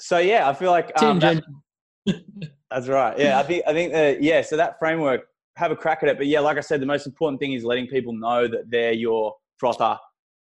So 0.00 0.18
yeah, 0.18 0.48
I 0.48 0.54
feel 0.54 0.70
like 0.70 0.92
um, 1.02 1.18
that, 1.20 1.42
that's 2.70 2.88
right. 2.88 3.18
Yeah, 3.18 3.38
I 3.38 3.42
think 3.42 3.64
I 3.66 3.72
think 3.72 3.92
that 3.92 4.22
yeah. 4.22 4.42
So 4.42 4.56
that 4.56 4.78
framework, 4.78 5.26
have 5.56 5.70
a 5.70 5.76
crack 5.76 6.02
at 6.02 6.08
it. 6.08 6.18
But 6.18 6.26
yeah, 6.26 6.40
like 6.40 6.58
I 6.58 6.60
said, 6.60 6.80
the 6.80 6.86
most 6.86 7.06
important 7.06 7.40
thing 7.40 7.52
is 7.52 7.64
letting 7.64 7.86
people 7.86 8.12
know 8.12 8.46
that 8.48 8.70
they're 8.70 8.92
your 8.92 9.34
frother, 9.64 9.98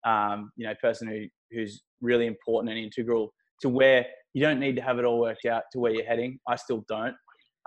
um, 0.06 0.50
you 0.56 0.66
know, 0.66 0.74
person 0.80 1.08
who 1.08 1.24
who's 1.50 1.82
really 2.00 2.26
important 2.26 2.70
and 2.70 2.78
integral 2.78 3.32
to 3.60 3.68
where 3.68 4.06
you 4.34 4.40
don't 4.40 4.60
need 4.60 4.76
to 4.76 4.82
have 4.82 4.98
it 4.98 5.04
all 5.04 5.20
worked 5.20 5.44
out 5.46 5.64
to 5.72 5.80
where 5.80 5.92
you're 5.92 6.04
heading. 6.04 6.38
I 6.48 6.56
still 6.56 6.84
don't. 6.88 7.14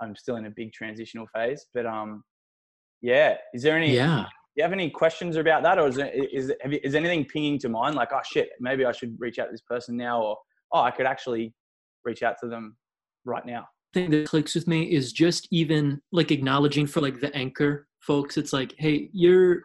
I'm 0.00 0.16
still 0.16 0.36
in 0.36 0.46
a 0.46 0.50
big 0.50 0.72
transitional 0.72 1.26
phase, 1.34 1.66
but 1.74 1.86
um, 1.86 2.24
yeah. 3.02 3.36
Is 3.52 3.62
there 3.62 3.76
any? 3.76 3.94
Yeah. 3.94 4.24
Do 4.24 4.60
you 4.60 4.62
have 4.62 4.72
any 4.72 4.88
questions 4.88 5.36
about 5.36 5.64
that, 5.64 5.78
or 5.78 5.88
is 5.88 5.96
there, 5.96 6.12
is 6.12 6.52
you, 6.64 6.78
is 6.84 6.94
anything 6.94 7.24
pinging 7.24 7.58
to 7.58 7.68
mind? 7.68 7.96
Like, 7.96 8.10
oh 8.12 8.20
shit, 8.24 8.50
maybe 8.60 8.84
I 8.84 8.92
should 8.92 9.16
reach 9.18 9.40
out 9.40 9.46
to 9.46 9.50
this 9.50 9.62
person 9.62 9.96
now, 9.96 10.22
or 10.22 10.36
oh, 10.72 10.80
I 10.80 10.92
could 10.92 11.06
actually 11.06 11.52
reach 12.04 12.22
out 12.22 12.36
to 12.42 12.48
them 12.48 12.76
right 13.24 13.44
now. 13.44 13.66
Thing 13.92 14.10
that 14.10 14.28
clicks 14.28 14.54
with 14.54 14.68
me 14.68 14.92
is 14.92 15.12
just 15.12 15.48
even 15.50 16.00
like 16.12 16.30
acknowledging 16.30 16.86
for 16.86 17.00
like 17.00 17.20
the 17.20 17.34
anchor 17.34 17.88
folks. 18.00 18.36
It's 18.36 18.52
like, 18.52 18.74
hey, 18.78 19.10
you're 19.12 19.64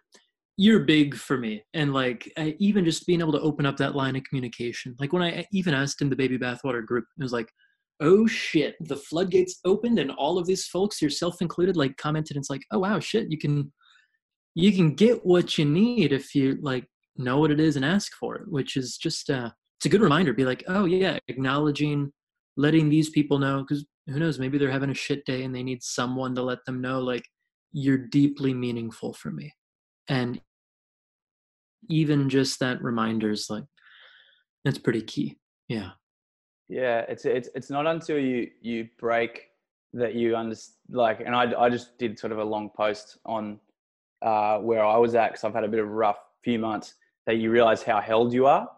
you're 0.59 0.81
big 0.81 1.15
for 1.15 1.37
me. 1.37 1.63
And 1.73 1.93
like 1.93 2.31
I, 2.37 2.55
even 2.59 2.83
just 2.83 3.07
being 3.07 3.21
able 3.21 3.31
to 3.31 3.41
open 3.41 3.65
up 3.65 3.77
that 3.77 3.95
line 3.95 4.15
of 4.15 4.23
communication. 4.23 4.95
Like 4.99 5.13
when 5.13 5.23
i 5.23 5.45
even 5.53 5.73
asked 5.73 6.01
in 6.01 6.09
the 6.09 6.15
baby 6.15 6.37
bathwater 6.37 6.85
group 6.85 7.05
it 7.17 7.23
was 7.23 7.33
like 7.33 7.51
oh 8.01 8.25
shit 8.27 8.75
the 8.79 8.95
floodgates 8.95 9.59
opened 9.65 9.99
and 9.99 10.11
all 10.11 10.37
of 10.37 10.45
these 10.45 10.65
folks 10.67 11.01
yourself 11.01 11.41
included 11.41 11.75
like 11.75 11.97
commented 11.97 12.37
and 12.37 12.41
it's 12.41 12.49
like 12.49 12.61
oh 12.71 12.79
wow 12.79 12.97
shit 12.97 13.29
you 13.29 13.37
can 13.37 13.69
you 14.55 14.71
can 14.71 14.95
get 14.95 15.25
what 15.25 15.57
you 15.57 15.65
need 15.65 16.11
if 16.11 16.33
you 16.33 16.57
like 16.61 16.85
know 17.19 17.37
what 17.37 17.51
it 17.51 17.59
is 17.59 17.75
and 17.75 17.85
ask 17.85 18.13
for 18.13 18.35
it, 18.35 18.47
which 18.47 18.77
is 18.77 18.97
just 18.97 19.29
uh, 19.29 19.49
it's 19.77 19.85
a 19.85 19.89
good 19.89 20.01
reminder. 20.01 20.33
Be 20.33 20.45
like, 20.45 20.63
oh 20.67 20.85
yeah, 20.85 21.19
acknowledging, 21.27 22.11
letting 22.57 22.89
these 22.89 23.09
people 23.09 23.37
know 23.39 23.59
because 23.59 23.85
who 24.07 24.19
knows, 24.19 24.39
maybe 24.39 24.57
they're 24.57 24.71
having 24.71 24.89
a 24.89 24.95
shit 24.95 25.25
day 25.25 25.43
and 25.43 25.53
they 25.53 25.63
need 25.63 25.83
someone 25.83 26.33
to 26.35 26.41
let 26.41 26.59
them 26.65 26.81
know 26.81 26.99
like 26.99 27.23
you're 27.71 27.97
deeply 27.97 28.53
meaningful 28.53 29.13
for 29.13 29.31
me, 29.31 29.53
and 30.07 30.41
even 31.87 32.29
just 32.29 32.59
that 32.59 32.81
reminder 32.83 33.31
is 33.31 33.49
like 33.49 33.63
that's 34.65 34.77
pretty 34.77 35.01
key. 35.01 35.37
Yeah. 35.67 35.91
Yeah, 36.67 37.05
it's 37.09 37.25
it's 37.25 37.49
it's 37.55 37.69
not 37.69 37.87
until 37.87 38.19
you 38.19 38.49
you 38.61 38.87
break 38.99 39.47
that 39.93 40.13
you 40.13 40.35
understand. 40.35 40.75
Like, 40.91 41.19
and 41.19 41.35
I 41.35 41.51
I 41.59 41.69
just 41.69 41.97
did 41.97 42.19
sort 42.19 42.31
of 42.31 42.37
a 42.37 42.43
long 42.43 42.69
post 42.75 43.17
on 43.25 43.59
uh, 44.21 44.59
where 44.59 44.85
I 44.85 44.97
was 44.97 45.15
at 45.15 45.31
because 45.31 45.43
I've 45.43 45.53
had 45.53 45.63
a 45.63 45.67
bit 45.67 45.79
of 45.79 45.87
a 45.87 45.91
rough 45.91 46.19
few 46.43 46.59
months. 46.59 46.93
That 47.25 47.37
you 47.37 47.51
realize 47.51 47.83
how 47.83 48.01
held 48.01 48.33
you 48.33 48.45
are 48.45 48.69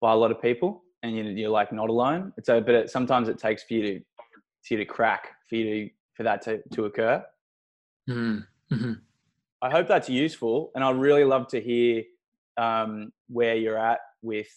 by 0.00 0.12
a 0.12 0.16
lot 0.16 0.30
of 0.30 0.40
people, 0.40 0.84
and 1.02 1.16
you, 1.16 1.24
you're 1.24 1.50
like 1.50 1.72
not 1.72 1.88
alone. 1.88 2.32
It's 2.36 2.48
a 2.48 2.60
but 2.60 2.74
it, 2.74 2.90
sometimes 2.90 3.28
it 3.28 3.38
takes 3.38 3.62
for 3.62 3.74
you 3.74 3.82
to 3.82 4.00
for 4.62 4.74
you 4.74 4.76
to 4.78 4.84
crack 4.84 5.28
for 5.48 5.56
you 5.56 5.64
to 5.64 5.90
for 6.16 6.22
that 6.24 6.42
to 6.42 6.60
to 6.72 6.84
occur. 6.84 7.24
Mm-hmm. 8.08 8.74
mm-hmm. 8.74 8.92
I 9.62 9.70
hope 9.70 9.88
that's 9.88 10.08
useful, 10.08 10.72
and 10.74 10.84
I'd 10.84 10.96
really 10.96 11.24
love 11.24 11.48
to 11.48 11.60
hear 11.60 12.02
um, 12.60 13.10
where 13.28 13.56
you're 13.56 13.78
at 13.78 14.00
with 14.22 14.48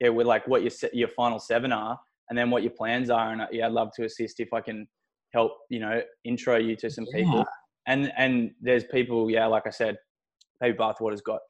yeah, 0.00 0.10
with 0.10 0.26
like 0.26 0.46
what 0.46 0.62
your 0.62 0.72
your 0.92 1.08
final 1.08 1.38
seven 1.38 1.72
are, 1.72 1.98
and 2.28 2.38
then 2.38 2.50
what 2.50 2.62
your 2.62 2.72
plans 2.72 3.10
are. 3.10 3.32
And 3.32 3.42
uh, 3.42 3.46
yeah, 3.50 3.66
I'd 3.66 3.72
love 3.72 3.90
to 3.96 4.04
assist 4.04 4.38
if 4.40 4.52
I 4.52 4.60
can 4.60 4.86
help 5.32 5.52
you 5.70 5.80
know 5.80 6.02
intro 6.24 6.56
you 6.56 6.76
to 6.76 6.90
some 6.90 7.06
yeah. 7.12 7.24
people. 7.24 7.44
And 7.86 8.12
and 8.16 8.50
there's 8.60 8.84
people, 8.84 9.30
yeah, 9.30 9.46
like 9.46 9.66
I 9.66 9.70
said, 9.70 9.96
maybe 10.60 10.76
Bathwater's 10.76 11.22
got. 11.22 11.40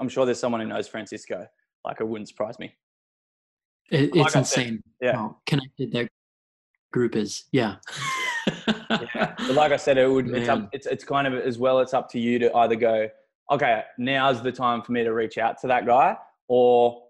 I'm 0.00 0.08
sure 0.08 0.24
there's 0.24 0.38
someone 0.38 0.60
who 0.60 0.68
knows 0.68 0.88
Francisco. 0.88 1.46
Like 1.84 2.00
it 2.00 2.08
wouldn't 2.08 2.28
surprise 2.28 2.58
me. 2.58 2.74
It, 3.90 4.04
it's 4.04 4.16
like 4.16 4.36
insane. 4.36 4.80
Said, 5.02 5.14
yeah, 5.14 5.28
connected 5.44 5.92
their 5.92 6.08
group 6.92 7.16
is. 7.16 7.44
Yeah. 7.52 7.76
yeah. 8.66 9.34
But 9.36 9.54
like 9.54 9.72
I 9.72 9.76
said, 9.76 9.98
it 9.98 10.10
would. 10.10 10.28
It's 10.28 10.48
up. 10.48 10.68
It's 10.72 10.86
it's 10.86 11.04
kind 11.04 11.26
of 11.26 11.34
as 11.34 11.58
well. 11.58 11.80
It's 11.80 11.92
up 11.92 12.08
to 12.10 12.20
you 12.20 12.38
to 12.38 12.54
either 12.56 12.76
go. 12.76 13.08
Okay, 13.50 13.82
now's 13.98 14.42
the 14.42 14.52
time 14.52 14.82
for 14.82 14.92
me 14.92 15.04
to 15.04 15.12
reach 15.12 15.38
out 15.38 15.60
to 15.60 15.66
that 15.66 15.86
guy, 15.86 16.16
or 16.48 17.02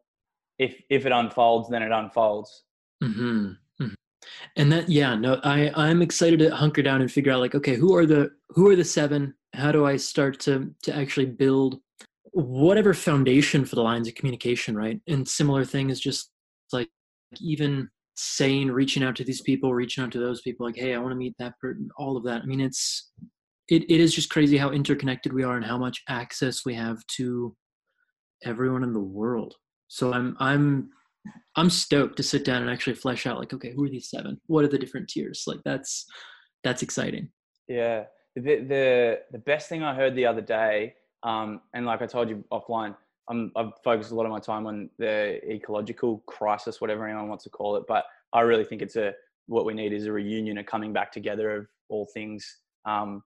if 0.59 0.81
if 0.91 1.07
it 1.07 1.13
unfolds, 1.13 1.69
then 1.69 1.83
it 1.83 1.93
unfolds. 1.93 2.65
Mm-hmm. 3.03 3.47
mm-hmm. 3.81 3.89
And 4.57 4.73
that, 4.73 4.89
yeah, 4.89 5.15
no, 5.15 5.41
I 5.45 5.71
I'm 5.75 6.03
excited 6.03 6.39
to 6.41 6.55
hunker 6.55 6.83
down 6.83 7.01
and 7.01 7.11
figure 7.11 7.33
out 7.33 7.41
like, 7.41 7.55
okay, 7.55 7.77
who 7.77 7.95
are 7.95 8.07
the 8.07 8.31
who 8.51 8.69
are 8.69 8.77
the 8.77 8.85
seven? 8.85 9.35
How 9.53 9.71
do 9.71 9.87
I 9.87 9.97
start 9.97 10.41
to 10.41 10.75
to 10.83 10.97
actually 10.97 11.27
build 11.27 11.81
whatever 12.33 12.95
foundation 12.95 13.65
for 13.65 13.77
the 13.77 13.83
lines 13.83 14.09
of 14.09 14.15
communication, 14.17 14.77
right? 14.77 15.01
And 15.07 15.27
similar 15.29 15.65
thing 15.65 15.91
is 15.91 16.01
just 16.01 16.31
like 16.73 16.89
even 17.41 17.89
saying, 18.17 18.71
reaching 18.71 19.03
out 19.03 19.17
to 19.17 19.25
these 19.25 19.41
people, 19.41 19.75
reaching 19.75 20.03
out 20.05 20.13
to 20.13 20.19
those 20.19 20.41
people, 20.41 20.67
like, 20.67 20.77
hey, 20.77 20.95
I 20.95 20.99
want 20.99 21.13
to 21.13 21.17
meet 21.17 21.35
that 21.39 21.59
person, 21.61 21.89
all 21.97 22.17
of 22.17 22.25
that. 22.25 22.43
I 22.43 22.47
mean, 22.47 22.61
it's 22.61 23.11
it, 23.69 23.83
it 23.91 24.01
is 24.01 24.15
just 24.15 24.31
crazy 24.31 24.57
how 24.57 24.71
interconnected 24.71 25.33
we 25.33 25.43
are 25.43 25.57
and 25.57 25.65
how 25.65 25.79
much 25.79 26.03
access 26.09 26.65
we 26.65 26.75
have 26.75 27.05
to 27.07 27.55
everyone 28.45 28.83
in 28.83 28.93
the 28.93 29.01
world 29.01 29.55
so 29.89 30.13
i'm 30.13 30.37
i'm 30.39 30.91
i'm 31.57 31.71
stoked 31.71 32.17
to 32.17 32.23
sit 32.23 32.45
down 32.45 32.63
and 32.63 32.71
actually 32.71 32.95
flesh 32.95 33.27
out 33.27 33.39
like 33.39 33.53
okay 33.53 33.73
who 33.75 33.85
are 33.85 33.89
these 33.89 34.11
seven 34.11 34.39
what 34.47 34.65
are 34.65 34.69
the 34.69 34.79
different 34.79 35.09
tiers 35.09 35.45
like 35.47 35.61
that's 35.65 36.05
that's 36.63 36.83
exciting 36.83 37.29
yeah 37.69 38.05
the 38.37 38.61
the 38.61 39.19
the 39.33 39.39
best 39.39 39.69
thing 39.69 39.83
i 39.83 39.95
heard 39.95 40.15
the 40.15 40.27
other 40.27 40.43
day 40.43 40.95
um 41.23 41.61
and 41.73 41.87
like 41.87 42.03
i 42.03 42.07
told 42.07 42.29
you 42.29 42.45
offline 42.53 42.95
I'm, 43.29 43.53
I've 43.57 43.73
focused 43.83 44.11
a 44.11 44.15
lot 44.15 44.27
of 44.27 44.33
my 44.33 44.39
time 44.39 44.67
on 44.67 44.91
the 44.99 45.41
ecological 45.51 46.23
crisis, 46.27 46.81
whatever 46.81 47.07
anyone 47.07 47.29
wants 47.29 47.45
to 47.45 47.51
call 47.51 47.77
it. 47.77 47.85
But 47.89 48.05
I 48.33 48.41
really 48.41 48.65
think 48.65 48.83
it's 48.83 48.97
a 48.97 49.15
what 49.47 49.65
we 49.65 49.75
need 49.75 49.93
is 49.93 50.07
a 50.07 50.13
reunion, 50.13 50.59
a 50.59 50.65
coming 50.65 50.93
back 50.93 51.13
together 51.13 51.57
of 51.57 51.67
all 51.89 52.07
things, 52.13 52.59
um. 52.87 53.23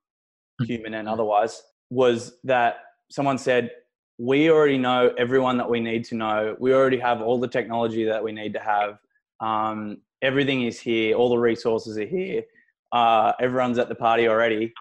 Human 0.65 0.95
and 0.95 1.09
otherwise. 1.09 1.63
Was 1.91 2.35
that 2.45 2.77
someone 3.11 3.39
said 3.39 3.71
we 4.19 4.51
already 4.51 4.79
know 4.79 5.15
everyone 5.17 5.57
that 5.59 5.71
we 5.71 5.81
need 5.81 6.05
to 6.07 6.17
know. 6.17 6.57
We 6.59 6.75
already 6.75 6.99
have 6.99 7.23
all 7.23 7.39
the 7.39 7.49
technology 7.49 8.05
that 8.05 8.23
we 8.23 8.33
need 8.33 8.53
to 8.55 8.59
have. 8.59 8.99
Um, 9.41 9.99
everything 10.23 10.63
is 10.63 10.81
here. 10.81 11.17
All 11.17 11.29
the 11.29 11.39
resources 11.39 11.97
are 11.97 12.07
here. 12.07 12.43
Uh, 12.91 13.33
everyone's 13.41 13.79
at 13.79 13.89
the 13.89 13.95
party 13.95 14.27
already. 14.27 14.73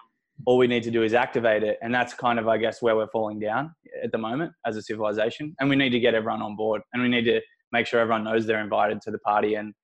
All 0.44 0.56
we 0.56 0.66
need 0.66 0.82
to 0.84 0.90
do 0.90 1.02
is 1.02 1.14
activate 1.14 1.62
it, 1.62 1.78
and 1.82 1.92
that's 1.92 2.14
kind 2.14 2.38
of, 2.38 2.46
I 2.46 2.58
guess, 2.58 2.80
where 2.80 2.96
we're 2.96 3.08
falling 3.08 3.40
down 3.40 3.74
at 4.02 4.12
the 4.12 4.18
moment 4.18 4.52
as 4.66 4.76
a 4.76 4.82
civilization. 4.82 5.54
And 5.58 5.68
we 5.68 5.76
need 5.76 5.90
to 5.90 6.00
get 6.00 6.14
everyone 6.14 6.42
on 6.42 6.56
board, 6.56 6.82
and 6.92 7.02
we 7.02 7.08
need 7.08 7.24
to 7.24 7.40
make 7.72 7.86
sure 7.86 8.00
everyone 8.00 8.24
knows 8.24 8.46
they're 8.46 8.60
invited 8.60 9.00
to 9.02 9.10
the 9.10 9.18
party, 9.18 9.54
and 9.54 9.74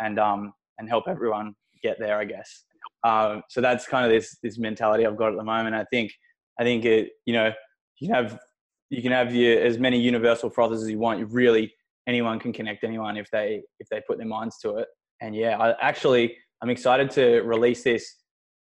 and 0.00 0.18
um 0.18 0.52
and 0.78 0.88
help 0.88 1.04
everyone 1.08 1.54
get 1.82 1.98
there, 1.98 2.18
I 2.18 2.24
guess. 2.24 2.64
Um, 3.04 3.42
so 3.48 3.60
that's 3.60 3.86
kind 3.86 4.04
of 4.04 4.12
this 4.12 4.38
this 4.42 4.58
mentality 4.58 5.06
I've 5.06 5.16
got 5.16 5.32
at 5.32 5.36
the 5.36 5.44
moment. 5.44 5.74
I 5.74 5.84
think 5.84 6.12
I 6.58 6.64
think 6.64 6.84
it, 6.84 7.10
you 7.26 7.32
know, 7.32 7.52
you 7.98 8.08
can 8.08 8.14
have 8.14 8.38
you 8.90 9.02
can 9.02 9.12
have 9.12 9.34
your, 9.34 9.60
as 9.60 9.78
many 9.78 9.98
universal 9.98 10.50
frothers 10.50 10.82
as 10.82 10.90
you 10.90 10.98
want. 10.98 11.18
You 11.18 11.26
really 11.26 11.72
anyone 12.06 12.38
can 12.38 12.52
connect 12.52 12.84
anyone 12.84 13.16
if 13.16 13.30
they 13.30 13.62
if 13.80 13.88
they 13.88 14.00
put 14.06 14.18
their 14.18 14.26
minds 14.26 14.58
to 14.58 14.76
it. 14.76 14.88
And 15.20 15.34
yeah, 15.34 15.58
I 15.58 15.74
actually 15.80 16.36
I'm 16.62 16.70
excited 16.70 17.10
to 17.12 17.40
release 17.42 17.82
this 17.82 18.18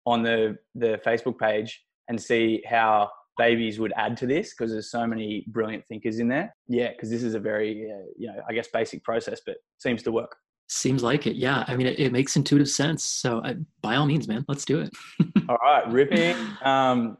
on 0.06 0.22
the 0.22 0.56
the 0.74 1.00
Facebook 1.04 1.38
page 1.38 1.82
and 2.08 2.20
see 2.20 2.62
how 2.66 3.10
babies 3.36 3.80
would 3.80 3.92
add 3.96 4.16
to 4.16 4.26
this 4.26 4.54
because 4.54 4.70
there's 4.70 4.90
so 4.90 5.06
many 5.06 5.44
brilliant 5.48 5.84
thinkers 5.86 6.18
in 6.18 6.28
there. 6.28 6.54
Yeah, 6.68 6.90
because 6.92 7.10
this 7.10 7.22
is 7.22 7.34
a 7.34 7.40
very 7.40 7.90
uh, 7.90 8.06
you 8.16 8.28
know 8.28 8.40
I 8.48 8.52
guess 8.52 8.68
basic 8.72 9.02
process, 9.04 9.40
but 9.44 9.56
seems 9.78 10.02
to 10.04 10.12
work. 10.12 10.36
Seems 10.66 11.02
like 11.02 11.26
it. 11.26 11.36
Yeah, 11.36 11.64
I 11.66 11.76
mean 11.76 11.86
it, 11.86 11.98
it 11.98 12.12
makes 12.12 12.36
intuitive 12.36 12.68
sense. 12.68 13.04
So 13.04 13.42
I, 13.44 13.56
by 13.82 13.96
all 13.96 14.06
means, 14.06 14.26
man, 14.26 14.44
let's 14.48 14.64
do 14.64 14.80
it. 14.80 14.90
all 15.48 15.58
right, 15.62 15.86
ripping. 15.88 16.36
Um, 16.62 17.18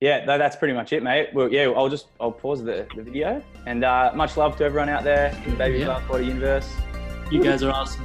yeah, 0.00 0.26
that's 0.26 0.56
pretty 0.56 0.74
much 0.74 0.92
it, 0.92 1.02
mate. 1.02 1.28
Well, 1.32 1.50
yeah, 1.50 1.70
I'll 1.70 1.88
just 1.88 2.08
I'll 2.20 2.32
pause 2.32 2.62
the, 2.62 2.86
the 2.96 3.02
video 3.02 3.42
and 3.66 3.84
uh, 3.84 4.12
much 4.14 4.36
love 4.36 4.56
to 4.56 4.64
everyone 4.64 4.88
out 4.88 5.04
there 5.04 5.30
in 5.44 5.52
the 5.52 5.56
Baby 5.56 5.78
yeah. 5.78 6.00
Bathwater 6.00 6.26
universe. 6.26 6.68
You 7.30 7.42
guys 7.42 7.62
are 7.62 7.70
awesome. 7.70 8.04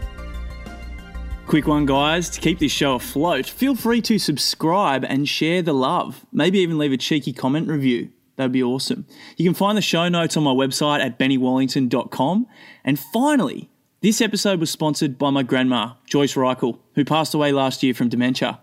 Quick 1.48 1.66
one, 1.66 1.86
guys. 1.86 2.30
To 2.30 2.40
keep 2.40 2.60
this 2.60 2.72
show 2.72 2.96
afloat, 2.96 3.46
feel 3.46 3.74
free 3.74 4.02
to 4.04 4.20
subscribe 4.20 5.06
and 5.06 5.28
share 5.28 5.62
the 5.62 5.74
love. 5.74 6.26
Maybe 6.32 6.60
even 6.60 6.78
leave 6.78 6.92
a 6.92 6.98
cheeky 6.98 7.34
comment 7.34 7.68
review. 7.68 8.10
That'd 8.36 8.52
be 8.52 8.62
awesome. 8.62 9.08
You 9.36 9.46
can 9.46 9.56
find 9.56 9.78
the 9.78 9.82
show 9.82 10.08
notes 10.08 10.38
on 10.38 10.44
my 10.44 10.52
website 10.52 11.00
at 11.00 11.18
bennywallington.com. 11.18 12.48
And 12.84 13.00
finally, 13.00 13.70
this 14.08 14.22
episode 14.22 14.62
was 14.62 14.72
sponsored 14.72 15.18
by 15.18 15.30
my 15.30 15.44
grandma, 15.44 15.92
Joyce 16.06 16.36
Reichel, 16.36 16.80
who 16.96 17.04
passed 17.04 17.34
away 17.34 17.52
last 17.52 17.84
year 17.84 17.94
from 17.94 18.08
dementia. 18.08 18.62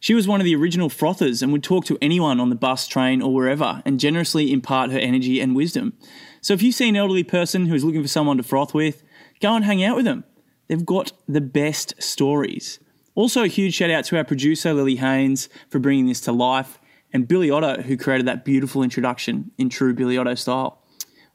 She 0.00 0.14
was 0.14 0.26
one 0.26 0.40
of 0.40 0.46
the 0.46 0.56
original 0.56 0.88
frothers 0.88 1.42
and 1.42 1.52
would 1.52 1.62
talk 1.62 1.84
to 1.84 1.98
anyone 2.00 2.40
on 2.40 2.48
the 2.48 2.56
bus, 2.56 2.88
train, 2.88 3.20
or 3.20 3.34
wherever 3.34 3.82
and 3.84 4.00
generously 4.00 4.50
impart 4.50 4.90
her 4.90 4.98
energy 4.98 5.40
and 5.40 5.54
wisdom. 5.54 5.92
So 6.40 6.54
if 6.54 6.62
you 6.62 6.72
see 6.72 6.88
an 6.88 6.96
elderly 6.96 7.22
person 7.22 7.66
who 7.66 7.74
is 7.74 7.84
looking 7.84 8.00
for 8.00 8.08
someone 8.08 8.38
to 8.38 8.42
froth 8.42 8.72
with, 8.72 9.02
go 9.42 9.54
and 9.54 9.66
hang 9.66 9.84
out 9.84 9.94
with 9.94 10.06
them. 10.06 10.24
They've 10.68 10.86
got 10.86 11.12
the 11.28 11.42
best 11.42 12.02
stories. 12.02 12.78
Also, 13.14 13.42
a 13.42 13.46
huge 13.46 13.74
shout 13.74 13.90
out 13.90 14.06
to 14.06 14.16
our 14.16 14.24
producer, 14.24 14.72
Lily 14.72 14.96
Haynes, 14.96 15.50
for 15.68 15.78
bringing 15.80 16.06
this 16.06 16.22
to 16.22 16.32
life, 16.32 16.78
and 17.12 17.28
Billy 17.28 17.50
Otto, 17.50 17.82
who 17.82 17.98
created 17.98 18.26
that 18.26 18.42
beautiful 18.42 18.82
introduction 18.82 19.50
in 19.58 19.68
true 19.68 19.92
Billy 19.92 20.16
Otto 20.16 20.34
style. 20.34 20.77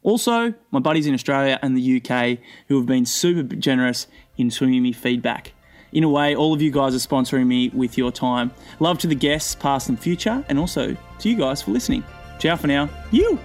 Also, 0.04 0.54
my 0.72 0.80
buddies 0.80 1.08
in 1.08 1.14
Australia 1.14 1.58
and 1.62 1.76
the 1.76 2.02
UK 2.02 2.40
who 2.68 2.78
have 2.78 2.86
been 2.86 3.06
super 3.06 3.56
generous 3.56 4.08
in 4.38 4.52
swinging 4.52 4.84
me 4.84 4.92
feedback. 4.92 5.54
In 5.94 6.04
a 6.04 6.10
way, 6.10 6.36
all 6.36 6.54
of 6.54 6.62
you 6.62 6.72
guys 6.72 6.96
are 6.96 7.08
sponsoring 7.08 7.48
me 7.48 7.70
with 7.70 7.98
your 7.98 8.12
time. 8.12 8.52
Love 8.80 8.98
to 9.00 9.08
the 9.08 9.16
guests, 9.16 9.56
past 9.56 9.90
and 9.90 10.00
future, 10.00 10.44
and 10.50 10.60
also 10.60 10.98
to 11.20 11.30
you 11.30 11.36
guys 11.36 11.62
for 11.62 11.72
listening. 11.72 12.04
Ciao 12.40 12.56
for 12.56 12.68
now. 12.68 12.90
You! 13.12 13.40